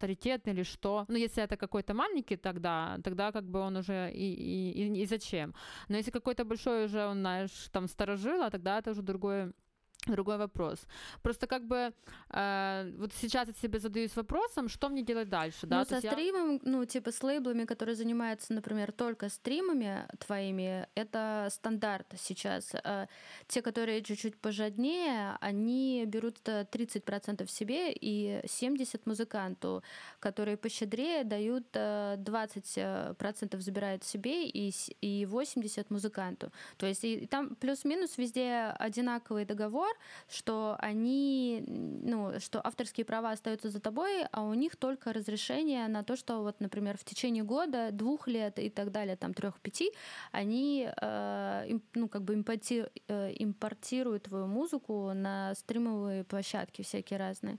авторитетный 0.09 0.52
или 0.52 0.62
что, 0.62 1.04
ну, 1.09 1.16
если 1.16 1.42
это 1.42 1.56
какой-то 1.56 1.94
маленький, 1.94 2.36
тогда, 2.36 2.98
тогда 3.04 3.32
как 3.32 3.44
бы 3.44 3.61
он 3.61 3.76
уже 3.76 4.11
и, 4.12 4.32
и, 4.32 5.02
и, 5.02 5.06
зачем, 5.06 5.54
но 5.88 5.96
если 5.96 6.11
какой-то 6.11 6.44
большой 6.44 6.84
уже, 6.84 7.06
он, 7.06 7.18
знаешь, 7.18 7.68
там 7.72 7.88
сторожил, 7.88 8.42
а 8.42 8.50
тогда 8.50 8.78
это 8.78 8.90
уже 8.90 9.02
другое 9.02 9.52
другой 10.07 10.38
вопрос. 10.38 10.78
Просто 11.22 11.46
как 11.46 11.66
бы 11.66 11.92
э, 12.30 12.92
вот 12.99 13.12
сейчас 13.12 13.49
я 13.49 13.55
себе 13.55 13.78
задаюсь 13.78 14.16
вопросом, 14.16 14.68
что 14.68 14.88
мне 14.88 15.03
делать 15.03 15.28
дальше, 15.28 15.66
да? 15.66 15.78
Ну, 15.78 15.84
со 15.84 16.01
стримом, 16.01 16.53
я... 16.53 16.61
ну, 16.62 16.84
типа 16.84 17.11
с 17.12 17.22
лейблами, 17.22 17.64
которые 17.64 17.96
занимаются, 17.96 18.53
например, 18.53 18.92
только 18.92 19.28
стримами 19.28 20.07
твоими, 20.18 20.88
это 20.94 21.49
стандарт 21.51 22.07
сейчас. 22.16 22.74
Э, 22.84 23.07
те, 23.49 23.62
которые 23.62 24.03
чуть-чуть 24.03 24.36
пожаднее, 24.36 25.36
они 25.40 26.05
берут 26.07 26.38
30% 26.49 27.46
себе 27.51 27.92
и 27.92 28.40
70% 28.44 29.01
музыканту, 29.05 29.82
которые 30.20 30.57
пощедрее 30.57 31.24
дают 31.24 31.64
20% 31.74 32.68
э, 32.76 33.61
забирают 33.61 34.05
себе 34.05 34.49
и, 34.49 34.72
и 35.01 35.24
80% 35.24 35.86
музыканту. 35.88 36.53
То 36.76 36.86
есть 36.86 37.05
и 37.05 37.26
там 37.26 37.57
плюс-минус 37.57 38.18
везде 38.18 38.74
одинаковый 38.78 39.44
договор, 39.44 39.88
что 40.28 40.76
они, 40.78 41.64
ну, 41.66 42.39
что 42.41 42.64
авторские 42.64 43.05
права 43.05 43.30
остаются 43.30 43.70
за 43.70 43.80
тобой, 43.80 44.24
а 44.32 44.43
у 44.43 44.55
них 44.55 44.76
только 44.76 45.12
разрешение 45.12 45.89
на 45.89 46.03
то, 46.03 46.16
что 46.16 46.43
вот, 46.43 46.61
например, 46.61 46.97
в 46.97 47.05
течение 47.05 47.45
года, 47.45 47.91
двух 47.93 48.28
лет 48.28 48.59
и 48.59 48.70
так 48.70 48.91
далее, 48.91 49.16
там 49.16 49.34
трех-пяти, 49.34 49.93
они, 50.32 50.89
э, 51.01 51.78
ну, 51.95 52.09
как 52.09 52.22
бы 52.22 52.34
импорти, 52.34 52.86
э, 53.09 53.32
импортируют 53.39 54.24
твою 54.24 54.47
музыку 54.47 55.12
на 55.14 55.55
стримовые 55.55 56.24
площадки 56.24 56.82
всякие 56.82 57.18
разные. 57.18 57.59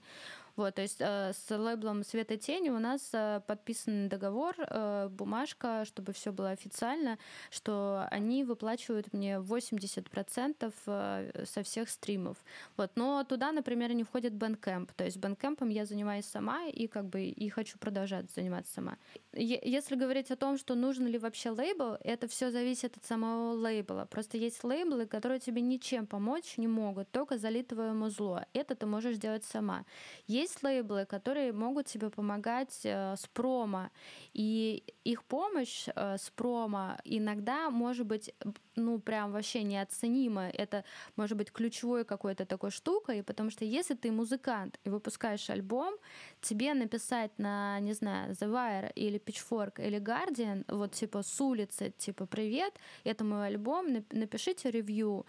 Вот, 0.60 0.76
то 0.76 0.82
есть 0.82 0.98
э, 1.00 1.32
с 1.32 1.58
лейблом 1.58 2.04
Света 2.04 2.36
Тени 2.36 2.70
у 2.70 2.80
нас 2.80 3.12
э, 3.14 3.40
подписан 3.48 4.10
договор, 4.10 4.56
э, 4.58 5.08
бумажка, 5.10 5.86
чтобы 5.86 6.12
все 6.12 6.34
было 6.34 6.50
официально, 6.50 7.18
что 7.50 8.06
они 8.12 8.44
выплачивают 8.44 9.14
мне 9.14 9.38
80% 9.38 10.74
э, 10.86 11.46
со 11.46 11.64
всех 11.64 11.90
стримов. 11.90 12.36
Вот, 12.76 12.92
но 12.96 13.24
туда, 13.24 13.54
например, 13.54 13.94
не 13.94 14.04
входит 14.04 14.34
Bandcamp. 14.34 14.90
То 14.98 15.06
есть 15.06 15.16
Bandcamp 15.16 15.66
я 15.72 15.86
занимаюсь 15.86 16.26
сама 16.26 16.66
и 16.66 16.88
как 16.88 17.06
бы 17.06 17.22
и 17.22 17.48
хочу 17.48 17.78
продолжать 17.78 18.30
заниматься 18.30 18.74
сама. 18.74 18.98
Если 19.32 19.96
говорить 19.96 20.30
о 20.30 20.36
том, 20.36 20.58
что 20.58 20.76
нужен 20.76 21.08
ли 21.08 21.18
вообще 21.18 21.52
лейбл, 21.52 21.96
это 22.04 22.28
все 22.28 22.52
зависит 22.52 22.98
от 22.98 23.06
самого 23.06 23.54
лейбла. 23.54 24.10
Просто 24.12 24.38
есть 24.38 24.62
лейблы, 24.66 25.06
которые 25.06 25.40
тебе 25.40 25.62
ничем 25.62 26.06
помочь 26.06 26.58
не 26.58 26.68
могут, 26.68 27.10
только 27.12 27.38
залить 27.38 27.70
твое 27.70 27.94
музло. 27.94 28.46
Это 28.52 28.76
ты 28.76 28.86
можешь 28.86 29.16
делать 29.16 29.46
сама. 29.46 29.86
Есть 30.28 30.49
есть 30.50 30.64
лейблы, 30.64 31.06
которые 31.06 31.54
могут 31.54 31.86
тебе 31.86 32.10
помогать 32.10 32.82
э, 32.84 33.16
с 33.16 33.28
промо, 33.28 33.90
и 34.34 34.84
их 35.04 35.24
помощь 35.24 35.88
э, 35.96 36.18
с 36.18 36.30
промо 36.30 36.98
иногда 37.06 37.70
может 37.70 38.06
быть, 38.06 38.34
ну, 38.76 39.00
прям 39.00 39.32
вообще 39.32 39.64
неоценима. 39.64 40.50
Это 40.50 40.84
может 41.16 41.38
быть 41.38 41.52
ключевой 41.52 42.04
какой-то 42.04 42.46
такой 42.46 42.72
штукой, 42.72 43.24
потому 43.24 43.50
что 43.50 43.66
если 43.66 43.96
ты 43.96 44.12
музыкант 44.12 44.80
и 44.86 44.90
выпускаешь 44.90 45.50
альбом, 45.50 45.94
тебе 46.42 46.74
написать 46.74 47.32
на, 47.38 47.80
не 47.80 47.94
знаю, 47.94 48.34
The 48.34 48.48
Wire 48.48 48.92
или 48.96 49.20
Pitchfork 49.20 49.86
или 49.88 50.00
Guardian, 50.00 50.64
вот 50.68 50.94
типа 50.94 51.22
с 51.22 51.42
улицы, 51.42 51.94
типа 51.98 52.26
«Привет, 52.26 52.74
это 53.04 53.24
мой 53.24 53.48
альбом, 53.48 54.06
напишите 54.12 54.72
ревью», 54.72 55.26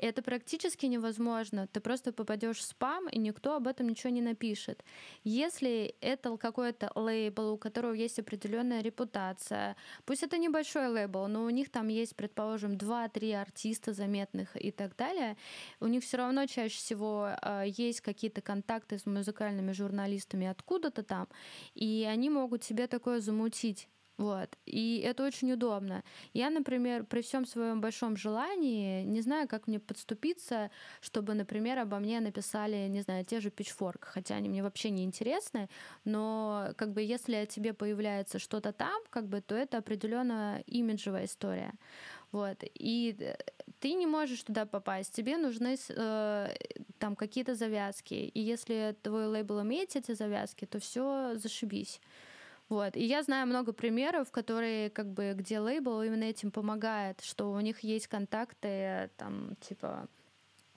это 0.00 0.22
практически 0.22 0.86
невозможно. 0.86 1.66
Ты 1.66 1.80
просто 1.80 2.12
попадешь 2.12 2.58
в 2.58 2.62
спам, 2.62 3.08
и 3.08 3.18
никто 3.18 3.54
об 3.54 3.66
этом 3.66 3.88
ничего 3.88 4.10
не 4.10 4.22
напишет. 4.22 4.84
Если 5.24 5.94
это 6.00 6.36
какой-то 6.36 6.90
лейбл, 6.94 7.52
у 7.52 7.58
которого 7.58 7.92
есть 7.92 8.18
определенная 8.18 8.82
репутация, 8.82 9.76
пусть 10.04 10.22
это 10.22 10.38
небольшой 10.38 10.88
лейбл, 10.88 11.28
но 11.28 11.44
у 11.44 11.50
них 11.50 11.70
там 11.70 11.88
есть, 11.88 12.16
предположим, 12.16 12.72
2-3 12.72 13.40
артиста 13.40 13.92
заметных 13.92 14.56
и 14.56 14.70
так 14.70 14.96
далее, 14.96 15.36
у 15.80 15.86
них 15.86 16.02
все 16.02 16.16
равно 16.16 16.46
чаще 16.46 16.76
всего 16.76 17.28
э, 17.42 17.64
есть 17.66 18.00
какие-то 18.00 18.40
контакты 18.40 18.98
с 18.98 19.06
музыкальными 19.06 19.72
журналистами 19.72 20.46
откуда-то 20.46 21.02
там, 21.02 21.28
и 21.74 22.08
они 22.10 22.30
могут 22.30 22.64
себе 22.64 22.86
такое 22.86 23.20
замутить 23.20 23.88
вот. 24.20 24.50
И 24.66 24.98
это 24.98 25.24
очень 25.24 25.50
удобно. 25.50 26.04
Я, 26.34 26.50
например, 26.50 27.04
при 27.04 27.22
всем 27.22 27.46
своем 27.46 27.80
большом 27.80 28.18
желании 28.18 29.02
не 29.02 29.22
знаю, 29.22 29.48
как 29.48 29.66
мне 29.66 29.80
подступиться, 29.80 30.70
чтобы, 31.00 31.32
например, 31.32 31.78
обо 31.78 31.98
мне 31.98 32.20
написали, 32.20 32.86
не 32.88 33.00
знаю, 33.00 33.24
те 33.24 33.40
же 33.40 33.48
Pitchfork, 33.48 34.00
хотя 34.02 34.34
они 34.34 34.50
мне 34.50 34.62
вообще 34.62 34.90
не 34.90 35.04
интересны, 35.04 35.70
но 36.04 36.74
как 36.76 36.92
бы 36.92 37.00
если 37.00 37.34
о 37.36 37.46
тебе 37.46 37.72
появляется 37.72 38.38
что-то 38.38 38.72
там, 38.72 39.02
как 39.08 39.26
бы, 39.26 39.40
то 39.40 39.54
это 39.54 39.78
определенно 39.78 40.62
имиджевая 40.66 41.24
история. 41.24 41.72
Вот. 42.30 42.58
И 42.74 43.16
э, 43.18 43.36
ты 43.78 43.94
не 43.94 44.06
можешь 44.06 44.42
туда 44.42 44.66
попасть. 44.66 45.14
Тебе 45.14 45.38
нужны 45.38 45.78
э, 45.88 46.54
там 46.98 47.16
какие-то 47.16 47.54
завязки. 47.54 48.14
И 48.14 48.40
если 48.40 48.94
твой 49.02 49.28
лейбл 49.28 49.62
имеет 49.62 49.96
эти 49.96 50.12
завязки, 50.12 50.66
то 50.66 50.78
все 50.78 51.36
зашибись. 51.36 52.00
Вот. 52.70 52.96
И 52.96 53.04
я 53.04 53.22
знаю 53.24 53.48
много 53.48 53.72
примеров, 53.72 54.30
которые, 54.30 54.90
как 54.90 55.12
бы, 55.12 55.34
где 55.36 55.58
лейбл 55.58 56.02
именно 56.02 56.24
этим 56.24 56.52
помогает, 56.52 57.20
что 57.20 57.50
у 57.50 57.60
них 57.60 57.80
есть 57.80 58.06
контакты, 58.06 59.10
там, 59.16 59.56
типа, 59.60 60.08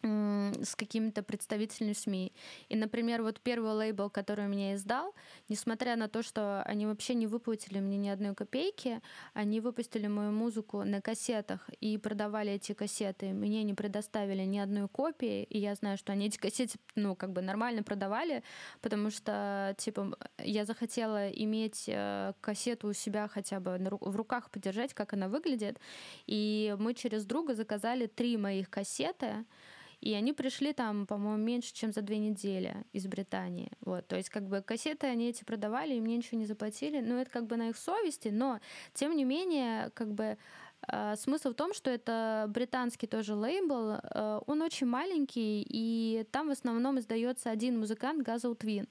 с 0.04 0.76
какими-то 0.76 1.24
представителями 1.24 1.94
СМИ. 1.94 2.34
И, 2.68 2.76
например, 2.76 3.24
вот 3.24 3.40
первый 3.40 3.72
лейбл, 3.72 4.10
который 4.10 4.48
меня 4.48 4.76
издал, 4.76 5.14
несмотря 5.48 5.96
на 5.96 6.10
то, 6.10 6.22
что 6.22 6.62
они 6.64 6.86
вообще 6.86 7.14
не 7.14 7.26
выплатили 7.26 7.80
мне 7.80 7.98
ни 7.98 8.10
одной 8.10 8.36
копейки, 8.36 9.02
они 9.34 9.62
выпустили 9.62 10.08
мою 10.08 10.32
музыку 10.32 10.84
на 10.84 11.02
кассетах 11.02 11.70
и 11.80 11.98
продавали 11.98 12.52
эти 12.52 12.74
кассеты. 12.74 13.28
Мне 13.28 13.64
не 13.64 13.74
предоставили 13.74 14.44
ни 14.44 14.58
одной 14.58 14.90
копии, 14.90 15.44
и 15.44 15.60
я 15.60 15.76
знаю, 15.76 15.98
что 15.98 16.12
они 16.12 16.28
эти 16.28 16.38
кассеты, 16.38 16.78
ну, 16.96 17.16
как 17.16 17.32
бы 17.32 17.42
нормально 17.42 17.84
продавали, 17.84 18.44
потому 18.82 19.10
что, 19.10 19.74
типа, 19.78 20.18
я 20.38 20.66
захотела 20.66 21.30
иметь 21.30 21.86
э, 21.88 22.34
кассету 22.42 22.90
у 22.90 22.94
себя 22.94 23.30
хотя 23.30 23.60
бы 23.60 23.78
в 24.02 24.16
руках 24.16 24.50
подержать, 24.50 24.94
как 24.94 25.14
она 25.14 25.30
выглядит, 25.30 25.80
и 26.26 26.76
мы 26.78 26.94
через 26.94 27.26
друга 27.26 27.56
заказали 27.56 28.08
три 28.08 28.36
моих 28.36 28.70
кассеты, 28.70 29.46
и 30.04 30.14
они 30.14 30.34
пришли 30.34 30.74
там, 30.74 31.08
по-моему, 31.08 31.42
меньше, 31.42 31.74
чем 31.74 31.94
за 31.94 32.02
две 32.02 32.18
недели 32.18 32.76
из 32.92 33.08
Британии. 33.08 33.72
Вот, 33.80 34.06
то 34.06 34.18
есть 34.18 34.30
как 34.30 34.44
бы 34.44 34.62
кассеты 34.62 35.08
они 35.08 35.30
эти 35.30 35.46
продавали, 35.46 35.96
и 35.96 36.02
мне 36.02 36.18
ничего 36.18 36.38
не 36.40 36.46
заплатили. 36.46 37.00
Ну, 37.00 37.18
это 37.18 37.32
как 37.32 37.46
бы 37.46 37.56
на 37.56 37.70
их 37.70 37.78
совести, 37.78 38.28
но 38.28 38.60
тем 38.94 39.16
не 39.16 39.24
менее, 39.24 39.92
как 39.94 40.14
бы 40.14 40.38
э, 40.92 41.16
смысл 41.16 41.52
в 41.52 41.54
том, 41.54 41.74
что 41.74 41.90
это 41.90 42.48
британский 42.50 43.08
тоже 43.08 43.34
лейбл, 43.34 43.92
э, 43.92 44.42
он 44.46 44.62
очень 44.62 44.88
маленький, 44.88 45.66
и 45.70 46.26
там 46.32 46.50
в 46.50 46.52
основном 46.52 47.00
издается 47.00 47.50
один 47.50 47.80
музыкант 47.80 48.24
Газл 48.24 48.56
Твин. 48.56 48.88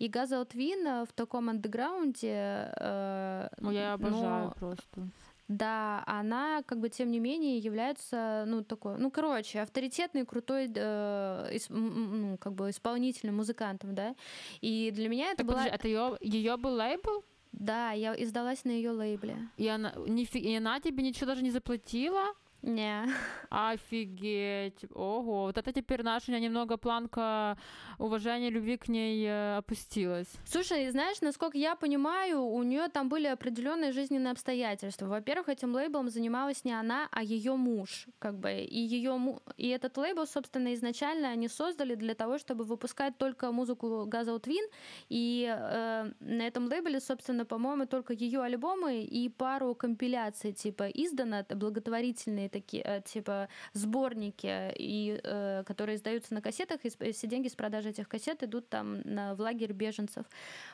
И 0.00 0.08
Газл 0.08 0.44
Твин 0.44 1.06
в 1.06 1.12
таком 1.14 1.50
андеграунде... 1.50 2.72
Э, 2.80 3.48
ну, 3.60 3.70
я 3.70 3.92
обожаю 3.92 4.46
но... 4.46 4.50
просто 4.58 5.08
да, 5.48 6.04
она, 6.06 6.62
как 6.62 6.78
бы, 6.78 6.90
тем 6.90 7.10
не 7.10 7.18
менее, 7.18 7.58
является, 7.58 8.44
ну, 8.46 8.62
такой, 8.62 8.98
ну, 8.98 9.10
короче, 9.10 9.60
авторитетный, 9.60 10.26
крутой, 10.26 10.70
э, 10.74 11.48
ис, 11.52 11.66
ну, 11.70 12.36
как 12.38 12.52
бы, 12.52 12.68
исполнительным 12.70 13.36
музыкантом, 13.36 13.94
да, 13.94 14.14
и 14.60 14.90
для 14.94 15.08
меня 15.08 15.28
это 15.28 15.38
так, 15.38 15.46
была... 15.46 15.64
Подожди, 15.64 15.74
это 15.74 15.88
ее, 15.88 16.18
ее 16.20 16.56
был 16.58 16.74
лейбл? 16.74 17.24
Да, 17.52 17.92
я 17.92 18.14
издалась 18.22 18.64
на 18.64 18.70
ее 18.70 18.90
лейбле. 18.90 19.48
И 19.56 19.66
она, 19.68 19.94
не, 20.06 20.24
и 20.24 20.54
она 20.54 20.80
тебе 20.80 21.02
ничего 21.02 21.26
даже 21.26 21.42
не 21.42 21.50
заплатила? 21.50 22.34
Не. 22.62 23.06
Офигеть. 23.50 24.84
Ого. 24.94 25.42
Вот 25.42 25.58
это 25.58 25.72
теперь 25.72 26.02
наша 26.02 26.38
немного 26.38 26.76
планка 26.76 27.56
уважения, 27.98 28.50
любви 28.50 28.76
к 28.76 28.88
ней 28.88 29.26
э, 29.26 29.58
опустилась. 29.58 30.28
Слушай, 30.44 30.90
знаешь, 30.90 31.20
насколько 31.20 31.56
я 31.56 31.76
понимаю, 31.76 32.42
у 32.42 32.62
нее 32.62 32.88
там 32.88 33.08
были 33.08 33.26
определенные 33.26 33.92
жизненные 33.92 34.32
обстоятельства. 34.32 35.06
Во-первых, 35.06 35.48
этим 35.48 35.72
лейблом 35.72 36.08
занималась 36.08 36.64
не 36.64 36.72
она, 36.72 37.08
а 37.12 37.22
ее 37.22 37.54
муж. 37.54 38.06
Как 38.18 38.38
бы. 38.38 38.50
И, 38.50 38.78
ее 38.78 39.16
му... 39.16 39.40
и 39.56 39.68
этот 39.68 39.96
лейбл, 39.96 40.26
собственно, 40.26 40.74
изначально 40.74 41.28
они 41.28 41.48
создали 41.48 41.94
для 41.94 42.14
того, 42.14 42.38
чтобы 42.38 42.64
выпускать 42.64 43.16
только 43.18 43.52
музыку 43.52 44.04
Газа 44.06 44.38
Твин. 44.38 44.66
И 45.08 45.46
э, 45.48 46.10
на 46.20 46.46
этом 46.46 46.66
лейбле, 46.66 47.00
собственно, 47.00 47.44
по-моему, 47.44 47.86
только 47.86 48.12
ее 48.12 48.40
альбомы 48.40 49.02
и 49.02 49.28
пару 49.28 49.74
компиляций, 49.74 50.52
типа, 50.52 50.88
издано, 50.88 51.44
благотворительные 51.48 52.47
такие, 52.48 52.82
э, 52.84 53.02
типа, 53.02 53.48
сборники, 53.72 54.72
и, 54.76 55.20
э, 55.22 55.64
которые 55.66 55.96
издаются 55.96 56.34
на 56.34 56.40
кассетах, 56.40 56.84
и 56.84 57.12
все 57.12 57.26
деньги 57.26 57.48
с 57.48 57.54
продажи 57.54 57.90
этих 57.90 58.08
кассет 58.08 58.42
идут 58.42 58.68
там 58.68 59.00
на, 59.04 59.34
в 59.34 59.40
лагерь 59.40 59.72
беженцев. 59.72 60.26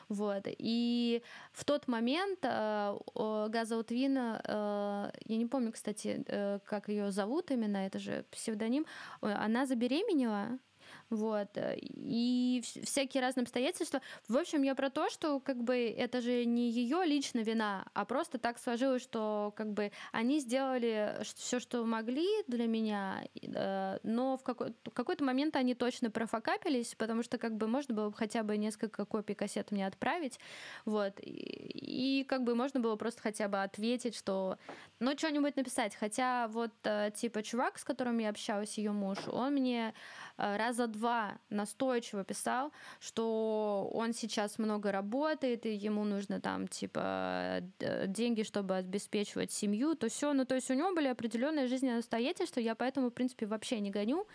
Вот. 0.09 0.43
И 0.45 1.21
в 1.51 1.65
тот 1.65 1.87
момент 1.87 2.39
э, 2.43 2.97
Газа 3.49 3.77
Утвина, 3.77 5.11
я 5.25 5.37
не 5.37 5.45
помню, 5.45 5.71
кстати, 5.71 6.25
как 6.65 6.89
ее 6.89 7.11
зовут 7.11 7.51
именно, 7.51 7.77
это 7.77 7.99
же 7.99 8.25
псевдоним, 8.31 8.85
она 9.21 9.65
забеременела, 9.65 10.59
вот, 11.09 11.57
э, 11.57 11.77
и 11.79 12.63
всякие 12.83 13.21
разные 13.21 13.43
обстоятельства. 13.43 14.01
В 14.27 14.37
общем, 14.37 14.63
я 14.63 14.75
про 14.75 14.89
то, 14.89 15.09
что 15.09 15.39
как 15.39 15.63
бы 15.63 15.75
это 15.75 16.21
же 16.21 16.45
не 16.45 16.69
ее 16.69 17.05
лично 17.05 17.39
вина, 17.39 17.85
а 17.93 18.05
просто 18.05 18.37
так 18.37 18.57
сложилось, 18.59 19.03
что 19.03 19.53
как 19.55 19.71
бы 19.73 19.91
они 20.11 20.39
сделали 20.39 21.17
все, 21.35 21.59
что 21.59 21.85
могли 21.85 22.27
для 22.47 22.67
меня, 22.67 23.23
э, 23.41 23.99
но 24.03 24.37
в 24.37 24.43
какой- 24.43 24.73
в 24.83 24.91
какой-то 24.91 25.23
момент 25.23 25.55
они 25.55 25.75
точно 25.75 26.09
профокапились, 26.09 26.95
потому 26.95 27.23
что 27.23 27.37
как 27.37 27.55
бы 27.55 27.67
можно 27.67 27.93
было 27.93 28.11
хотя 28.11 28.43
бы 28.43 28.57
несколько 28.57 29.05
копий 29.05 29.35
кассет 29.35 29.71
мне 29.71 29.85
отправить, 29.87 30.39
вот, 30.85 31.19
и, 31.21 32.21
и 32.21 32.23
как 32.23 32.43
бы 32.43 32.55
можно 32.55 32.79
было 32.79 32.95
просто 32.95 33.21
хотя 33.21 33.47
бы 33.47 33.61
ответить, 33.61 34.15
что 34.15 34.57
ну, 34.99 35.17
что-нибудь 35.17 35.55
написать. 35.55 35.95
Хотя 35.95 36.47
вот, 36.47 36.71
э, 36.83 37.11
типа, 37.15 37.43
чувак, 37.43 37.77
с 37.77 37.83
которым 37.83 38.17
я 38.19 38.29
общалась, 38.29 38.77
ее 38.77 38.91
муж, 38.91 39.17
он 39.27 39.53
мне 39.53 39.93
раза 40.37 40.87
два 40.87 41.37
настойчиво 41.49 42.23
писал, 42.23 42.71
что 42.99 43.89
он 43.93 44.13
сейчас 44.13 44.59
много 44.59 44.91
работает, 44.91 45.65
и 45.65 45.73
ему 45.73 46.03
нужно 46.03 46.41
там, 46.41 46.67
типа, 46.67 47.61
деньги, 48.07 48.43
чтобы 48.43 48.75
обеспечивать 48.75 49.51
семью, 49.51 49.95
то 49.95 50.09
все. 50.09 50.33
Ну, 50.33 50.45
то 50.45 50.55
есть 50.55 50.69
у 50.69 50.73
него 50.73 50.93
были 50.93 51.07
определенные 51.07 51.67
жизненные 51.67 51.99
обстоятельства, 51.99 52.59
я 52.59 52.75
поэтому, 52.75 53.09
в 53.09 53.13
принципе, 53.13 53.45
вообще 53.45 53.79
не 53.79 53.91
гоню. 53.91 54.27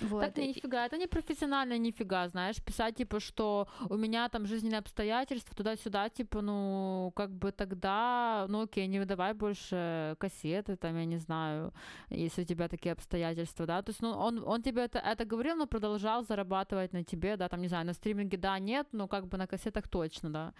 Вот. 0.00 0.20
Так 0.20 0.36
нифига, 0.36 0.86
это 0.86 0.96
не 0.96 1.06
профессионально, 1.06 1.78
нифига, 1.78 2.28
знаешь, 2.28 2.62
писать, 2.62 2.96
типа, 2.96 3.20
что 3.20 3.66
у 3.88 3.96
меня 3.96 4.28
там 4.28 4.46
жизненные 4.46 4.78
обстоятельства, 4.78 5.56
туда-сюда, 5.56 6.08
типа, 6.08 6.40
ну, 6.40 7.12
как 7.16 7.30
бы 7.30 7.52
тогда, 7.52 8.46
ну, 8.48 8.62
окей, 8.62 8.86
не 8.86 9.00
выдавай 9.00 9.34
больше 9.34 10.14
кассеты, 10.18 10.76
там, 10.76 10.96
я 10.96 11.04
не 11.04 11.18
знаю, 11.18 11.72
если 12.10 12.42
у 12.42 12.44
тебя 12.44 12.68
такие 12.68 12.92
обстоятельства, 12.92 13.66
да, 13.66 13.82
то 13.82 13.90
есть, 13.90 14.02
ну, 14.02 14.10
он, 14.10 14.42
он 14.44 14.62
тебе 14.62 14.82
это, 14.84 14.98
это 14.98 15.24
говорит, 15.24 15.47
говорил, 15.48 15.56
но 15.56 15.66
продолжал 15.66 16.24
зарабатывать 16.24 16.92
на 16.92 17.04
тебе, 17.04 17.36
да, 17.36 17.48
там, 17.48 17.60
не 17.60 17.68
знаю, 17.68 17.86
на 17.86 17.94
стриминге, 17.94 18.36
да, 18.36 18.58
нет, 18.58 18.86
но 18.92 19.08
как 19.08 19.26
бы 19.26 19.38
на 19.38 19.46
кассетах 19.46 19.88
точно, 19.88 20.30
да. 20.30 20.52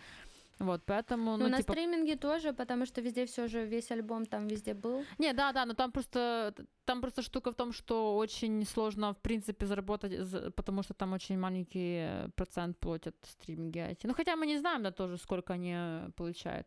Вот, 0.61 0.83
поэтому... 0.87 1.37
Ну, 1.37 1.45
ну 1.45 1.49
на 1.49 1.59
типа... 1.59 1.73
стриминге 1.73 2.17
тоже, 2.17 2.53
потому 2.53 2.87
что 2.87 3.01
везде 3.01 3.25
все 3.25 3.49
же, 3.49 3.67
весь 3.67 3.93
альбом 3.93 4.27
там 4.27 4.49
везде 4.49 4.75
был. 4.75 5.05
Не, 5.19 5.33
да, 5.33 5.53
да, 5.53 5.65
но 5.67 5.75
там 5.75 5.93
просто, 5.93 6.53
там 6.85 7.01
просто 7.01 7.23
штука 7.23 7.51
в 7.51 7.55
том, 7.55 7.73
что 7.73 8.17
очень 8.17 8.67
сложно, 8.67 9.13
в 9.13 9.19
принципе, 9.19 9.67
заработать, 9.67 10.13
потому 10.57 10.83
что 10.83 10.95
там 10.95 11.13
очень 11.13 11.39
маленький 11.39 12.29
процент 12.35 12.77
платят 12.79 13.15
стриминги 13.23 13.79
эти. 13.79 14.07
Ну, 14.07 14.15
хотя 14.15 14.37
мы 14.37 14.47
не 14.47 14.59
знаем, 14.59 14.83
да, 14.83 14.91
тоже, 14.91 15.17
сколько 15.17 15.53
они 15.53 15.77
получают. 16.17 16.67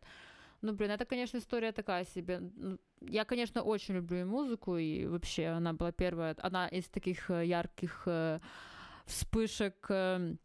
Ну, 0.62 0.72
блин, 0.72 0.92
это, 0.92 1.04
конечно, 1.04 1.38
история 1.38 1.72
такая 1.72 2.04
себе. 2.04 2.40
Ну, 2.40 2.78
я, 3.00 3.24
конечно, 3.24 3.62
очень 3.62 3.94
люблю 3.94 4.20
и 4.20 4.24
музыку, 4.24 4.76
и 4.76 5.06
вообще 5.06 5.46
она 5.46 5.72
была 5.72 5.90
первая, 5.92 6.36
она 6.40 6.68
из 6.68 6.88
таких 6.88 7.30
э, 7.30 7.44
ярких 7.46 8.02
э, 8.06 8.38
вспышек 9.04 9.86
э, 9.88 10.36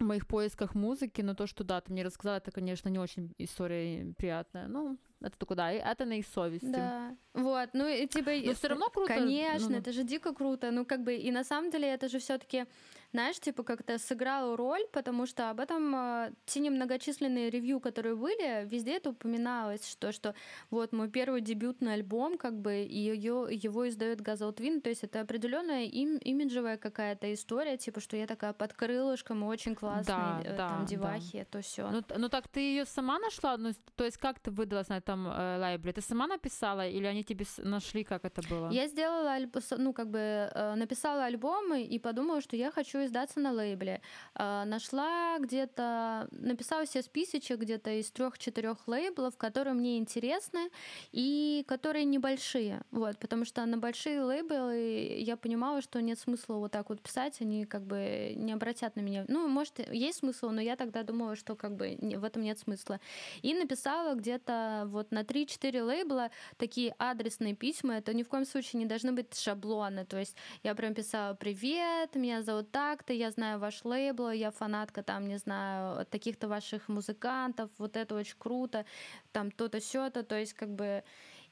в 0.00 0.04
моих 0.04 0.26
поисках 0.26 0.74
музыки, 0.74 1.20
но 1.20 1.34
то, 1.34 1.46
что 1.46 1.62
да, 1.62 1.80
ты 1.80 1.92
мне 1.92 2.02
рассказала, 2.02 2.38
это, 2.38 2.50
конечно, 2.50 2.88
не 2.88 2.98
очень 2.98 3.32
история 3.38 4.12
приятная. 4.18 4.66
Ну, 4.66 4.98
это 5.20 5.38
только 5.38 5.54
да, 5.54 5.72
и 5.72 5.76
это 5.76 6.04
на 6.04 6.14
их 6.14 6.26
совести. 6.26 6.72
Да. 6.72 7.16
Вот, 7.34 7.70
ну 7.72 7.86
и 7.86 8.08
типа... 8.08 8.30
Но 8.44 8.54
все 8.54 8.68
равно 8.68 8.88
круто. 8.88 9.14
Конечно, 9.14 9.70
ну, 9.70 9.76
это 9.76 9.92
же 9.92 10.02
дико 10.02 10.34
круто. 10.34 10.70
Ну, 10.72 10.84
как 10.84 11.04
бы, 11.04 11.14
и 11.14 11.30
на 11.30 11.44
самом 11.44 11.70
деле 11.70 11.88
это 11.88 12.08
же 12.08 12.18
все-таки 12.18 12.64
знаешь, 13.12 13.40
типа 13.40 13.62
как-то 13.62 13.98
сыграла 13.98 14.56
роль, 14.56 14.86
потому 14.92 15.26
что 15.26 15.50
об 15.50 15.60
этом 15.60 15.94
э, 15.94 16.32
те 16.46 16.60
немногочисленные 16.60 17.50
ревью, 17.50 17.80
которые 17.80 18.14
были, 18.14 18.66
везде 18.66 18.96
это 18.96 19.10
упоминалось, 19.10 19.88
что, 19.88 20.12
что 20.12 20.34
вот 20.70 20.92
мой 20.92 21.10
первый 21.10 21.40
дебютный 21.40 21.94
альбом, 21.94 22.38
как 22.38 22.54
бы, 22.54 22.72
ее, 22.72 23.48
его 23.50 23.88
издает 23.88 24.20
Газел 24.20 24.52
Твин, 24.52 24.80
то 24.80 24.90
есть 24.90 25.02
это 25.02 25.20
определенная 25.20 25.84
им, 25.84 26.18
имиджевая 26.18 26.76
какая-то 26.76 27.32
история, 27.32 27.76
типа, 27.76 28.00
что 28.00 28.16
я 28.16 28.26
такая 28.26 28.52
под 28.52 28.74
крылышком, 28.74 29.42
очень 29.42 29.74
классная, 29.74 30.04
да, 30.06 30.42
э, 30.44 30.56
там, 30.56 30.86
девахи, 30.86 31.38
да. 31.40 31.44
то 31.50 31.62
все. 31.62 31.90
Ну, 31.90 32.02
ну 32.16 32.28
так 32.28 32.48
ты 32.48 32.60
ее 32.60 32.84
сама 32.84 33.18
нашла? 33.18 33.56
Ну, 33.56 33.72
то 33.96 34.04
есть 34.04 34.18
как 34.18 34.38
ты 34.38 34.50
выдалась 34.50 34.88
на 34.88 34.98
этом 34.98 35.26
э, 35.26 35.58
лайбре? 35.58 35.92
Ты 35.92 36.00
сама 36.00 36.26
написала 36.26 36.86
или 36.86 37.06
они 37.06 37.24
тебе 37.24 37.44
нашли, 37.58 38.04
как 38.04 38.24
это 38.24 38.42
было? 38.48 38.70
Я 38.70 38.86
сделала, 38.86 39.36
ну, 39.78 39.92
как 39.92 40.10
бы, 40.10 40.18
э, 40.18 40.74
написала 40.76 41.24
альбом 41.24 41.74
и 41.74 41.98
подумала, 41.98 42.40
что 42.40 42.56
я 42.56 42.70
хочу 42.70 42.99
издаться 43.06 43.40
на 43.40 43.52
лейбле. 43.52 44.00
Э, 44.34 44.64
нашла 44.64 45.38
где-то, 45.38 46.28
написала 46.32 46.86
себе 46.86 47.02
списочек 47.02 47.58
где-то 47.60 47.90
из 47.90 48.10
трех-четырех 48.10 48.86
лейблов, 48.86 49.36
которые 49.36 49.74
мне 49.74 49.98
интересны 49.98 50.70
и 51.12 51.64
которые 51.66 52.04
небольшие. 52.04 52.82
Вот, 52.90 53.18
потому 53.18 53.44
что 53.44 53.64
на 53.66 53.78
большие 53.78 54.22
лейблы 54.22 55.16
я 55.18 55.36
понимала, 55.36 55.82
что 55.82 56.00
нет 56.00 56.18
смысла 56.18 56.54
вот 56.54 56.72
так 56.72 56.88
вот 56.88 57.00
писать, 57.00 57.40
они 57.40 57.64
как 57.64 57.82
бы 57.82 58.32
не 58.36 58.52
обратят 58.52 58.96
на 58.96 59.00
меня. 59.00 59.24
Ну, 59.28 59.48
может, 59.48 59.78
есть 59.92 60.18
смысл, 60.18 60.50
но 60.50 60.60
я 60.60 60.76
тогда 60.76 61.02
думала, 61.02 61.36
что 61.36 61.54
как 61.54 61.76
бы 61.76 61.96
в 62.00 62.24
этом 62.24 62.42
нет 62.42 62.58
смысла. 62.58 63.00
И 63.42 63.54
написала 63.54 64.14
где-то 64.14 64.84
вот 64.86 65.10
на 65.12 65.22
3-4 65.22 65.82
лейбла 65.82 66.30
такие 66.56 66.94
адресные 66.98 67.54
письма. 67.54 67.98
Это 67.98 68.14
ни 68.14 68.22
в 68.22 68.28
коем 68.28 68.44
случае 68.44 68.80
не 68.80 68.86
должны 68.86 69.12
быть 69.12 69.34
шаблоны. 69.38 70.04
То 70.04 70.18
есть 70.18 70.36
я 70.62 70.74
прям 70.74 70.94
писала 70.94 71.34
«Привет, 71.34 72.14
меня 72.14 72.42
зовут 72.42 72.70
так, 72.70 72.89
так-то, 72.90 73.12
я 73.12 73.30
знаю 73.30 73.58
ваш 73.60 73.84
лейбл, 73.84 74.30
я 74.32 74.50
фанатка 74.50 75.02
там, 75.02 75.28
не 75.28 75.38
знаю, 75.38 76.06
таких-то 76.06 76.48
ваших 76.48 76.88
музыкантов, 76.88 77.70
вот 77.78 77.96
это 77.96 78.16
очень 78.16 78.38
круто, 78.38 78.84
там 79.32 79.50
то-то, 79.50 79.80
сё-то, 79.80 80.22
то 80.22 80.36
есть 80.36 80.54
как 80.54 80.68
бы... 80.68 81.02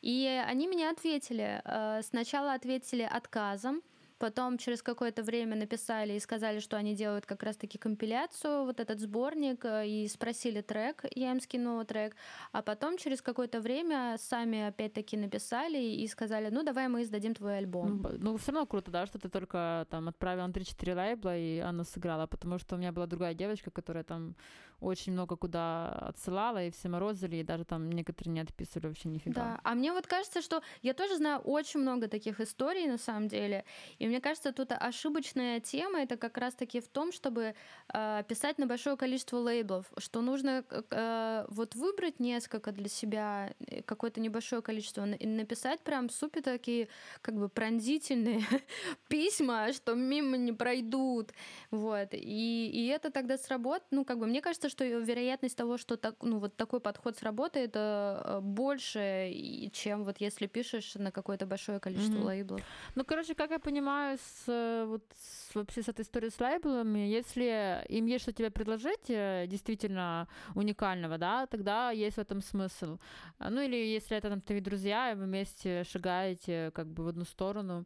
И 0.02 0.26
они 0.50 0.68
мне 0.68 0.90
ответили. 0.90 1.60
Э, 1.64 2.02
сначала 2.02 2.54
ответили 2.54 3.02
отказом, 3.02 3.82
Потом 4.18 4.58
через 4.58 4.82
какое-то 4.82 5.22
время 5.22 5.56
написали 5.56 6.14
и 6.14 6.20
сказали, 6.20 6.58
что 6.58 6.76
они 6.76 6.94
делают 6.94 7.24
как 7.26 7.42
раз-таки 7.42 7.78
компиляцию, 7.78 8.64
вот 8.64 8.80
этот 8.80 9.00
сборник, 9.00 9.64
э, 9.64 9.86
и 9.86 10.08
спросили 10.08 10.60
трек, 10.60 11.04
я 11.14 11.30
им 11.30 11.40
скинула 11.40 11.84
трек. 11.84 12.16
А 12.52 12.62
потом 12.62 12.98
через 12.98 13.22
какое-то 13.22 13.60
время 13.60 14.16
сами 14.18 14.66
опять-таки 14.66 15.16
написали 15.16 15.78
и 15.78 16.06
сказали, 16.08 16.48
ну 16.50 16.62
давай 16.62 16.88
мы 16.88 17.02
издадим 17.02 17.34
твой 17.34 17.58
альбом. 17.58 18.02
Ну, 18.02 18.10
ну 18.18 18.36
все 18.36 18.52
равно 18.52 18.66
круто, 18.66 18.90
да, 18.90 19.06
что 19.06 19.18
ты 19.18 19.28
только 19.28 19.86
там 19.90 20.08
отправила 20.08 20.46
на 20.46 20.52
3-4 20.52 20.94
лейбла, 20.94 21.36
и 21.36 21.58
она 21.58 21.84
сыграла, 21.84 22.26
потому 22.26 22.58
что 22.58 22.74
у 22.74 22.78
меня 22.78 22.92
была 22.92 23.06
другая 23.06 23.34
девочка, 23.34 23.70
которая 23.70 24.04
там 24.04 24.34
очень 24.80 25.12
много 25.12 25.36
куда 25.36 25.88
отсылала, 25.88 26.64
и 26.64 26.70
все 26.70 26.88
морозили, 26.88 27.36
и 27.36 27.42
даже 27.42 27.64
там 27.64 27.90
некоторые 27.90 28.32
не 28.32 28.40
отписывали 28.40 28.88
вообще 28.88 29.08
нифига. 29.08 29.34
Да, 29.34 29.60
а 29.64 29.74
мне 29.74 29.92
вот 29.92 30.06
кажется, 30.06 30.40
что 30.40 30.62
я 30.82 30.94
тоже 30.94 31.16
знаю 31.16 31.40
очень 31.40 31.80
много 31.80 32.08
таких 32.08 32.40
историй 32.40 32.86
на 32.86 32.98
самом 32.98 33.28
деле, 33.28 33.64
и 33.98 34.07
мне 34.08 34.20
кажется, 34.20 34.52
тут 34.52 34.72
ошибочная 34.72 35.60
тема 35.60 36.00
это 36.00 36.16
как 36.16 36.38
раз-таки 36.38 36.80
в 36.80 36.88
том, 36.88 37.12
чтобы 37.12 37.54
э, 37.92 38.22
писать 38.28 38.58
на 38.58 38.66
большое 38.66 38.96
количество 38.96 39.38
лейблов, 39.38 39.86
что 39.98 40.20
нужно 40.20 40.64
э, 40.70 41.44
вот 41.48 41.74
выбрать 41.74 42.20
несколько 42.20 42.72
для 42.72 42.88
себя, 42.88 43.54
э, 43.66 43.82
какое-то 43.82 44.20
небольшое 44.20 44.62
количество, 44.62 45.06
и 45.06 45.26
написать 45.26 45.80
прям 45.80 46.10
супер 46.10 46.42
такие 46.42 46.88
как 47.22 47.34
бы 47.36 47.48
пронзительные 47.48 48.42
письма, 49.08 49.72
что 49.72 49.94
мимо 49.94 50.36
не 50.36 50.52
пройдут, 50.52 51.32
вот, 51.70 52.08
и, 52.12 52.70
и 52.72 52.86
это 52.88 53.10
тогда 53.10 53.38
сработает, 53.38 53.84
ну, 53.90 54.04
как 54.04 54.18
бы, 54.18 54.26
мне 54.26 54.40
кажется, 54.40 54.68
что 54.68 54.84
вероятность 54.84 55.56
того, 55.56 55.78
что 55.78 55.96
так, 55.96 56.16
ну, 56.22 56.38
вот 56.38 56.56
такой 56.56 56.80
подход 56.80 57.16
сработает, 57.16 57.72
э, 57.74 58.40
больше, 58.42 59.32
чем 59.72 60.04
вот 60.04 60.20
если 60.20 60.46
пишешь 60.46 60.94
на 60.94 61.10
какое-то 61.10 61.46
большое 61.46 61.80
количество 61.80 62.18
mm-hmm. 62.18 62.24
лейблов. 62.24 62.60
Ну, 62.94 63.04
короче, 63.04 63.34
как 63.34 63.50
я 63.50 63.58
понимаю, 63.58 63.97
с, 64.16 64.84
вот, 64.86 65.02
с, 65.14 65.54
вообще 65.54 65.82
с 65.82 65.88
этой 65.88 66.02
историей 66.02 66.30
с 66.30 66.40
лейблами, 66.40 67.00
если 67.00 67.84
им 67.88 68.06
есть 68.06 68.22
что 68.22 68.32
тебе 68.32 68.50
предложить, 68.50 69.08
э, 69.08 69.46
действительно 69.48 70.28
уникального, 70.54 71.18
да, 71.18 71.46
тогда 71.46 71.90
есть 71.90 72.16
в 72.16 72.20
этом 72.20 72.40
смысл. 72.40 72.98
Ну, 73.38 73.60
или 73.60 73.76
если 73.76 74.16
это 74.16 74.30
там 74.30 74.40
твои 74.40 74.60
друзья, 74.60 75.12
и 75.12 75.14
вы 75.14 75.24
вместе 75.24 75.84
шагаете 75.84 76.70
как 76.74 76.86
бы 76.86 77.04
в 77.04 77.08
одну 77.08 77.24
сторону. 77.24 77.84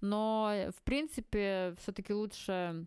Но, 0.00 0.70
в 0.76 0.82
принципе, 0.82 1.74
все-таки 1.78 2.12
лучше 2.12 2.86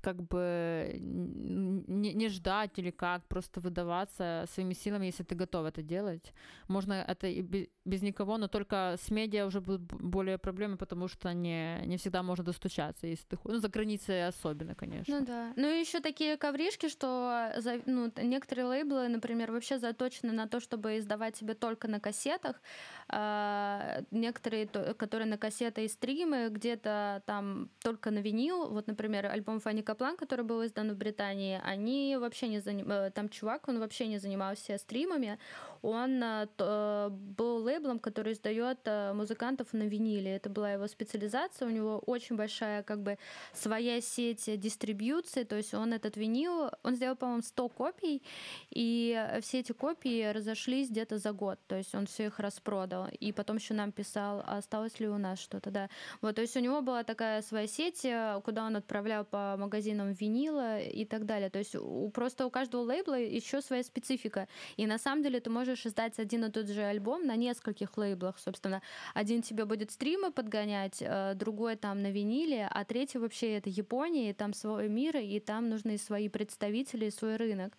как 0.00 0.22
бы 0.22 0.96
не, 1.00 2.12
не 2.14 2.28
ждать 2.28 2.78
или 2.78 2.90
как, 2.90 3.26
просто 3.26 3.60
выдаваться 3.60 4.44
своими 4.52 4.74
силами, 4.74 5.06
если 5.06 5.24
ты 5.24 5.34
готов 5.34 5.66
это 5.66 5.82
делать. 5.82 6.32
Можно 6.68 6.94
это 6.94 7.26
и 7.26 7.42
без 7.84 8.02
никого, 8.02 8.38
но 8.38 8.48
только 8.48 8.96
с 8.98 9.10
медиа 9.10 9.46
уже 9.46 9.60
будут 9.60 9.82
более 9.82 10.38
проблемы, 10.38 10.76
потому 10.76 11.08
что 11.08 11.32
не, 11.32 11.80
не 11.86 11.96
всегда 11.96 12.22
можно 12.22 12.44
достучаться, 12.44 13.06
если 13.06 13.26
ты 13.26 13.38
ну, 13.44 13.58
за 13.58 13.68
границей 13.68 14.26
особенно, 14.26 14.74
конечно. 14.74 15.18
Ну 15.18 15.26
да. 15.26 15.52
Ну 15.56 15.68
и 15.68 15.80
еще 15.80 16.00
такие 16.00 16.36
ковришки, 16.36 16.88
что 16.88 17.52
за, 17.56 17.80
ну, 17.86 18.12
некоторые 18.16 18.66
лейблы, 18.66 19.08
например, 19.08 19.52
вообще 19.52 19.78
заточены 19.78 20.32
на 20.32 20.48
то, 20.48 20.60
чтобы 20.60 20.98
издавать 20.98 21.36
себе 21.36 21.54
только 21.54 21.88
на 21.88 22.00
кассетах, 22.00 22.60
а 23.08 24.02
некоторые, 24.10 24.66
которые 24.66 25.28
на 25.28 25.38
кассеты 25.38 25.84
и 25.84 25.88
стримы, 25.88 26.48
где-то 26.48 27.22
там 27.26 27.70
только 27.82 28.10
на 28.10 28.18
винил, 28.18 28.68
вот, 28.68 28.86
например, 28.86 29.26
альбом 29.26 29.60
Фанни 29.60 29.75
Каплан, 29.82 30.16
который 30.16 30.44
был 30.44 30.64
издан 30.64 30.92
в 30.92 30.96
Британии, 30.96 31.60
они 31.64 32.16
вообще 32.18 32.48
не 32.48 32.60
заним... 32.60 32.90
Э, 32.90 33.10
там 33.10 33.28
чувак, 33.28 33.68
он 33.68 33.78
вообще 33.78 34.06
не 34.06 34.18
занимался 34.18 34.78
стримами, 34.78 35.38
он 35.82 36.22
э, 36.22 36.48
э, 36.58 37.08
был 37.10 37.62
лейблом, 37.62 37.98
который 37.98 38.32
издает 38.32 38.78
музыкантов 39.14 39.72
на 39.72 39.84
виниле. 39.84 40.36
Это 40.36 40.50
была 40.50 40.72
его 40.72 40.86
специализация, 40.88 41.68
у 41.68 41.70
него 41.70 41.98
очень 42.06 42.36
большая 42.36 42.82
как 42.82 43.02
бы 43.02 43.18
своя 43.52 44.00
сеть 44.00 44.60
дистрибьюции, 44.60 45.44
то 45.44 45.56
есть 45.56 45.74
он 45.74 45.92
этот 45.92 46.16
винил, 46.16 46.70
он 46.82 46.94
сделал, 46.94 47.16
по-моему, 47.16 47.42
100 47.42 47.68
копий, 47.68 48.22
и 48.70 49.38
все 49.40 49.60
эти 49.60 49.72
копии 49.72 50.32
разошлись 50.32 50.90
где-то 50.90 51.18
за 51.18 51.32
год, 51.32 51.58
то 51.66 51.76
есть 51.76 51.94
он 51.94 52.06
все 52.06 52.26
их 52.26 52.38
распродал, 52.38 53.08
и 53.20 53.32
потом 53.32 53.56
еще 53.56 53.74
нам 53.74 53.92
писал, 53.92 54.42
а 54.46 54.58
осталось 54.58 55.00
ли 55.00 55.08
у 55.08 55.18
нас 55.18 55.38
что-то, 55.38 55.70
да. 55.70 55.88
Вот, 56.20 56.36
то 56.36 56.42
есть 56.42 56.56
у 56.56 56.60
него 56.60 56.82
была 56.82 57.04
такая 57.04 57.42
своя 57.42 57.66
сеть, 57.66 58.06
куда 58.44 58.66
он 58.66 58.76
отправлял 58.76 59.24
по 59.24 59.56
магазинам 59.66 60.12
винила 60.12 60.80
и 60.80 61.04
так 61.04 61.26
далее. 61.26 61.50
То 61.50 61.58
есть 61.58 61.74
у, 61.76 62.10
просто 62.10 62.46
у 62.46 62.50
каждого 62.50 62.82
лейбла 62.82 63.14
еще 63.14 63.60
своя 63.60 63.82
специфика. 63.82 64.48
И 64.76 64.86
на 64.86 64.98
самом 64.98 65.22
деле 65.22 65.40
ты 65.40 65.50
можешь 65.50 65.86
издать 65.86 66.18
один 66.18 66.44
и 66.44 66.50
тот 66.50 66.68
же 66.68 66.82
альбом 66.82 67.26
на 67.26 67.36
нескольких 67.36 67.96
лейблах. 67.98 68.38
Собственно, 68.38 68.80
один 69.14 69.42
тебе 69.42 69.64
будет 69.64 69.90
стримы 69.90 70.30
подгонять, 70.30 70.98
э, 71.00 71.34
другой 71.34 71.76
там 71.76 72.02
на 72.02 72.10
виниле, 72.10 72.68
а 72.70 72.84
третий 72.84 73.18
вообще 73.18 73.56
это 73.58 73.70
Япония, 73.70 74.30
и 74.30 74.32
там 74.32 74.54
свой 74.54 74.88
мир, 74.88 75.16
и 75.16 75.40
там 75.40 75.68
нужны 75.68 75.98
свои 75.98 76.28
представители, 76.28 77.10
свой 77.10 77.36
рынок. 77.36 77.72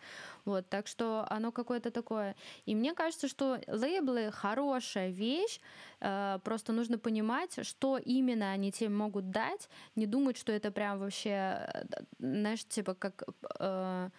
Вот, 0.47 0.69
так 0.69 0.87
что 0.87 1.25
оно 1.29 1.51
какое-то 1.51 1.91
такое. 1.91 2.33
И 2.65 2.73
мне 2.73 2.93
кажется, 2.93 3.27
что 3.27 3.59
лейблы 3.67 4.31
хорошая 4.31 5.09
вещь, 5.09 5.59
э, 5.99 6.39
просто 6.41 6.71
нужно 6.71 6.97
понимать, 6.97 7.65
что 7.67 7.97
именно 7.97 8.53
они 8.53 8.71
тебе 8.71 8.89
могут 8.89 9.29
дать, 9.29 9.67
не 9.95 10.05
думать, 10.05 10.37
что 10.37 10.53
это 10.53 10.71
прям 10.71 10.99
вообще, 10.99 11.29
э, 11.29 11.83
знаешь, 12.19 12.63
типа 12.65 12.93
как 12.93 13.23
э, 13.59 14.09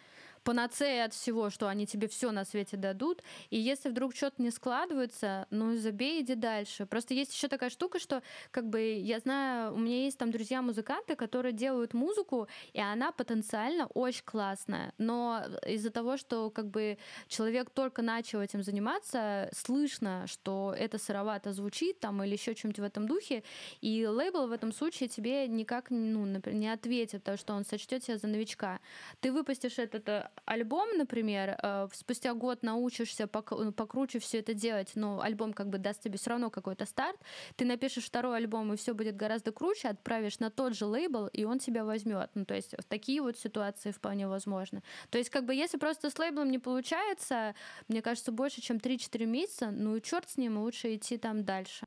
панацея 0.49 1.05
от 1.05 1.13
всего, 1.13 1.51
что 1.51 1.69
они 1.69 1.87
тебе 1.87 2.09
все 2.09 2.31
на 2.31 2.47
свете 2.47 2.79
дадут. 2.79 3.23
И 3.51 3.59
если 3.59 3.91
вдруг 3.91 4.17
что-то 4.17 4.41
не 4.41 4.51
складывается, 4.51 5.47
ну 5.51 5.77
забей, 5.77 6.23
иди 6.23 6.35
дальше. 6.35 6.87
Просто 6.87 7.13
есть 7.13 7.35
еще 7.35 7.49
такая 7.49 7.69
штука, 7.69 7.99
что 7.99 8.23
как 8.51 8.67
бы 8.67 8.81
я 8.95 9.19
знаю, 9.19 9.75
у 9.75 9.77
меня 9.77 10.05
есть 10.05 10.17
там 10.17 10.31
друзья-музыканты, 10.31 11.17
которые 11.17 11.53
делают 11.53 11.93
музыку, 11.93 12.49
и 12.73 12.81
она 12.81 13.13
потенциально 13.13 13.89
очень 13.89 14.25
классная. 14.25 14.95
Но 14.97 15.45
из-за 15.67 15.91
того, 15.91 16.17
что 16.17 16.49
как 16.49 16.71
бы 16.71 16.97
человек 17.27 17.69
только 17.69 18.01
начал 18.01 18.41
этим 18.41 18.63
заниматься, 18.63 19.51
слышно, 19.55 20.27
что 20.27 20.75
это 20.75 20.97
сыровато 20.97 21.53
звучит 21.53 22.01
там 22.01 22.23
или 22.23 22.33
еще 22.33 22.55
чем-то 22.55 22.81
в 22.81 22.85
этом 22.87 23.07
духе, 23.07 23.43
и 23.83 24.07
лейбл 24.07 24.47
в 24.47 24.53
этом 24.53 24.73
случае 24.73 25.11
тебе 25.11 25.47
никак 25.47 25.91
ну, 25.91 26.25
например, 26.25 26.59
не 26.59 26.73
ответит, 26.73 27.21
потому 27.21 27.37
что 27.37 27.53
он 27.53 27.67
сочтет 27.67 28.03
тебя 28.03 28.17
за 28.17 28.29
новичка. 28.29 28.81
Ты 29.21 29.31
выпустишь 29.31 29.79
этот 29.79 30.09
альбом, 30.45 30.89
например, 30.97 31.57
э, 31.63 31.89
спустя 31.93 32.35
год 32.35 32.63
научишься 32.63 33.29
ну, 33.51 33.73
покруче 33.73 34.19
все 34.19 34.39
это 34.39 34.55
делать, 34.55 34.93
но 34.95 35.21
альбом 35.21 35.53
как 35.53 35.69
бы 35.69 35.79
даст 35.79 36.03
тебе 36.03 36.19
все 36.19 36.31
равно 36.31 36.51
какой-то 36.51 36.87
старт, 36.87 37.19
ты 37.57 37.65
напишешь 37.65 38.05
второй 38.05 38.37
альбом, 38.37 38.73
и 38.73 38.77
все 38.77 38.95
будет 38.95 39.17
гораздо 39.17 39.53
круче, 39.53 39.89
отправишь 39.89 40.39
на 40.39 40.51
тот 40.51 40.75
же 40.75 40.87
лейбл, 40.87 41.27
и 41.29 41.45
он 41.45 41.59
тебя 41.59 41.85
возьмет. 41.85 42.31
Ну, 42.35 42.45
то 42.45 42.55
есть 42.55 42.75
такие 42.89 43.21
вот 43.23 43.39
ситуации 43.39 43.91
вполне 43.91 44.29
возможны. 44.29 44.83
То 45.11 45.19
есть 45.19 45.31
как 45.31 45.45
бы 45.45 45.55
если 45.55 45.79
просто 45.79 46.11
с 46.11 46.19
лейблом 46.19 46.51
не 46.51 46.59
получается, 46.59 47.55
мне 47.89 48.03
кажется, 48.03 48.33
больше, 48.33 48.61
чем 48.61 48.77
3-4 48.77 49.27
месяца, 49.27 49.71
ну, 49.71 49.99
черт 50.01 50.29
с 50.29 50.37
ним, 50.37 50.59
лучше 50.59 50.95
идти 50.95 51.19
там 51.19 51.45
дальше. 51.45 51.87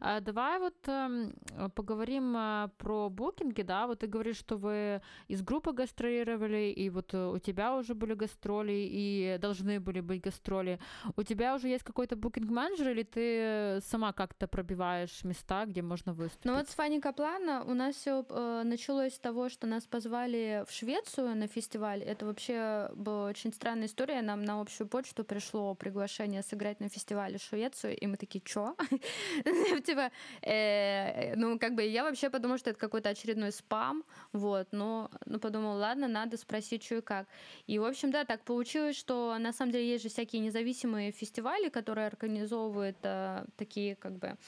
А, 0.00 0.20
давай 0.20 0.58
вот 0.58 0.76
э, 0.86 1.30
поговорим 1.74 2.36
э, 2.36 2.68
про 2.78 3.08
букинги, 3.08 3.62
да, 3.62 3.86
вот 3.86 4.00
ты 4.00 4.06
говоришь, 4.06 4.36
что 4.36 4.56
вы 4.56 5.02
из 5.28 5.42
группы 5.42 5.72
гастролировали, 5.72 6.70
и 6.70 6.90
вот 6.90 7.14
э, 7.14 7.26
у 7.26 7.38
тебя 7.38 7.74
уже 7.78 7.94
были 7.94 8.14
гастроли, 8.14 8.72
и 8.72 9.38
должны 9.40 9.80
были 9.80 10.00
быть 10.00 10.20
гастроли. 10.20 10.78
У 11.16 11.22
тебя 11.22 11.54
уже 11.54 11.68
есть 11.68 11.84
какой-то 11.84 12.16
букинг-менеджер, 12.16 12.90
или 12.90 13.02
ты 13.02 13.80
сама 13.86 14.12
как-то 14.12 14.46
пробиваешь 14.46 15.24
места, 15.24 15.64
где 15.66 15.82
можно 15.82 16.12
выступить? 16.12 16.44
Ну 16.44 16.54
вот 16.54 16.68
с 16.68 16.74
Фанни 16.74 17.00
Каплана 17.00 17.64
у 17.64 17.74
нас 17.74 17.96
все 17.96 18.24
э, 18.28 18.62
началось 18.64 19.14
с 19.14 19.18
того, 19.18 19.48
что 19.48 19.66
нас 19.66 19.86
позвали 19.86 20.64
в 20.68 20.72
Швецию 20.72 21.34
на 21.36 21.46
фестиваль. 21.46 22.02
Это 22.02 22.26
вообще 22.26 22.90
была 22.94 23.26
очень 23.26 23.52
странная 23.52 23.86
история. 23.86 24.22
Нам 24.22 24.44
на 24.44 24.60
общую 24.60 24.88
почту 24.88 25.24
пришло 25.24 25.74
приглашение 25.74 26.42
сыграть 26.42 26.80
на 26.80 26.88
фестивале 26.88 27.38
в 27.38 27.42
Швецию, 27.42 27.96
и 27.96 28.06
мы 28.06 28.16
такие, 28.16 28.40
чё? 28.40 28.76
Типа, 29.86 30.10
э, 30.42 31.34
ну 31.36 31.58
как 31.58 31.74
бы 31.74 31.82
я 31.82 32.04
вообще 32.04 32.30
подумала, 32.30 32.58
что 32.58 32.70
это 32.70 32.78
какой-то 32.78 33.08
очередной 33.10 33.52
спам, 33.52 34.04
вот, 34.32 34.68
но 34.72 35.10
ну, 35.26 35.38
подумала, 35.38 35.78
ладно, 35.78 36.08
надо 36.08 36.36
спросить, 36.36 36.84
что 36.84 36.96
и 36.96 37.00
как. 37.00 37.26
И, 37.68 37.78
в 37.78 37.84
общем, 37.84 38.10
да, 38.10 38.24
так 38.24 38.42
получилось, 38.44 38.96
что 38.96 39.36
на 39.38 39.52
самом 39.52 39.72
деле 39.72 39.86
есть 39.90 40.02
же 40.02 40.08
всякие 40.08 40.40
независимые 40.40 41.12
фестивали, 41.12 41.68
которые 41.68 42.06
организовывают 42.06 42.96
э, 43.02 43.44
такие 43.58 43.94
как 43.94 44.12
бы 44.12 44.38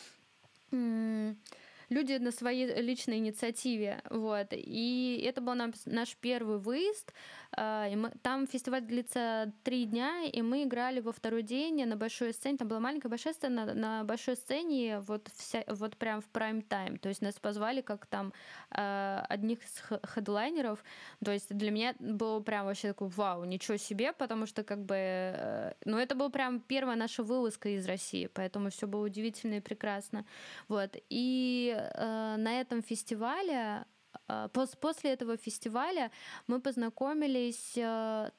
люди 1.91 2.15
на 2.15 2.31
своей 2.31 2.81
личной 2.81 3.19
инициативе, 3.19 4.03
вот, 4.09 4.49
и 4.53 5.23
это 5.27 5.41
был 5.41 5.55
наш 5.55 6.17
первый 6.17 6.59
выезд, 6.59 7.13
а, 7.53 7.89
мы, 7.97 8.11
там 8.23 8.47
фестиваль 8.47 8.83
длится 8.83 9.53
три 9.65 9.85
дня, 9.85 10.23
и 10.25 10.41
мы 10.41 10.63
играли 10.65 11.01
во 11.01 11.13
второй 11.13 11.43
день 11.43 11.85
на 11.85 11.97
большой 11.97 12.33
сцене. 12.33 12.59
Там 12.59 12.69
была 12.69 12.81
маленькая 12.81 13.09
большая 13.09 13.35
сцена, 13.35 13.67
на, 13.67 13.75
на 13.75 14.05
большой 14.05 14.37
сцене 14.37 15.01
вот, 15.01 15.29
вся, 15.35 15.65
вот 15.67 15.97
прям 15.97 16.21
в 16.21 16.29
прайм-тайм. 16.29 16.99
То 16.99 17.09
есть 17.09 17.23
нас 17.23 17.35
позвали 17.35 17.81
как 17.81 18.07
там 18.07 18.33
э, 18.71 19.25
одних 19.29 19.59
из 19.65 19.83
хедлайнеров. 20.05 20.85
То 21.25 21.33
есть 21.33 21.53
для 21.55 21.71
меня 21.71 21.95
было 21.99 22.41
прям 22.41 22.67
вообще 22.67 22.89
такой 22.89 23.09
вау, 23.09 23.45
ничего 23.45 23.77
себе, 23.77 24.13
потому 24.13 24.47
что 24.47 24.63
как 24.63 24.85
бы... 24.85 24.95
Э, 24.97 25.73
ну, 25.85 25.99
это 25.99 26.15
была 26.15 26.31
прям 26.31 26.61
первая 26.61 26.97
наша 26.97 27.25
вылазка 27.25 27.71
из 27.71 27.87
России, 27.87 28.29
поэтому 28.33 28.71
все 28.71 28.87
было 28.87 29.07
удивительно 29.07 29.55
и 29.55 29.61
прекрасно. 29.61 30.25
Вот. 30.69 30.97
И 31.09 31.77
э, 31.95 32.37
на 32.37 32.61
этом 32.61 32.83
фестивале 32.83 33.85
а, 34.29 34.49
после 34.49 35.13
этого 35.13 35.37
фестиваля 35.37 36.11
мы 36.47 36.61
познакомились 36.61 37.75
э, 37.77 38.31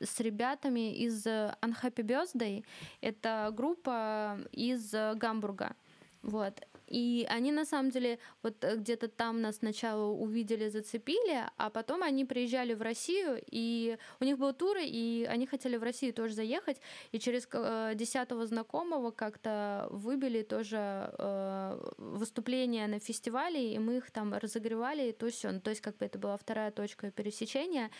с 0.00 0.20
ребятами 0.20 0.94
из 0.94 1.26
Unhappy 1.26 2.02
Birthday. 2.02 2.64
Это 3.00 3.50
группа 3.52 4.38
из 4.52 4.92
Гамбурга. 4.92 5.74
Вот. 6.22 6.60
И 6.88 7.26
они 7.28 7.52
на 7.52 7.64
самом 7.64 7.90
деле 7.90 8.18
вот 8.42 8.64
э, 8.64 8.76
где-то 8.76 9.08
там 9.08 9.40
нас 9.40 9.56
сначала 9.56 10.10
увидели, 10.10 10.68
зацепили, 10.68 11.44
а 11.56 11.70
потом 11.70 12.02
они 12.02 12.24
приезжали 12.24 12.74
в 12.74 12.82
Россию, 12.82 13.40
и 13.50 13.98
у 14.20 14.24
них 14.24 14.38
был 14.38 14.52
тур, 14.52 14.76
и 14.80 15.26
они 15.28 15.46
хотели 15.46 15.76
в 15.76 15.82
Россию 15.82 16.14
тоже 16.14 16.34
заехать, 16.34 16.80
и 17.12 17.18
через 17.18 17.48
э, 17.52 17.92
десятого 17.94 18.46
знакомого 18.46 19.10
как-то 19.10 19.88
выбили 19.90 20.42
тоже 20.42 21.14
э, 21.18 21.90
выступление 21.98 22.86
на 22.86 22.98
фестивале, 22.98 23.74
и 23.74 23.78
мы 23.78 23.98
их 23.98 24.10
там 24.10 24.34
разогревали, 24.34 25.08
и 25.08 25.12
то 25.12 25.30
все. 25.30 25.50
Ну, 25.50 25.60
то 25.60 25.70
есть 25.70 25.82
как 25.82 25.96
бы 25.98 26.06
это 26.06 26.18
была 26.18 26.36
вторая 26.36 26.70
точка 26.70 27.10
пересечения. 27.10 27.90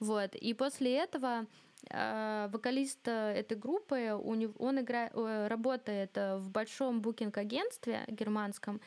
Вот. 0.00 0.34
И 0.34 0.54
после 0.54 0.96
этого 0.96 1.46
вокалист 1.90 3.06
э, 3.08 3.32
этой 3.32 3.56
группы, 3.56 4.12
у 4.12 4.34
него, 4.34 4.52
он 4.58 4.80
играет, 4.80 5.12
работает 5.14 6.16
э, 6.16 6.36
в 6.36 6.50
большом 6.50 7.00
букинг-агентстве 7.00 8.04
германском, 8.08 8.80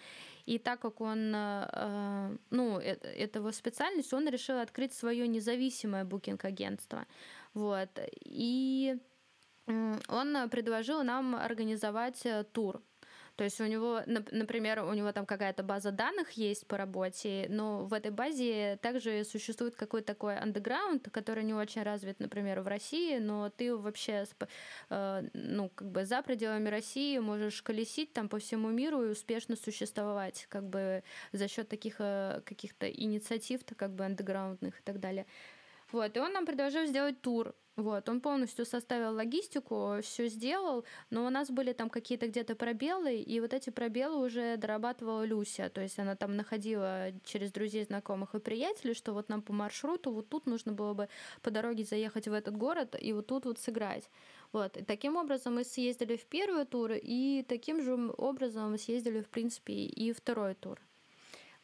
и 0.45 0.57
так 0.57 0.79
как 0.81 1.01
он, 1.01 1.33
э, 1.35 2.37
ну, 2.49 2.79
это 2.79 3.39
его 3.39 3.51
специальность, 3.51 4.13
он 4.13 4.27
решил 4.27 4.59
открыть 4.59 4.93
свое 4.93 5.27
независимое 5.27 6.03
букинг-агентство. 6.03 7.05
Вот. 7.53 7.89
И 8.25 8.97
он 9.67 10.49
предложил 10.49 11.03
нам 11.03 11.35
организовать 11.35 12.25
тур 12.51 12.81
то 13.35 13.43
есть 13.43 13.59
у 13.61 13.65
него, 13.65 14.01
например, 14.05 14.83
у 14.83 14.93
него 14.93 15.11
там 15.11 15.25
какая-то 15.25 15.63
база 15.63 15.91
данных 15.91 16.31
есть 16.31 16.67
по 16.67 16.77
работе, 16.77 17.47
но 17.49 17.85
в 17.85 17.93
этой 17.93 18.11
базе 18.11 18.77
также 18.81 19.23
существует 19.23 19.75
какой-то 19.75 20.07
такой 20.07 20.37
андеграунд, 20.37 21.09
который 21.11 21.43
не 21.43 21.53
очень 21.53 21.83
развит, 21.83 22.19
например, 22.19 22.61
в 22.61 22.67
России, 22.67 23.17
но 23.17 23.49
ты 23.49 23.75
вообще, 23.75 24.25
э, 24.89 25.23
ну, 25.33 25.69
как 25.69 25.89
бы 25.89 26.05
за 26.05 26.21
пределами 26.21 26.69
России 26.69 27.17
можешь 27.19 27.61
колесить 27.61 28.13
там 28.13 28.29
по 28.29 28.37
всему 28.37 28.69
миру 28.69 29.03
и 29.03 29.09
успешно 29.09 29.55
существовать, 29.55 30.45
как 30.49 30.67
бы 30.67 31.03
за 31.31 31.47
счет 31.47 31.69
таких 31.69 31.95
э, 31.99 32.41
каких-то 32.45 32.89
инициатив-то 32.89 33.75
как 33.75 33.91
бы 33.91 34.05
андеграундных 34.05 34.79
и 34.79 34.83
так 34.83 34.99
далее. 34.99 35.25
Вот, 35.91 36.15
и 36.15 36.19
он 36.19 36.33
нам 36.33 36.45
предложил 36.45 36.85
сделать 36.85 37.21
тур 37.21 37.53
вот, 37.77 38.09
он 38.09 38.21
полностью 38.21 38.65
составил 38.65 39.15
логистику, 39.15 39.97
все 40.01 40.27
сделал, 40.27 40.83
но 41.09 41.25
у 41.25 41.29
нас 41.29 41.49
были 41.49 41.73
там 41.73 41.89
какие-то 41.89 42.27
где-то 42.27 42.55
пробелы, 42.55 43.15
и 43.15 43.39
вот 43.39 43.53
эти 43.53 43.69
пробелы 43.69 44.25
уже 44.25 44.57
дорабатывала 44.57 45.23
Люся, 45.23 45.69
то 45.69 45.81
есть 45.81 45.97
она 45.97 46.15
там 46.15 46.35
находила 46.35 47.11
через 47.23 47.51
друзей, 47.51 47.85
знакомых 47.85 48.35
и 48.35 48.39
приятелей, 48.39 48.93
что 48.93 49.13
вот 49.13 49.29
нам 49.29 49.41
по 49.41 49.53
маршруту 49.53 50.11
вот 50.11 50.29
тут 50.29 50.45
нужно 50.47 50.73
было 50.73 50.93
бы 50.93 51.09
по 51.41 51.49
дороге 51.49 51.83
заехать 51.85 52.27
в 52.27 52.33
этот 52.33 52.57
город 52.57 52.95
и 52.99 53.13
вот 53.13 53.27
тут 53.27 53.45
вот 53.45 53.57
сыграть. 53.57 54.09
Вот. 54.51 54.75
И 54.75 54.83
таким 54.83 55.15
образом 55.15 55.55
мы 55.55 55.63
съездили 55.63 56.17
в 56.17 56.25
первый 56.25 56.65
тур, 56.65 56.91
и 56.91 57.45
таким 57.47 57.81
же 57.81 58.11
образом 58.17 58.71
мы 58.71 58.77
съездили, 58.77 59.21
в 59.21 59.29
принципе, 59.29 59.73
и 59.73 60.11
второй 60.11 60.55
тур. 60.55 60.79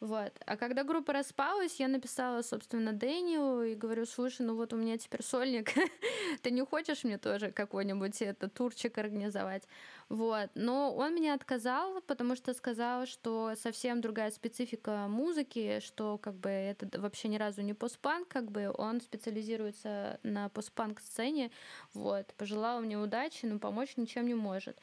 Вот. 0.00 0.32
А 0.46 0.56
когда 0.56 0.84
группа 0.84 1.12
распалась, 1.12 1.80
я 1.80 1.88
написала, 1.88 2.42
собственно, 2.42 2.92
Дэниелу 2.92 3.62
и 3.64 3.74
говорю, 3.74 4.06
слушай, 4.06 4.42
ну 4.42 4.54
вот 4.54 4.72
у 4.72 4.76
меня 4.76 4.96
теперь 4.96 5.24
сольник, 5.24 5.72
ты 6.42 6.52
не 6.52 6.64
хочешь 6.64 7.02
мне 7.02 7.18
тоже 7.18 7.50
какой-нибудь 7.50 8.22
это 8.22 8.48
турчик 8.48 8.96
организовать? 8.96 9.64
Вот. 10.08 10.50
Но 10.54 10.94
он 10.94 11.16
меня 11.16 11.34
отказал, 11.34 12.00
потому 12.02 12.36
что 12.36 12.54
сказал, 12.54 13.06
что 13.06 13.54
совсем 13.56 14.00
другая 14.00 14.30
специфика 14.30 15.06
музыки, 15.08 15.80
что 15.80 16.16
как 16.16 16.34
бы 16.34 16.48
это 16.48 17.00
вообще 17.00 17.26
ни 17.26 17.36
разу 17.36 17.62
не 17.62 17.74
постпанк, 17.74 18.28
как 18.28 18.52
бы 18.52 18.72
он 18.78 19.00
специализируется 19.00 20.20
на 20.22 20.48
постпанк 20.48 21.00
сцене. 21.00 21.50
Вот. 21.92 22.32
Пожелал 22.36 22.80
мне 22.82 22.96
удачи, 22.96 23.46
но 23.46 23.58
помочь 23.58 23.96
ничем 23.96 24.28
не 24.28 24.34
может. 24.34 24.78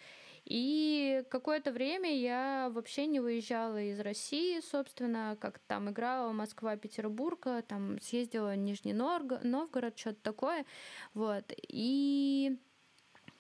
И 0.46 1.24
какое-то 1.30 1.72
время 1.72 2.16
я 2.16 2.70
вообще 2.72 3.08
не 3.08 3.20
выезжала 3.20 3.82
из 3.82 4.00
России, 4.00 4.62
собственно, 4.62 5.38
как 5.42 5.60
там 5.60 5.90
играла 5.90 6.32
Москва, 6.32 6.78
Петербург, 6.78 7.48
там 7.68 8.00
съездила 8.00 8.52
в 8.52 8.56
Нижний 8.56 8.94
Новгород, 8.94 9.98
что-то 9.98 10.22
такое. 10.22 10.66
Вот. 11.14 11.46
И 11.68 12.58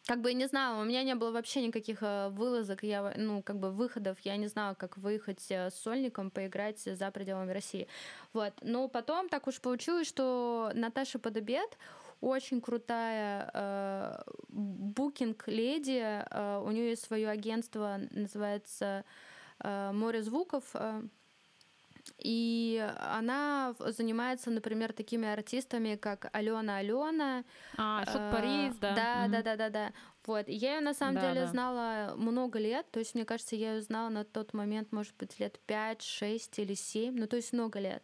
как 0.07 0.21
бы 0.21 0.33
не 0.33 0.47
знаю, 0.47 0.81
у 0.81 0.83
меня 0.83 1.03
не 1.03 1.15
было 1.15 1.31
вообще 1.31 1.65
никаких 1.65 2.03
э, 2.03 2.29
вылазок, 2.29 2.83
я, 2.83 3.13
ну, 3.17 3.41
как 3.41 3.57
бы 3.57 3.71
выходов, 3.71 4.17
я 4.21 4.37
не 4.37 4.47
знала, 4.47 4.75
как 4.75 4.97
выехать 4.97 5.43
э, 5.49 5.71
с 5.71 5.75
сольником, 5.75 6.29
поиграть 6.29 6.79
за 6.79 7.09
пределами 7.09 7.51
России. 7.51 7.87
Вот. 8.31 8.53
Но 8.61 8.87
потом 8.87 9.29
так 9.29 9.47
уж 9.47 9.59
получилось, 9.59 10.07
что 10.07 10.71
Наташа 10.75 11.17
Подобед 11.17 11.77
очень 12.25 12.59
крутая 12.59 13.49
э, 13.53 14.17
букинг-леди. 14.49 16.25
Э, 16.29 16.61
у 16.65 16.71
нее 16.71 16.89
есть 16.89 17.03
свое 17.03 17.29
агентство, 17.29 17.99
называется 18.11 19.05
э, 19.59 19.91
«Море 19.93 20.23
звуков». 20.23 20.63
Э, 20.73 21.03
и 22.19 22.87
она 22.99 23.75
занимается, 23.79 24.49
например, 24.49 24.93
такими 24.93 25.27
артистами, 25.27 25.95
как 25.95 26.29
Алена 26.33 26.77
Алена. 26.77 27.43
А, 27.77 28.05
Шут 28.05 28.31
Парис, 28.31 28.75
да. 28.77 28.95
Да, 28.95 29.23
угу. 29.23 29.31
да, 29.31 29.41
да, 29.41 29.55
да, 29.55 29.69
да. 29.69 29.93
Вот. 30.25 30.47
Я 30.47 30.75
ее 30.75 30.81
на 30.81 30.93
самом 30.93 31.15
да, 31.15 31.21
деле 31.21 31.41
да. 31.41 31.47
знала 31.47 32.13
много 32.15 32.57
лет. 32.57 32.89
То 32.91 32.99
есть, 32.99 33.15
мне 33.15 33.25
кажется, 33.25 33.55
я 33.55 33.75
ее 33.75 33.81
знала 33.81 34.09
на 34.09 34.23
тот 34.23 34.53
момент, 34.53 34.91
может 34.91 35.15
быть, 35.17 35.39
лет 35.39 35.59
5, 35.67 36.01
6 36.01 36.59
или 36.59 36.73
7. 36.73 37.15
Ну, 37.15 37.27
то 37.27 37.35
есть 37.35 37.53
много 37.53 37.79
лет. 37.79 38.03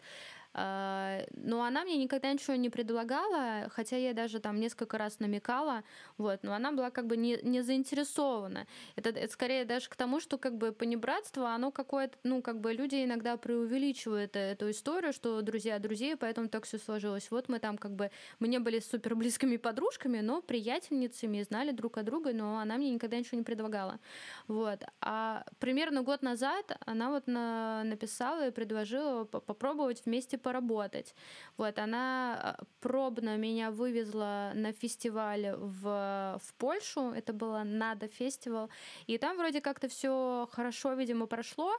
А, 0.54 1.22
но 1.34 1.64
она 1.64 1.84
мне 1.84 1.97
никогда 1.97 2.32
ничего 2.32 2.56
не 2.56 2.70
предлагала, 2.70 3.70
хотя 3.70 3.95
я 3.97 4.14
даже 4.14 4.39
там 4.39 4.60
несколько 4.60 4.97
раз 4.97 5.20
намекала, 5.20 5.84
вот, 6.18 6.43
но 6.43 6.54
она 6.54 6.72
была 6.72 6.91
как 6.91 7.08
бы 7.08 7.16
не, 7.16 7.39
не 7.41 7.62
заинтересована. 7.62 8.68
Это, 8.95 9.12
это 9.12 9.32
скорее 9.32 9.64
даже 9.64 9.89
к 9.89 9.95
тому, 9.95 10.20
что 10.20 10.38
как 10.38 10.58
бы 10.58 10.74
понебратство, 10.74 11.52
оно 11.52 11.72
какое-то, 11.72 12.18
ну, 12.24 12.41
как 12.41 12.60
бы 12.60 12.74
люди 12.74 13.04
иногда 13.04 13.38
преувеличивают 13.38 14.36
эту 14.36 14.72
историю, 14.72 15.14
что 15.14 15.41
друзья 15.41 15.80
друзей, 15.80 16.18
поэтому 16.18 16.49
так 16.49 16.66
все 16.66 16.78
сложилось. 16.78 17.32
Вот 17.32 17.47
мы 17.47 17.60
там 17.60 17.78
как 17.78 17.95
бы, 17.95 18.12
мы 18.39 18.47
не 18.49 18.60
были 18.60 18.80
супер 18.80 19.16
близкими 19.16 19.56
подружками, 19.58 20.20
но 20.20 20.41
приятельницами, 20.41 21.43
знали 21.43 21.72
друг 21.72 21.97
о 21.97 22.04
друга, 22.04 22.34
но 22.34 22.60
она 22.60 22.78
мне 22.78 22.91
никогда 22.91 23.18
ничего 23.18 23.38
не 23.38 23.43
предлагала. 23.43 23.99
Вот. 24.47 24.84
А 24.99 25.45
примерно 25.60 26.02
год 26.04 26.22
назад 26.22 26.78
она 26.86 27.10
вот 27.10 27.28
на, 27.28 27.84
написала 27.86 28.47
и 28.47 28.52
предложила 28.52 29.24
попробовать 29.24 30.02
вместе 30.06 30.38
поработать. 30.41 31.15
Вот, 31.57 31.79
она 31.79 32.57
э, 32.59 32.63
пробно 32.79 33.37
меня 33.37 33.71
вывезла 33.71 34.51
на 34.55 34.73
фестиваль 34.73 35.55
в, 35.57 36.39
в 36.43 36.53
Польшу, 36.57 37.11
это 37.11 37.33
было 37.33 37.63
Надо 37.63 38.07
фестивал, 38.07 38.69
и 39.07 39.17
там 39.17 39.37
вроде 39.37 39.61
как-то 39.61 39.87
все 39.87 40.47
хорошо, 40.51 40.93
видимо, 40.93 41.27
прошло, 41.27 41.71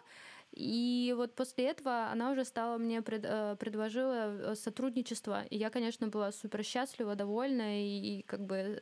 и 0.53 1.15
вот 1.17 1.35
после 1.35 1.69
этого 1.69 2.11
она 2.13 2.31
уже 2.31 2.45
стала 2.45 2.77
мне 2.79 3.01
пред, 3.01 3.25
э, 3.25 3.57
предложила 3.59 4.53
э, 4.53 4.55
сотрудничество. 4.55 5.45
И 5.45 5.57
я, 5.57 5.71
конечно, 5.71 6.09
была 6.09 6.31
супер 6.31 6.63
счастлива, 6.63 7.15
довольна, 7.15 7.83
и, 7.83 8.19
и 8.19 8.23
как 8.23 8.45
бы 8.45 8.81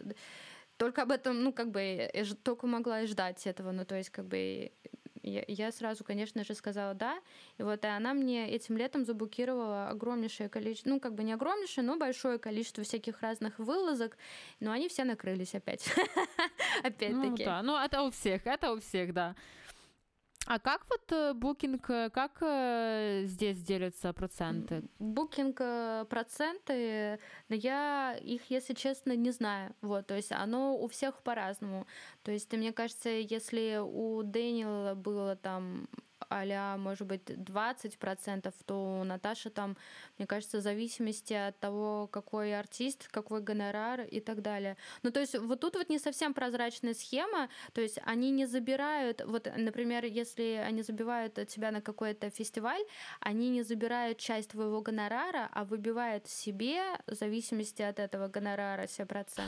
только 0.76 1.02
об 1.02 1.12
этом, 1.12 1.42
ну, 1.44 1.52
как 1.52 1.70
бы, 1.70 2.10
только 2.42 2.66
могла 2.66 3.02
и 3.02 3.06
ждать 3.06 3.46
этого. 3.46 3.70
Ну, 3.70 3.84
то 3.84 3.96
есть, 3.96 4.10
как 4.10 4.24
бы, 4.24 4.72
я, 5.22 5.44
я 5.46 5.72
сразу, 5.72 6.04
конечно 6.04 6.44
же, 6.44 6.54
сказала 6.54 6.94
да. 6.94 7.18
И 7.58 7.62
вот 7.62 7.84
и 7.84 7.88
она 7.88 8.14
мне 8.14 8.50
этим 8.50 8.76
летом 8.76 9.04
заблокировала 9.04 9.88
огромнейшее 9.88 10.48
количество, 10.48 10.90
ну, 10.90 11.00
как 11.00 11.14
бы 11.14 11.22
не 11.22 11.32
огромнейшее, 11.32 11.84
но 11.84 11.96
большое 11.96 12.38
количество 12.38 12.84
всяких 12.84 13.20
разных 13.20 13.58
вылазок. 13.58 14.16
Но 14.60 14.72
они 14.72 14.88
все 14.88 15.04
накрылись 15.04 15.54
опять. 15.54 15.88
Опять-таки. 16.82 17.12
Ну, 17.12 17.36
да, 17.36 17.62
ну, 17.62 17.76
это 17.76 18.02
у 18.02 18.10
всех, 18.10 18.46
это 18.46 18.72
у 18.72 18.80
всех, 18.80 19.12
да. 19.12 19.34
А 20.52 20.58
как 20.58 20.84
вот 20.90 21.36
букинг, 21.36 21.88
э, 21.90 22.10
как 22.10 22.38
э, 22.40 23.22
здесь 23.26 23.62
делятся 23.62 24.12
проценты? 24.12 24.82
Э, 24.98 26.04
проценты, 26.10 27.20
я 27.48 28.16
их, 28.20 28.50
если 28.50 28.74
честно, 28.74 29.14
не 29.14 29.30
знаю. 29.30 29.76
Вот, 29.80 30.08
то 30.08 30.16
есть 30.16 30.32
оно 30.32 30.76
у 30.76 30.88
всех 30.88 31.22
по-разному. 31.22 31.86
То 32.24 32.32
есть, 32.32 32.52
мне 32.52 32.72
кажется, 32.72 33.10
если 33.10 33.78
у 33.80 34.24
Дэниела 34.24 34.96
было 34.96 35.36
там 35.36 35.88
а 36.30 36.76
может 36.76 37.06
быть, 37.06 37.22
20%, 37.28 38.54
то 38.64 39.00
у 39.00 39.04
Наташи 39.04 39.50
там, 39.50 39.76
мне 40.18 40.26
кажется, 40.26 40.58
в 40.58 40.60
зависимости 40.60 41.32
от 41.32 41.58
того, 41.58 42.06
какой 42.06 42.58
артист, 42.58 43.08
какой 43.08 43.40
гонорар 43.40 44.02
и 44.02 44.20
так 44.20 44.42
далее. 44.42 44.76
Ну, 45.02 45.10
то 45.10 45.20
есть 45.20 45.38
вот 45.38 45.60
тут 45.60 45.74
вот 45.74 45.88
не 45.88 45.98
совсем 45.98 46.32
прозрачная 46.32 46.94
схема, 46.94 47.48
то 47.72 47.80
есть 47.80 47.98
они 48.04 48.30
не 48.30 48.46
забирают, 48.46 49.22
вот, 49.26 49.48
например, 49.56 50.04
если 50.04 50.62
они 50.64 50.82
забивают 50.82 51.34
тебя 51.48 51.70
на 51.70 51.80
какой-то 51.80 52.30
фестиваль, 52.30 52.82
они 53.20 53.50
не 53.50 53.62
забирают 53.62 54.18
часть 54.18 54.50
твоего 54.50 54.80
гонорара, 54.80 55.48
а 55.52 55.64
выбивают 55.64 56.28
себе 56.28 56.80
в 57.06 57.14
зависимости 57.14 57.82
от 57.82 57.98
этого 57.98 58.28
гонорара 58.28 58.84
7%. 58.84 59.40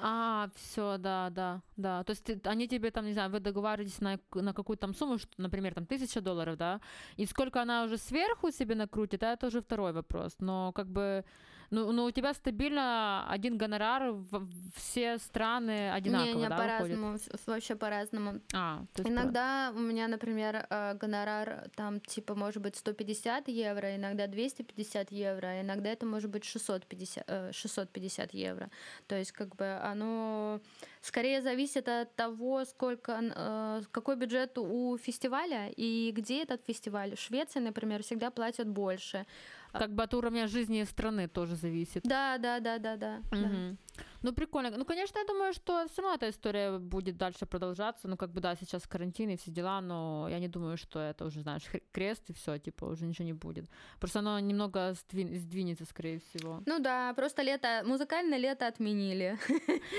А, 0.00 0.48
все, 0.54 0.98
да, 0.98 1.30
да, 1.30 1.60
да. 1.76 2.04
То 2.04 2.10
есть 2.10 2.24
ты, 2.24 2.40
они 2.44 2.68
тебе 2.68 2.90
там, 2.90 3.06
не 3.06 3.12
знаю, 3.12 3.30
вы 3.30 3.40
договариваетесь 3.40 4.00
на, 4.00 4.18
на 4.34 4.52
какую-то 4.52 4.82
там 4.82 4.94
сумму, 4.94 5.18
что, 5.18 5.30
например, 5.38 5.74
там 5.74 5.86
тысяча 5.86 6.11
долларов, 6.20 6.56
да, 6.56 6.80
и 7.16 7.26
сколько 7.26 7.62
она 7.62 7.84
уже 7.84 7.98
сверху 7.98 8.50
себе 8.50 8.74
накрутит, 8.74 9.22
это 9.22 9.46
уже 9.46 9.60
второй 9.60 9.92
вопрос, 9.92 10.36
но 10.40 10.72
как 10.72 10.86
бы 10.86 11.24
ну, 11.72 11.90
ну, 11.90 12.04
у 12.04 12.10
тебя 12.10 12.34
стабильно 12.34 13.26
один 13.30 13.56
гонорар 13.56 14.12
в 14.12 14.46
все 14.76 15.16
страны 15.18 15.90
одинаково, 15.90 16.26
не, 16.26 16.34
не, 16.34 16.48
да, 16.48 16.56
по-разному, 16.58 17.18
вообще 17.46 17.76
по-разному. 17.76 18.40
А, 18.52 18.84
иногда 18.98 19.70
по... 19.72 19.78
у 19.78 19.80
меня, 19.80 20.06
например, 20.06 20.66
э, 20.68 20.94
гонорар 21.00 21.70
там 21.74 22.00
типа 22.00 22.34
может 22.34 22.62
быть 22.62 22.76
150 22.76 23.48
евро, 23.48 23.96
иногда 23.96 24.26
250 24.26 25.12
евро, 25.12 25.62
иногда 25.62 25.88
это 25.88 26.04
может 26.04 26.30
быть 26.30 26.44
650, 26.44 27.54
650 27.54 28.34
э, 28.34 28.38
евро. 28.38 28.70
То 29.06 29.16
есть 29.16 29.32
как 29.32 29.56
бы 29.56 29.64
оно 29.82 30.60
скорее 31.00 31.40
зависит 31.40 31.88
от 31.88 32.14
того, 32.14 32.66
сколько, 32.66 33.18
э, 33.34 33.82
какой 33.90 34.16
бюджет 34.16 34.58
у 34.58 34.98
фестиваля 34.98 35.70
и 35.74 36.12
где 36.14 36.42
этот 36.42 36.66
фестиваль. 36.66 37.16
В 37.16 37.20
Швеции, 37.20 37.60
например, 37.60 38.02
всегда 38.02 38.30
платят 38.30 38.68
больше. 38.68 39.24
Как 39.78 39.94
бы 39.94 40.02
от 40.02 40.14
уровня 40.14 40.46
жизни 40.46 40.84
страны 40.84 41.28
тоже 41.28 41.56
зависит. 41.56 42.02
Да, 42.04 42.38
да, 42.38 42.60
да, 42.60 42.78
да, 42.78 42.96
да. 42.96 43.22
Угу. 43.32 43.42
да. 43.42 43.76
Ну, 44.22 44.32
прикольно. 44.32 44.70
Ну, 44.70 44.84
конечно, 44.84 45.18
я 45.18 45.24
думаю, 45.24 45.52
что 45.52 45.86
все 45.88 46.02
равно 46.02 46.14
эта 46.14 46.28
история 46.28 46.78
будет 46.78 47.16
дальше 47.16 47.46
продолжаться. 47.46 48.08
Ну, 48.08 48.16
как 48.16 48.30
бы, 48.30 48.40
да, 48.40 48.54
сейчас 48.54 48.86
карантин 48.86 49.30
и 49.30 49.36
все 49.36 49.50
дела, 49.50 49.80
но 49.80 50.28
я 50.30 50.38
не 50.38 50.48
думаю, 50.48 50.76
что 50.76 51.00
это 51.00 51.24
уже, 51.24 51.42
знаешь, 51.42 51.64
крест 51.92 52.30
и 52.30 52.32
все, 52.32 52.58
типа, 52.58 52.84
уже 52.84 53.04
ничего 53.06 53.26
не 53.26 53.32
будет. 53.32 53.68
Просто 53.98 54.20
оно 54.20 54.38
немного 54.40 54.92
сдвин- 54.92 55.36
сдвинется, 55.38 55.84
скорее 55.84 56.18
всего. 56.20 56.62
Ну 56.66 56.78
да, 56.78 57.12
просто 57.14 57.42
лето, 57.42 57.82
музыкальное 57.84 58.38
лето 58.38 58.66
отменили. 58.66 59.38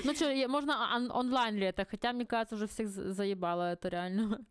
Ну 0.05 0.13
что, 0.13 0.47
можно 0.47 0.73
онлайн 1.13 1.55
лето, 1.55 1.85
хотя, 1.89 2.13
мне 2.13 2.25
кажется, 2.25 2.55
уже 2.55 2.67
всех 2.67 2.89
заебало 2.89 3.73
это 3.73 3.89
реально. 3.89 4.45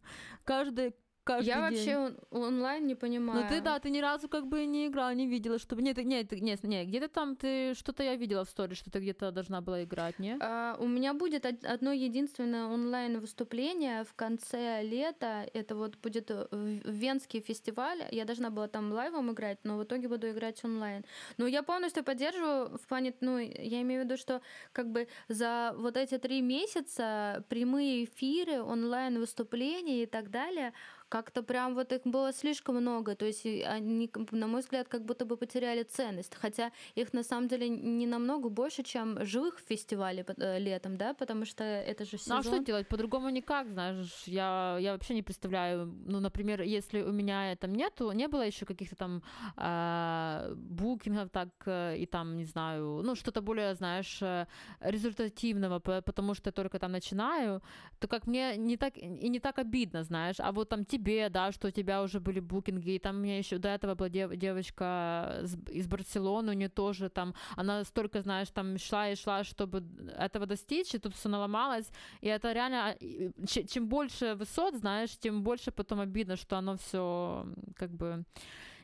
Каждый, 0.44 0.94
каждый 1.24 1.48
Я 1.48 1.70
день. 1.70 1.78
вообще 1.78 2.16
онлайн 2.30 2.86
не 2.86 2.94
понимаю. 2.94 3.42
Ну 3.42 3.48
ты 3.48 3.60
да, 3.60 3.78
ты 3.78 3.90
ни 3.90 4.00
разу 4.00 4.28
как 4.28 4.46
бы 4.46 4.66
не 4.66 4.86
играла, 4.86 5.14
не 5.14 5.26
видела, 5.26 5.58
чтобы 5.58 5.82
нет, 5.82 5.96
нет, 5.98 6.32
нет, 6.32 6.62
нет, 6.62 6.88
где-то 6.88 7.08
там 7.08 7.36
ты 7.36 7.74
что-то 7.74 8.02
я 8.02 8.16
видела 8.16 8.44
в 8.44 8.48
сторе, 8.48 8.74
что 8.74 8.90
ты 8.90 8.98
где-то 9.00 9.30
должна 9.30 9.60
была 9.60 9.84
играть, 9.84 10.18
не? 10.18 10.36
А, 10.40 10.76
у 10.78 10.86
меня 10.86 11.14
будет 11.14 11.46
одно 11.46 11.92
единственное 11.92 12.66
онлайн 12.66 13.20
выступление 13.20 14.04
в 14.04 14.14
конце 14.14 14.82
лета. 14.82 15.48
Это 15.54 15.74
вот 15.76 15.96
будет 15.98 16.30
Венский 16.50 17.40
фестиваль. 17.40 18.02
Я 18.10 18.24
должна 18.24 18.50
была 18.50 18.68
там 18.68 18.92
лайвом 18.92 19.32
играть, 19.32 19.58
но 19.64 19.78
в 19.78 19.84
итоге 19.84 20.08
буду 20.08 20.30
играть 20.30 20.64
онлайн. 20.64 21.04
Но 21.38 21.46
я 21.46 21.62
полностью 21.62 22.04
поддерживаю 22.04 22.78
в 22.78 22.86
плане, 22.86 23.14
ну 23.20 23.38
я 23.38 23.82
имею 23.82 24.02
в 24.02 24.04
виду, 24.04 24.16
что 24.16 24.40
как 24.72 24.90
бы 24.90 25.08
за 25.28 25.74
вот 25.76 25.96
эти 25.96 26.18
три 26.18 26.40
месяца 26.40 27.44
прямые 27.48 28.04
эфиры, 28.04 28.62
онлайн 28.62 29.18
выступления 29.18 30.02
и 30.02 30.06
так 30.06 30.30
далее 30.30 30.72
как-то 31.12 31.42
прям 31.42 31.74
вот 31.74 31.92
их 31.92 32.00
было 32.04 32.32
слишком 32.32 32.76
много, 32.76 33.14
то 33.14 33.26
есть 33.26 33.44
они, 33.44 34.10
на 34.30 34.46
мой 34.46 34.60
взгляд, 34.62 34.88
как 34.88 35.04
будто 35.04 35.26
бы 35.26 35.36
потеряли 35.36 35.82
ценность, 35.82 36.34
хотя 36.34 36.72
их 36.94 37.12
на 37.12 37.22
самом 37.22 37.48
деле 37.48 37.68
не 37.68 38.06
намного 38.06 38.48
больше, 38.48 38.82
чем 38.82 39.22
живых 39.26 39.58
фестивалей 39.68 40.24
э, 40.26 40.58
летом, 40.58 40.96
да, 40.96 41.12
потому 41.12 41.44
что 41.44 41.64
это 41.64 42.06
же 42.06 42.16
сезон. 42.16 42.36
Ну 42.36 42.40
а 42.40 42.42
что 42.42 42.64
делать? 42.64 42.88
По-другому 42.88 43.30
никак, 43.30 43.68
знаешь, 43.68 44.22
я, 44.26 44.78
я 44.80 44.92
вообще 44.92 45.14
не 45.14 45.22
представляю, 45.22 45.86
ну, 46.06 46.20
например, 46.20 46.62
если 46.62 47.02
у 47.02 47.12
меня 47.12 47.56
там 47.56 47.74
нету, 47.74 48.10
не 48.12 48.28
было 48.28 48.46
еще 48.46 48.64
каких-то 48.64 48.96
там 48.96 49.22
э, 49.58 50.54
букингов, 50.56 51.28
так, 51.28 51.48
э, 51.66 51.98
и 51.98 52.06
там, 52.06 52.36
не 52.36 52.46
знаю, 52.46 53.02
ну, 53.04 53.14
что-то 53.14 53.42
более, 53.42 53.74
знаешь, 53.74 54.22
э, 54.22 54.46
результативного, 54.80 55.78
потому 55.78 56.34
что 56.34 56.48
я 56.48 56.52
только 56.52 56.78
там 56.78 56.92
начинаю, 56.92 57.60
то 57.98 58.08
как 58.08 58.26
мне 58.26 58.56
не 58.56 58.76
так, 58.76 58.96
и 58.96 59.28
не 59.28 59.40
так 59.40 59.58
обидно, 59.58 60.04
знаешь, 60.04 60.36
а 60.38 60.52
вот 60.52 60.68
там 60.70 60.84
тебе 60.86 61.01
тебе, 61.02 61.28
да, 61.28 61.52
что 61.52 61.68
у 61.68 61.70
тебя 61.70 62.02
уже 62.02 62.20
были 62.20 62.40
букинги, 62.40 62.90
и 62.90 62.98
там 62.98 63.16
у 63.16 63.20
меня 63.20 63.38
еще 63.38 63.58
до 63.58 63.68
этого 63.68 63.94
была 63.94 64.08
дев- 64.08 64.36
девочка 64.36 65.42
из 65.72 65.86
Барселоны, 65.86 66.52
у 66.52 66.54
нее 66.54 66.68
тоже 66.68 67.08
там, 67.08 67.34
она 67.56 67.84
столько, 67.84 68.22
знаешь, 68.22 68.48
там 68.50 68.78
шла 68.78 69.10
и 69.10 69.16
шла, 69.16 69.44
чтобы 69.44 69.84
этого 70.18 70.46
достичь, 70.46 70.94
и 70.94 70.98
тут 70.98 71.14
все 71.14 71.28
наломалось, 71.28 71.90
и 72.20 72.28
это 72.28 72.52
реально, 72.52 72.90
а, 72.90 73.46
чем 73.46 73.88
больше 73.88 74.34
высот, 74.34 74.74
знаешь, 74.74 75.18
тем 75.18 75.42
больше 75.42 75.70
потом 75.70 76.00
обидно, 76.00 76.36
что 76.36 76.56
оно 76.56 76.76
все 76.76 77.46
как 77.76 77.90
бы 77.90 78.24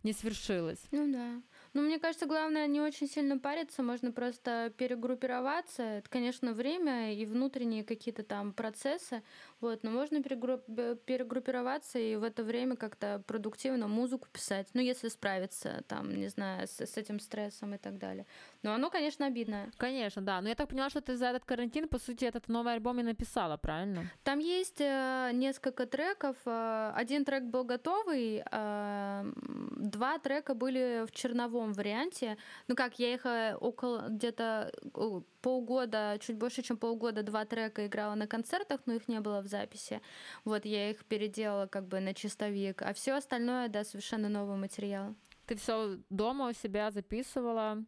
не 0.02 0.12
свершилось. 0.12 0.80
Ну 0.92 1.12
да. 1.12 1.42
Ну, 1.78 1.84
мне 1.84 2.00
кажется, 2.00 2.26
главное 2.26 2.66
не 2.66 2.80
очень 2.80 3.06
сильно 3.06 3.38
париться, 3.38 3.84
можно 3.84 4.10
просто 4.10 4.72
перегруппироваться. 4.76 5.84
Это, 5.84 6.10
конечно, 6.10 6.52
время 6.52 7.14
и 7.14 7.24
внутренние 7.24 7.84
какие-то 7.84 8.24
там 8.24 8.52
процессы, 8.52 9.22
вот, 9.60 9.84
но 9.84 9.92
можно 9.92 10.20
перегруппироваться 10.20 12.00
и 12.00 12.16
в 12.16 12.24
это 12.24 12.42
время 12.42 12.74
как-то 12.74 13.22
продуктивно 13.28 13.86
музыку 13.86 14.26
писать, 14.32 14.66
ну, 14.74 14.80
если 14.80 15.06
справиться, 15.06 15.84
там, 15.86 16.16
не 16.16 16.26
знаю, 16.26 16.66
с, 16.66 16.80
с 16.80 16.96
этим 16.96 17.20
стрессом 17.20 17.72
и 17.76 17.78
так 17.78 17.96
далее. 17.96 18.26
Но 18.64 18.72
оно, 18.72 18.90
конечно, 18.90 19.26
обидное. 19.26 19.70
Конечно, 19.76 20.20
да. 20.20 20.40
Но 20.40 20.48
я 20.48 20.56
так 20.56 20.68
поняла, 20.68 20.90
что 20.90 21.00
ты 21.00 21.16
за 21.16 21.26
этот 21.26 21.44
карантин, 21.44 21.86
по 21.86 22.00
сути, 22.00 22.24
этот 22.24 22.48
новый 22.48 22.72
альбом 22.72 22.98
и 22.98 23.04
написала, 23.04 23.56
правильно? 23.56 24.10
Там 24.24 24.40
есть 24.40 24.80
э, 24.80 25.30
несколько 25.32 25.86
треков. 25.86 26.36
Э, 26.44 26.90
один 26.96 27.24
трек 27.24 27.44
был 27.44 27.62
готовый, 27.62 28.42
э, 28.50 29.32
два 29.76 30.18
трека 30.18 30.54
были 30.54 31.06
в 31.06 31.12
черновом 31.12 31.67
варианте. 31.72 32.36
Ну 32.68 32.74
как, 32.74 32.98
я 32.98 33.14
их 33.14 33.26
э, 33.26 33.56
около 33.56 34.08
где-то 34.08 34.72
э, 34.82 35.20
полгода, 35.40 36.18
чуть 36.20 36.36
больше, 36.36 36.62
чем 36.62 36.76
полгода, 36.76 37.22
два 37.22 37.44
трека 37.44 37.86
играла 37.86 38.14
на 38.14 38.26
концертах, 38.26 38.80
но 38.86 38.94
их 38.94 39.08
не 39.08 39.20
было 39.20 39.40
в 39.42 39.46
записи. 39.46 40.00
Вот 40.44 40.64
я 40.64 40.90
их 40.90 41.04
переделала 41.04 41.66
как 41.66 41.86
бы 41.86 42.00
на 42.00 42.14
чистовик, 42.14 42.82
а 42.82 42.92
все 42.92 43.12
остальное, 43.12 43.68
да, 43.68 43.84
совершенно 43.84 44.28
новый 44.28 44.56
материал. 44.56 45.14
ты 45.46 45.56
все 45.56 45.98
дома 46.10 46.48
у 46.48 46.52
себя 46.52 46.90
записывала? 46.90 47.84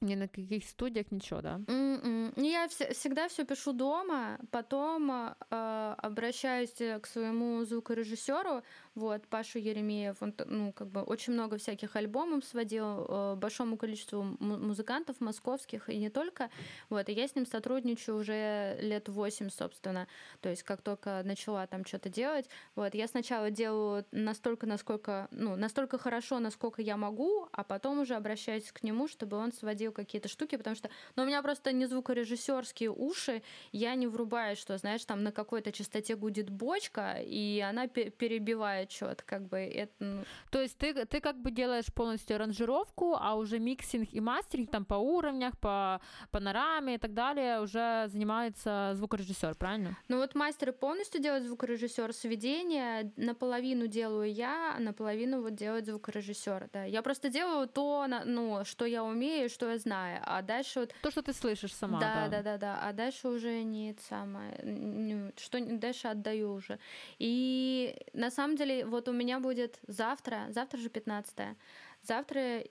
Ни 0.00 0.14
на 0.14 0.28
каких 0.28 0.64
студиях, 0.64 1.10
ничего, 1.10 1.40
да? 1.40 1.56
Mm-mm. 1.66 2.40
Я 2.40 2.66
вс- 2.66 2.92
всегда 2.94 3.26
все 3.26 3.44
пишу 3.44 3.72
дома, 3.72 4.38
потом 4.52 5.10
э, 5.10 5.94
обращаюсь 5.98 6.76
к 7.02 7.06
своему 7.06 7.64
звукорежиссеру, 7.64 8.62
вот, 8.98 9.26
Пашу 9.28 9.58
Еремеев, 9.58 10.20
он, 10.20 10.34
ну, 10.46 10.72
как 10.72 10.88
бы 10.88 11.02
очень 11.02 11.32
много 11.32 11.56
всяких 11.56 11.94
альбомов 11.94 12.44
сводил 12.44 13.06
э, 13.08 13.34
большому 13.36 13.76
количеству 13.76 14.22
музыкантов 14.40 15.20
московских 15.20 15.88
и 15.88 15.96
не 15.96 16.10
только, 16.10 16.50
вот, 16.90 17.08
и 17.08 17.12
я 17.12 17.28
с 17.28 17.36
ним 17.36 17.46
сотрудничаю 17.46 18.18
уже 18.18 18.76
лет 18.80 19.08
восемь, 19.08 19.50
собственно, 19.50 20.08
то 20.40 20.48
есть 20.48 20.64
как 20.64 20.82
только 20.82 21.22
начала 21.24 21.66
там 21.68 21.86
что-то 21.86 22.08
делать, 22.08 22.48
вот, 22.74 22.94
я 22.94 23.06
сначала 23.06 23.50
делаю 23.50 24.04
настолько, 24.10 24.66
насколько, 24.66 25.28
ну, 25.30 25.54
настолько 25.54 25.96
хорошо, 25.96 26.40
насколько 26.40 26.82
я 26.82 26.96
могу, 26.96 27.48
а 27.52 27.62
потом 27.62 28.00
уже 28.00 28.16
обращаюсь 28.16 28.72
к 28.72 28.82
нему, 28.82 29.06
чтобы 29.06 29.36
он 29.36 29.52
сводил 29.52 29.92
какие-то 29.92 30.28
штуки, 30.28 30.56
потому 30.56 30.74
что, 30.74 30.90
ну, 31.14 31.22
у 31.22 31.26
меня 31.26 31.40
просто 31.42 31.70
не 31.70 31.86
звукорежиссерские 31.86 32.90
уши, 32.90 33.42
я 33.70 33.94
не 33.94 34.08
врубаю, 34.08 34.56
что, 34.56 34.76
знаешь, 34.76 35.04
там 35.04 35.22
на 35.22 35.30
какой-то 35.30 35.70
частоте 35.70 36.16
гудит 36.16 36.50
бочка, 36.50 37.18
и 37.20 37.60
она 37.60 37.86
перебивает 37.86 38.87
что-то, 38.88 39.22
как 39.24 39.48
бы 39.48 39.58
это... 39.58 39.92
Ну... 39.98 40.24
То 40.50 40.60
есть 40.60 40.78
ты, 40.78 41.06
ты 41.06 41.20
как 41.20 41.36
бы 41.40 41.50
делаешь 41.50 41.92
полностью 41.92 42.36
аранжировку, 42.36 43.16
а 43.18 43.34
уже 43.34 43.58
миксинг 43.58 44.08
и 44.12 44.20
мастеринг 44.20 44.70
там 44.70 44.84
по 44.84 44.94
уровнях, 44.94 45.58
по 45.58 46.00
панораме 46.30 46.94
и 46.94 46.98
так 46.98 47.14
далее 47.14 47.60
уже 47.60 48.06
занимается 48.08 48.92
звукорежиссер, 48.94 49.54
правильно? 49.54 49.96
Ну 50.08 50.18
вот 50.18 50.34
мастеры 50.34 50.72
полностью 50.72 51.20
делают 51.20 51.44
звукорежиссер, 51.44 52.12
сведение 52.12 53.12
наполовину 53.16 53.86
делаю 53.86 54.32
я, 54.32 54.74
а 54.76 54.80
наполовину 54.80 55.42
вот 55.42 55.54
делает 55.54 55.86
звукорежиссер, 55.86 56.70
да. 56.72 56.84
Я 56.84 57.02
просто 57.02 57.28
делаю 57.28 57.68
то, 57.68 58.06
ну, 58.24 58.64
что 58.64 58.84
я 58.84 59.04
умею, 59.04 59.48
что 59.48 59.70
я 59.70 59.78
знаю, 59.78 60.20
а 60.24 60.42
дальше 60.42 60.80
вот... 60.80 60.94
То, 61.02 61.10
что 61.10 61.22
ты 61.22 61.32
слышишь 61.32 61.74
сама, 61.74 62.00
да. 62.00 62.28
Да, 62.28 62.28
да, 62.28 62.42
да, 62.42 62.58
да, 62.58 62.80
а 62.82 62.92
дальше 62.92 63.28
уже 63.28 63.62
не 63.62 63.96
самое, 64.08 65.32
что 65.36 65.60
дальше 65.60 66.08
отдаю 66.08 66.52
уже. 66.52 66.78
И 67.18 67.96
на 68.12 68.30
самом 68.30 68.56
деле 68.56 68.77
вот 68.84 69.08
у 69.08 69.12
меня 69.12 69.40
будет 69.40 69.78
завтра, 69.86 70.46
завтра 70.50 70.78
же 70.78 70.88
15 70.88 71.56
Завтра 72.02 72.62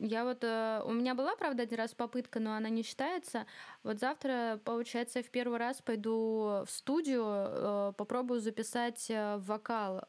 я 0.00 0.24
вот... 0.24 0.44
Э, 0.44 0.82
у 0.84 0.92
меня 0.92 1.14
была, 1.14 1.34
правда, 1.36 1.64
один 1.64 1.78
раз 1.78 1.94
попытка, 1.94 2.40
но 2.40 2.54
она 2.54 2.68
не 2.68 2.82
считается. 2.82 3.46
Вот 3.82 3.98
завтра, 3.98 4.60
получается, 4.64 5.22
в 5.22 5.30
первый 5.30 5.58
раз 5.58 5.82
пойду 5.82 6.62
в 6.64 6.68
студию, 6.68 7.24
э, 7.26 7.92
попробую 7.96 8.40
записать 8.40 9.10
э, 9.10 9.38
вокал. 9.38 10.04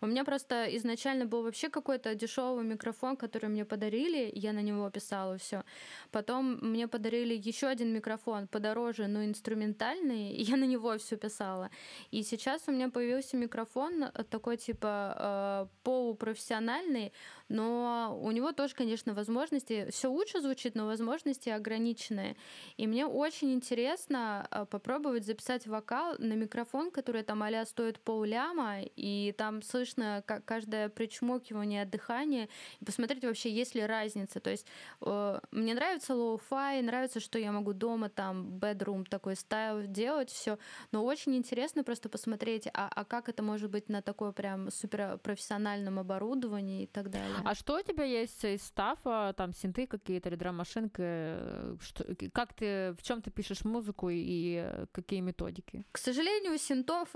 У 0.00 0.06
меня 0.06 0.24
просто 0.24 0.64
изначально 0.76 1.26
был 1.26 1.42
вообще 1.42 1.68
какой-то 1.68 2.14
дешевый 2.14 2.64
микрофон, 2.64 3.16
который 3.16 3.50
мне 3.50 3.64
подарили, 3.64 4.30
я 4.34 4.52
на 4.52 4.62
него 4.62 4.88
писала 4.90 5.36
все. 5.36 5.62
Потом 6.10 6.58
мне 6.62 6.88
подарили 6.88 7.34
еще 7.34 7.66
один 7.66 7.92
микрофон 7.92 8.48
подороже, 8.48 9.06
но 9.08 9.24
инструментальный, 9.24 10.32
и 10.38 10.42
я 10.42 10.56
на 10.56 10.64
него 10.64 10.96
все 10.98 11.16
писала. 11.16 11.70
И 12.10 12.22
сейчас 12.22 12.62
у 12.66 12.72
меня 12.72 12.88
появился 12.88 13.36
микрофон 13.36 14.10
такой 14.30 14.56
типа 14.56 15.68
полупрофессиональный, 15.82 17.12
но 17.48 18.18
у 18.22 18.30
него 18.30 18.52
тоже, 18.52 18.74
конечно, 18.74 19.14
возможности, 19.18 19.88
все 19.90 20.08
лучше 20.08 20.40
звучит, 20.40 20.74
но 20.74 20.86
возможности 20.86 21.48
ограниченные. 21.50 22.36
И 22.76 22.86
мне 22.86 23.06
очень 23.06 23.52
интересно 23.52 24.46
а, 24.50 24.64
попробовать 24.64 25.26
записать 25.26 25.66
вокал 25.66 26.14
на 26.18 26.34
микрофон, 26.34 26.90
который 26.90 27.22
там 27.22 27.42
а 27.42 27.64
стоит 27.66 27.98
полляма, 28.00 28.82
и 28.96 29.34
там 29.36 29.62
слышно 29.62 30.22
каждое 30.44 30.88
причмокивание, 30.88 31.84
дыхание, 31.84 32.48
и 32.80 32.84
посмотреть 32.84 33.24
вообще, 33.24 33.50
есть 33.50 33.74
ли 33.74 33.86
разница. 33.86 34.40
То 34.40 34.50
есть 34.50 34.66
э, 35.00 35.40
мне 35.50 35.74
нравится 35.74 36.14
lo-fi, 36.14 36.82
нравится, 36.82 37.20
что 37.20 37.38
я 37.38 37.52
могу 37.52 37.72
дома 37.72 38.08
там 38.08 38.58
bedroom 38.58 39.04
такой 39.08 39.34
style 39.36 39.82
делать, 39.86 40.30
все, 40.30 40.58
но 40.92 41.04
очень 41.04 41.34
интересно 41.36 41.84
просто 41.84 42.08
посмотреть, 42.08 42.68
а, 42.74 42.90
а 42.94 43.04
как 43.04 43.28
это 43.28 43.42
может 43.42 43.70
быть 43.70 43.88
на 43.88 44.02
такой 44.02 44.32
прям 44.32 44.70
суперпрофессиональном 44.70 45.98
оборудовании 45.98 46.84
и 46.84 46.86
так 46.86 47.10
далее. 47.10 47.36
А 47.44 47.54
что 47.54 47.78
у 47.78 47.82
тебя 47.82 48.04
есть 48.04 48.44
из 48.44 48.62
стафа, 48.62 49.07
там 49.36 49.52
синты 49.52 49.86
какие-то 49.86 50.28
или 50.28 50.36
драм-машинки? 50.36 51.00
Э, 51.00 51.76
что, 51.80 52.04
как 52.32 52.52
ты, 52.52 52.92
в 52.98 53.02
чем 53.02 53.22
ты 53.22 53.30
пишешь 53.30 53.64
музыку 53.64 54.08
и 54.10 54.62
э, 54.64 54.86
какие 54.92 55.20
методики? 55.20 55.84
К 55.92 55.98
сожалению, 55.98 56.58
синтов 56.58 57.08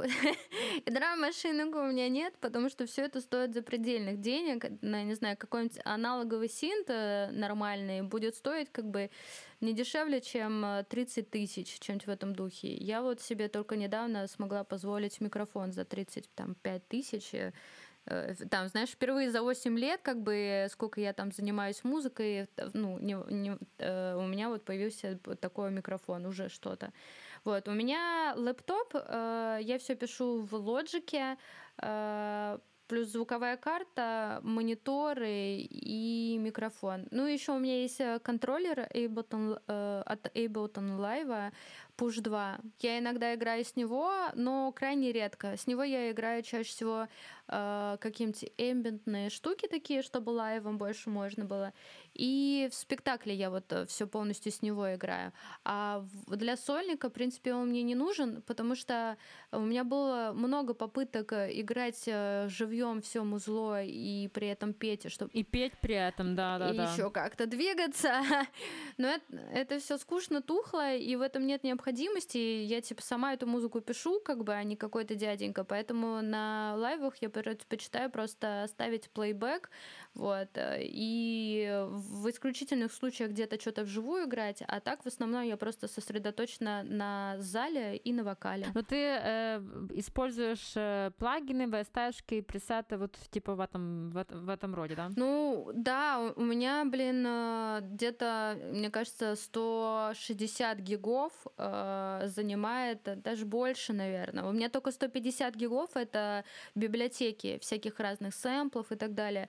и 0.86 0.90
драм-машинок 0.90 1.74
у 1.74 1.82
меня 1.86 2.08
нет, 2.08 2.34
потому 2.40 2.68
что 2.68 2.86
все 2.86 3.02
это 3.02 3.20
стоит 3.20 3.54
запредельных 3.54 4.20
денег. 4.20 4.64
На, 4.80 5.02
не 5.04 5.14
знаю, 5.14 5.36
какой-нибудь 5.36 5.80
аналоговый 5.84 6.48
синт 6.48 6.88
э, 6.88 7.30
нормальный 7.32 8.02
будет 8.02 8.36
стоить 8.36 8.70
как 8.72 8.90
бы 8.90 9.10
не 9.60 9.74
дешевле, 9.74 10.20
чем 10.20 10.64
30 10.88 11.30
тысяч, 11.30 11.78
чем-нибудь 11.78 12.06
в 12.06 12.10
этом 12.10 12.34
духе. 12.34 12.74
Я 12.74 13.00
вот 13.00 13.20
себе 13.20 13.48
только 13.48 13.76
недавно 13.76 14.26
смогла 14.26 14.64
позволить 14.64 15.20
микрофон 15.20 15.72
за 15.72 15.84
35 15.84 16.88
тысяч 16.88 17.32
Э, 17.42 17.52
там, 18.04 18.68
знаешь, 18.68 18.90
впервые 18.90 19.30
за 19.30 19.42
8 19.42 19.78
лет, 19.78 20.00
как 20.02 20.20
бы, 20.22 20.66
сколько 20.70 21.00
я 21.00 21.12
там 21.12 21.30
занимаюсь 21.32 21.84
музыкой, 21.84 22.48
э, 22.56 22.70
ну, 22.74 22.98
не, 22.98 23.16
не, 23.32 23.58
э, 23.78 24.16
у 24.16 24.26
меня 24.26 24.48
вот 24.48 24.64
появился 24.64 25.18
такой 25.40 25.70
микрофон, 25.70 26.26
уже 26.26 26.48
что-то. 26.48 26.92
Вот, 27.44 27.68
у 27.68 27.72
меня 27.72 28.34
лэптоп, 28.36 28.94
э, 28.94 29.58
я 29.62 29.78
все 29.78 29.94
пишу 29.94 30.42
в 30.42 30.54
лоджике, 30.54 31.36
э, 31.78 32.58
плюс 32.92 33.08
звуковая 33.08 33.56
карта, 33.56 34.40
мониторы 34.42 35.60
и 35.60 36.36
микрофон. 36.38 37.06
Ну, 37.10 37.26
еще 37.26 37.52
у 37.52 37.58
меня 37.58 37.80
есть 37.82 38.00
э, 38.00 38.18
контроллер 38.18 38.80
Ableton, 38.94 39.60
э, 39.66 40.02
от 40.04 40.26
Ableton 40.36 40.98
Live, 40.98 41.52
Push 42.02 42.20
2. 42.20 42.58
Я 42.80 42.98
иногда 42.98 43.32
играю 43.32 43.64
с 43.64 43.76
него, 43.76 44.12
но 44.34 44.72
крайне 44.72 45.12
редко. 45.12 45.56
С 45.56 45.68
него 45.68 45.84
я 45.84 46.10
играю 46.10 46.42
чаще 46.42 46.68
всего 46.68 47.06
э, 47.46 47.96
какие-нибудь 48.00 48.50
эмбиентные 48.58 49.30
штуки 49.30 49.68
такие, 49.68 50.02
чтобы 50.02 50.30
лайвом 50.30 50.78
больше 50.78 51.10
можно 51.10 51.44
было. 51.44 51.72
И 52.14 52.68
в 52.72 52.74
спектакле 52.74 53.34
я 53.34 53.50
вот 53.50 53.72
э, 53.72 53.86
все 53.86 54.08
полностью 54.08 54.50
с 54.50 54.62
него 54.62 54.92
играю. 54.94 55.32
А 55.64 56.04
для 56.26 56.56
сольника, 56.56 57.08
в 57.08 57.12
принципе, 57.12 57.54
он 57.54 57.68
мне 57.68 57.84
не 57.84 57.94
нужен, 57.94 58.42
потому 58.42 58.74
что 58.74 59.16
у 59.52 59.60
меня 59.60 59.84
было 59.84 60.32
много 60.34 60.74
попыток 60.74 61.32
э, 61.32 61.50
играть 61.60 62.02
э, 62.06 62.48
живьем 62.48 63.00
все 63.00 63.22
музло 63.22 63.82
и 63.84 64.26
при 64.28 64.48
этом 64.48 64.72
петь, 64.72 65.08
чтобы 65.08 65.30
и 65.32 65.44
петь 65.44 65.74
при 65.80 65.94
этом, 65.94 66.34
да, 66.34 66.58
да, 66.58 66.70
и 66.70 66.76
да. 66.76 66.92
еще 66.92 67.10
как-то 67.10 67.46
двигаться. 67.46 68.22
Но 68.98 69.06
это, 69.06 69.36
это 69.52 69.78
все 69.78 69.98
скучно, 69.98 70.42
тухло, 70.42 70.94
и 70.94 71.14
в 71.14 71.20
этом 71.20 71.46
нет 71.46 71.62
необходимости. 71.62 71.91
Я 72.66 72.80
типа 72.80 73.02
сама 73.02 73.34
эту 73.34 73.46
музыку 73.46 73.80
пишу, 73.80 74.20
как 74.20 74.44
бы, 74.44 74.54
а 74.54 74.62
не 74.64 74.76
какой-то 74.76 75.14
дяденька, 75.14 75.64
поэтому 75.64 76.22
на 76.22 76.74
лайвах 76.76 77.16
я 77.20 77.30
предпочитаю 77.30 78.10
просто 78.10 78.66
ставить 78.68 79.10
плейбэк, 79.10 79.70
вот, 80.14 80.48
и 80.56 81.86
в 81.88 82.28
исключительных 82.28 82.92
случаях 82.92 83.30
где-то 83.30 83.60
что-то 83.60 83.84
вживую 83.84 84.26
играть, 84.26 84.62
а 84.66 84.80
так 84.80 85.02
в 85.02 85.06
основном 85.06 85.42
я 85.42 85.56
просто 85.56 85.88
сосредоточена 85.88 86.82
на 86.82 87.36
зале 87.38 87.96
и 87.96 88.12
на 88.12 88.24
вокале. 88.24 88.66
Но 88.74 88.82
ты 88.82 88.96
э, 88.96 89.60
используешь 89.90 90.72
э, 90.76 91.10
плагины, 91.18 91.62
VST, 91.62 92.42
пресеты 92.42 92.96
вот 92.96 93.16
типа 93.30 93.54
в 93.54 93.60
этом, 93.60 94.10
в, 94.10 94.24
в 94.30 94.48
этом 94.48 94.74
роде, 94.74 94.94
да? 94.94 95.10
Ну, 95.16 95.70
да, 95.74 96.32
у 96.36 96.42
меня, 96.42 96.84
блин, 96.84 97.24
э, 97.26 97.80
где-то, 97.82 98.58
мне 98.72 98.90
кажется, 98.90 99.34
160 99.36 100.78
гигов 100.78 101.32
э, 101.56 101.71
занимает, 102.26 103.02
даже 103.22 103.44
больше, 103.44 103.92
наверное. 103.92 104.44
У 104.44 104.52
меня 104.52 104.68
только 104.68 104.90
150 104.90 105.54
гигов— 105.54 105.90
это 105.94 106.44
библиотеки 106.74 107.58
всяких 107.58 108.00
разных 108.00 108.34
сэмплов 108.34 108.92
и 108.92 108.96
так 108.96 109.14
далее 109.14 109.48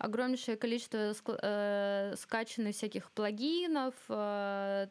огромнейшее 0.00 0.56
количество 0.56 1.14
э, 1.26 2.14
скачанных 2.16 2.74
всяких 2.74 3.10
плагинов, 3.10 3.94
э, 4.08 4.88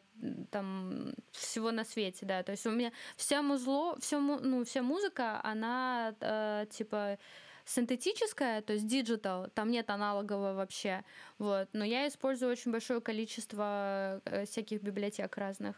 там 0.50 1.12
всего 1.32 1.72
на 1.72 1.84
свете, 1.84 2.26
да. 2.26 2.42
То 2.44 2.52
есть 2.52 2.64
у 2.66 2.70
меня 2.70 2.92
вся 3.16 3.42
музло, 3.42 3.98
все, 4.00 4.20
ну, 4.20 4.64
вся 4.64 4.82
музыка, 4.82 5.40
она 5.42 6.14
э, 6.20 6.66
типа 6.70 7.18
синтетическая, 7.64 8.62
то 8.62 8.72
есть 8.72 8.86
digital, 8.86 9.48
там 9.54 9.70
нет 9.70 9.90
аналогового 9.90 10.54
вообще, 10.54 11.04
вот. 11.38 11.68
Но 11.72 11.84
я 11.84 12.06
использую 12.06 12.52
очень 12.52 12.70
большое 12.70 13.00
количество 13.00 14.20
э, 14.24 14.44
всяких 14.46 14.80
библиотек 14.80 15.36
разных. 15.36 15.76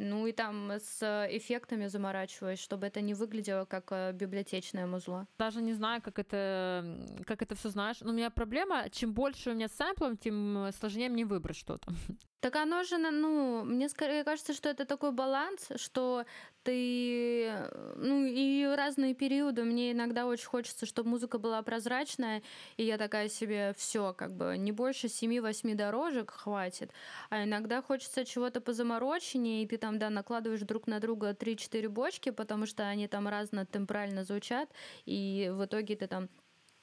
Ну 0.00 0.28
и 0.28 0.32
там 0.32 0.70
с 0.70 1.26
эффектами 1.30 1.88
заморачиваюсь, 1.88 2.60
чтобы 2.60 2.86
это 2.86 3.00
не 3.00 3.14
выглядело 3.14 3.64
как 3.64 3.90
э, 3.90 4.12
библиотечное 4.12 4.86
музло. 4.86 5.26
Даже 5.38 5.60
не 5.60 5.72
знаю, 5.72 6.00
как 6.00 6.20
это, 6.20 6.84
как 7.26 7.42
это 7.42 7.56
все 7.56 7.68
знаешь. 7.70 7.96
Но 8.00 8.10
у 8.10 8.14
меня 8.14 8.30
проблема, 8.30 8.88
чем 8.90 9.12
больше 9.12 9.50
у 9.50 9.54
меня 9.54 9.68
сэмплов, 9.68 10.18
тем 10.20 10.70
сложнее 10.78 11.08
мне 11.08 11.24
выбрать 11.24 11.56
что-то. 11.56 11.92
Так 12.40 12.54
оно 12.54 12.84
же, 12.84 12.98
ну, 12.98 13.64
мне 13.64 13.88
скорее 13.88 14.22
кажется, 14.22 14.54
что 14.54 14.68
это 14.68 14.84
такой 14.84 15.10
баланс, 15.10 15.72
что 15.74 16.24
ты, 16.62 17.50
ну 17.96 18.24
и 18.24 18.64
разные 18.76 19.14
периоды. 19.14 19.64
Мне 19.64 19.92
иногда 19.92 20.26
очень 20.26 20.46
хочется, 20.46 20.86
чтобы 20.86 21.10
музыка 21.10 21.38
была 21.38 21.62
прозрачная, 21.62 22.42
и 22.76 22.84
я 22.84 22.98
такая 22.98 23.28
себе, 23.28 23.74
все, 23.76 24.12
как 24.12 24.36
бы 24.36 24.56
не 24.58 24.72
больше 24.72 25.08
7-8 25.08 25.74
дорожек 25.74 26.30
хватит. 26.30 26.92
А 27.30 27.44
иногда 27.44 27.82
хочется 27.82 28.24
чего-то 28.24 28.60
позамороченнее, 28.60 29.62
и 29.62 29.66
ты 29.66 29.78
там, 29.78 29.98
да, 29.98 30.10
накладываешь 30.10 30.60
друг 30.60 30.86
на 30.86 31.00
друга 31.00 31.34
3-4 31.34 31.88
бочки, 31.88 32.30
потому 32.30 32.66
что 32.66 32.88
они 32.88 33.08
там 33.08 33.28
разно 33.28 33.66
темпрально 33.66 34.24
звучат, 34.24 34.68
и 35.06 35.50
в 35.52 35.64
итоге 35.64 35.96
ты 35.96 36.06
там 36.06 36.28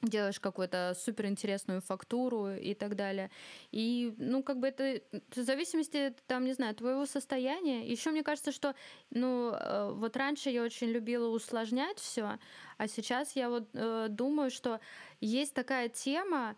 делаешь 0.07 0.39
какую-то 0.39 0.95
суперинтересную 0.99 1.81
фактуру 1.81 2.51
и 2.51 2.73
так 2.73 2.95
далее. 2.95 3.29
И, 3.71 4.13
ну, 4.17 4.43
как 4.43 4.59
бы 4.59 4.67
это 4.67 5.01
в 5.35 5.41
зависимости, 5.41 6.13
там, 6.27 6.45
не 6.45 6.53
знаю, 6.53 6.75
твоего 6.75 7.05
состояния. 7.05 7.87
Еще 7.87 8.11
мне 8.11 8.23
кажется, 8.23 8.51
что, 8.51 8.75
ну, 9.11 9.51
э, 9.53 9.91
вот 9.93 10.17
раньше 10.17 10.49
я 10.49 10.63
очень 10.63 10.87
любила 10.87 11.27
усложнять 11.29 11.99
все, 11.99 12.39
а 12.77 12.87
сейчас 12.87 13.35
я 13.35 13.49
вот 13.49 13.67
э, 13.73 14.07
думаю, 14.09 14.51
что 14.51 14.79
есть 15.21 15.53
такая 15.53 15.89
тема, 15.89 16.55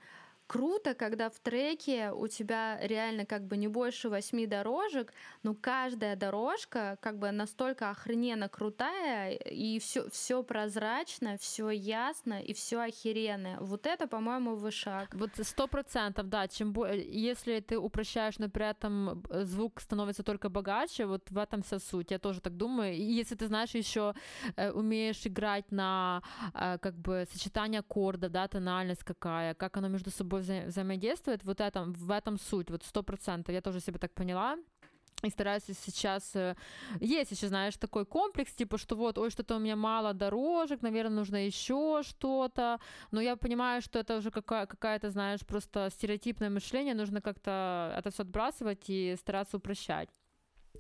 круто, 0.48 0.94
когда 0.94 1.30
в 1.30 1.40
треке 1.40 2.12
у 2.12 2.28
тебя 2.28 2.80
реально 2.82 3.26
как 3.26 3.46
бы 3.46 3.58
не 3.58 3.68
больше 3.68 4.10
восьми 4.10 4.48
дорожек, 4.48 5.14
но 5.44 5.54
каждая 5.54 6.16
дорожка 6.16 6.98
как 7.02 7.20
бы 7.20 7.32
настолько 7.32 7.90
охрененно 7.90 8.50
крутая, 8.50 9.34
и 9.34 9.80
все, 9.80 10.10
все 10.10 10.44
прозрачно, 10.44 11.38
все 11.38 11.70
ясно, 11.70 12.42
и 12.42 12.54
все 12.54 12.80
охеренное. 12.80 13.60
Вот 13.60 13.86
это, 13.86 14.08
по-моему, 14.08 14.56
вышаг. 14.56 15.14
Вот 15.14 15.32
сто 15.42 15.68
процентов, 15.68 16.30
да. 16.30 16.48
Чем. 16.48 16.74
Если 16.94 17.60
ты 17.60 17.78
упрощаешь, 17.78 18.40
но 18.40 18.50
при 18.50 18.70
этом 18.70 19.24
звук 19.30 19.82
становится 19.82 20.24
только 20.24 20.50
богаче, 20.50 21.06
вот 21.06 21.30
в 21.30 21.38
этом 21.38 21.62
вся 21.62 21.80
суть. 21.80 22.12
Я 22.12 22.20
тоже 22.20 22.42
так 22.42 22.56
думаю. 22.56 22.94
И 22.94 23.02
если 23.02 23.36
ты 23.36 23.48
знаешь 23.48 23.72
еще 23.72 24.14
э, 24.56 24.72
умеешь 24.72 25.26
играть 25.26 25.72
на 25.72 26.22
э, 26.54 26.78
как 26.80 26.96
бы 26.96 27.28
сочетание 27.32 27.80
аккорда, 27.80 28.30
да, 28.30 28.48
тональность 28.48 29.04
какая, 29.04 29.54
как 29.54 29.78
оно 29.78 29.88
между 29.90 30.10
собой 30.12 30.37
собой 30.38 30.42
вза- 30.42 30.68
взаимодействует, 30.68 31.44
вот 31.44 31.62
этом, 31.62 31.94
в 31.94 32.12
этом 32.12 32.38
суть, 32.38 32.70
вот 32.70 32.84
сто 32.84 33.04
процентов, 33.04 33.54
я 33.54 33.62
тоже 33.62 33.80
себе 33.80 34.00
так 34.00 34.14
поняла, 34.14 34.58
и 35.24 35.30
стараюсь 35.30 35.64
сейчас... 35.86 36.36
Э, 36.36 36.56
есть 37.02 37.32
еще, 37.32 37.48
знаешь, 37.48 37.78
такой 37.78 38.06
комплекс, 38.06 38.54
типа, 38.54 38.78
что 38.78 38.96
вот, 38.96 39.18
ой, 39.18 39.32
что-то 39.32 39.56
у 39.56 39.60
меня 39.60 39.76
мало 39.76 40.14
дорожек, 40.14 40.84
наверное, 40.84 41.16
нужно 41.16 41.48
еще 41.48 42.04
что-то. 42.04 42.80
Но 43.12 43.22
я 43.22 43.36
понимаю, 43.36 43.82
что 43.82 44.00
это 44.00 44.18
уже 44.18 44.30
какая- 44.30 44.68
какая-то, 44.68 45.10
знаешь, 45.10 45.40
просто 45.46 45.90
стереотипное 45.92 46.50
мышление, 46.50 46.94
нужно 46.94 47.22
как-то 47.22 47.96
это 47.98 48.12
все 48.12 48.24
отбрасывать 48.24 48.90
и 48.90 49.16
стараться 49.18 49.58
упрощать. 49.58 50.10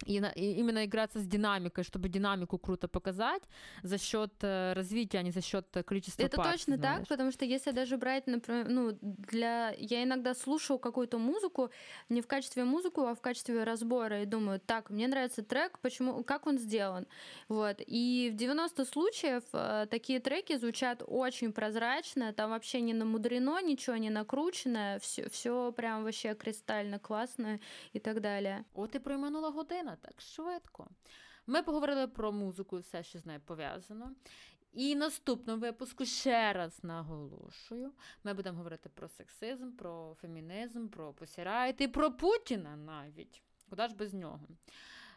И, 0.05 0.19
на, 0.19 0.29
и 0.29 0.53
именно 0.59 0.85
играться 0.85 1.19
с 1.19 1.25
динамикой, 1.25 1.83
чтобы 1.83 2.09
динамику 2.09 2.57
круто 2.57 2.87
показать 2.87 3.43
за 3.83 3.97
счет 3.97 4.31
э, 4.41 4.73
развития, 4.73 5.19
а 5.19 5.23
не 5.23 5.31
за 5.31 5.41
счет 5.41 5.65
количества 5.85 6.23
Это 6.23 6.37
партий, 6.37 6.51
точно 6.51 6.77
знаешь. 6.77 6.99
так, 6.99 7.07
потому 7.07 7.31
что 7.31 7.45
если 7.45 7.71
даже 7.71 7.97
брать, 7.97 8.27
например, 8.27 8.69
ну, 8.69 8.97
для... 9.01 9.73
Я 9.77 10.03
иногда 10.03 10.33
слушаю 10.33 10.79
какую-то 10.79 11.17
музыку 11.17 11.69
не 12.09 12.21
в 12.21 12.27
качестве 12.27 12.63
музыку, 12.63 13.01
а 13.01 13.13
в 13.13 13.21
качестве 13.21 13.63
разбора, 13.63 14.21
и 14.21 14.25
думаю, 14.25 14.59
так, 14.59 14.89
мне 14.89 15.07
нравится 15.07 15.43
трек, 15.43 15.79
почему, 15.79 16.23
как 16.23 16.47
он 16.47 16.57
сделан, 16.57 17.07
вот. 17.47 17.81
И 17.87 18.29
в 18.33 18.35
90 18.35 18.85
случаев 18.85 19.43
э, 19.53 19.87
такие 19.89 20.19
треки 20.19 20.57
звучат 20.57 21.03
очень 21.07 21.51
прозрачно, 21.51 22.33
там 22.33 22.49
вообще 22.49 22.81
не 22.81 22.93
намудрено, 22.93 23.61
ничего 23.61 23.97
не 23.97 24.09
накручено, 24.09 24.97
все, 25.01 25.29
все 25.29 25.71
прям 25.71 26.03
вообще 26.03 26.35
кристально 26.35 26.99
классно 26.99 27.59
и 27.93 27.99
так 27.99 28.21
далее. 28.21 28.63
От 28.73 28.95
і 28.95 28.99
проминула 28.99 29.49
година 29.51 29.86
так 29.95 30.21
швидко. 30.21 30.87
Ми 31.47 31.63
поговорили 31.63 32.07
про 32.07 32.31
музику 32.31 32.77
і 32.77 32.81
все, 32.81 33.03
що 33.03 33.19
з 33.19 33.25
нею 33.25 33.39
пов'язано. 33.39 34.15
І 34.73 34.95
наступному 34.95 35.61
випуску 35.61 36.05
ще 36.05 36.53
раз 36.53 36.83
наголошую: 36.83 37.91
ми 38.23 38.33
будемо 38.33 38.57
говорити 38.57 38.89
про 38.89 39.07
сексизм, 39.07 39.71
про 39.71 40.15
фемінізм, 40.21 40.87
про 40.87 41.13
посірайт 41.13 41.81
і 41.81 41.87
про 41.87 42.11
Путіна 42.11 42.75
навіть. 42.75 43.41
Куди 43.69 43.87
ж 43.87 43.95
без 43.95 44.13
нього? 44.13 44.47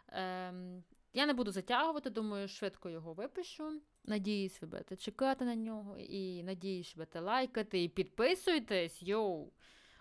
Ем, 0.09 0.85
я 1.13 1.27
не 1.27 1.33
буду 1.33 1.51
затягувати, 1.51 2.11
думаю, 2.11 2.49
швидко 2.49 2.91
його 2.91 3.13
випишу. 3.13 3.81
Надіюсь, 4.05 4.63
ви 4.63 4.69
будете 4.69 4.97
чекати 4.97 5.45
на 5.45 5.55
нього. 5.55 5.99
І 5.99 6.43
надіюсь, 6.43 6.87
що 6.87 6.97
будете 6.97 7.21
лайкати 7.21 7.85
і 7.85 7.89
підписуйтесь, 7.89 9.03
йоу! 9.03 9.51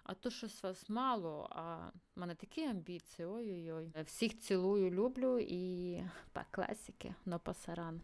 А 0.08 0.14
то 0.14 0.30
щось 0.30 0.62
вас 0.62 0.88
мало, 0.88 1.48
а 1.50 1.76
в 2.16 2.20
мене 2.20 2.34
такі 2.34 2.64
амбіції. 2.64 3.26
Ой-ой-ой. 3.26 3.92
Всіх 4.04 4.38
цілую, 4.38 4.90
люблю 4.90 5.38
і 5.38 6.02
по 6.32 6.40
класіки, 6.50 7.14
но 7.24 7.38
пасаран. 7.38 8.00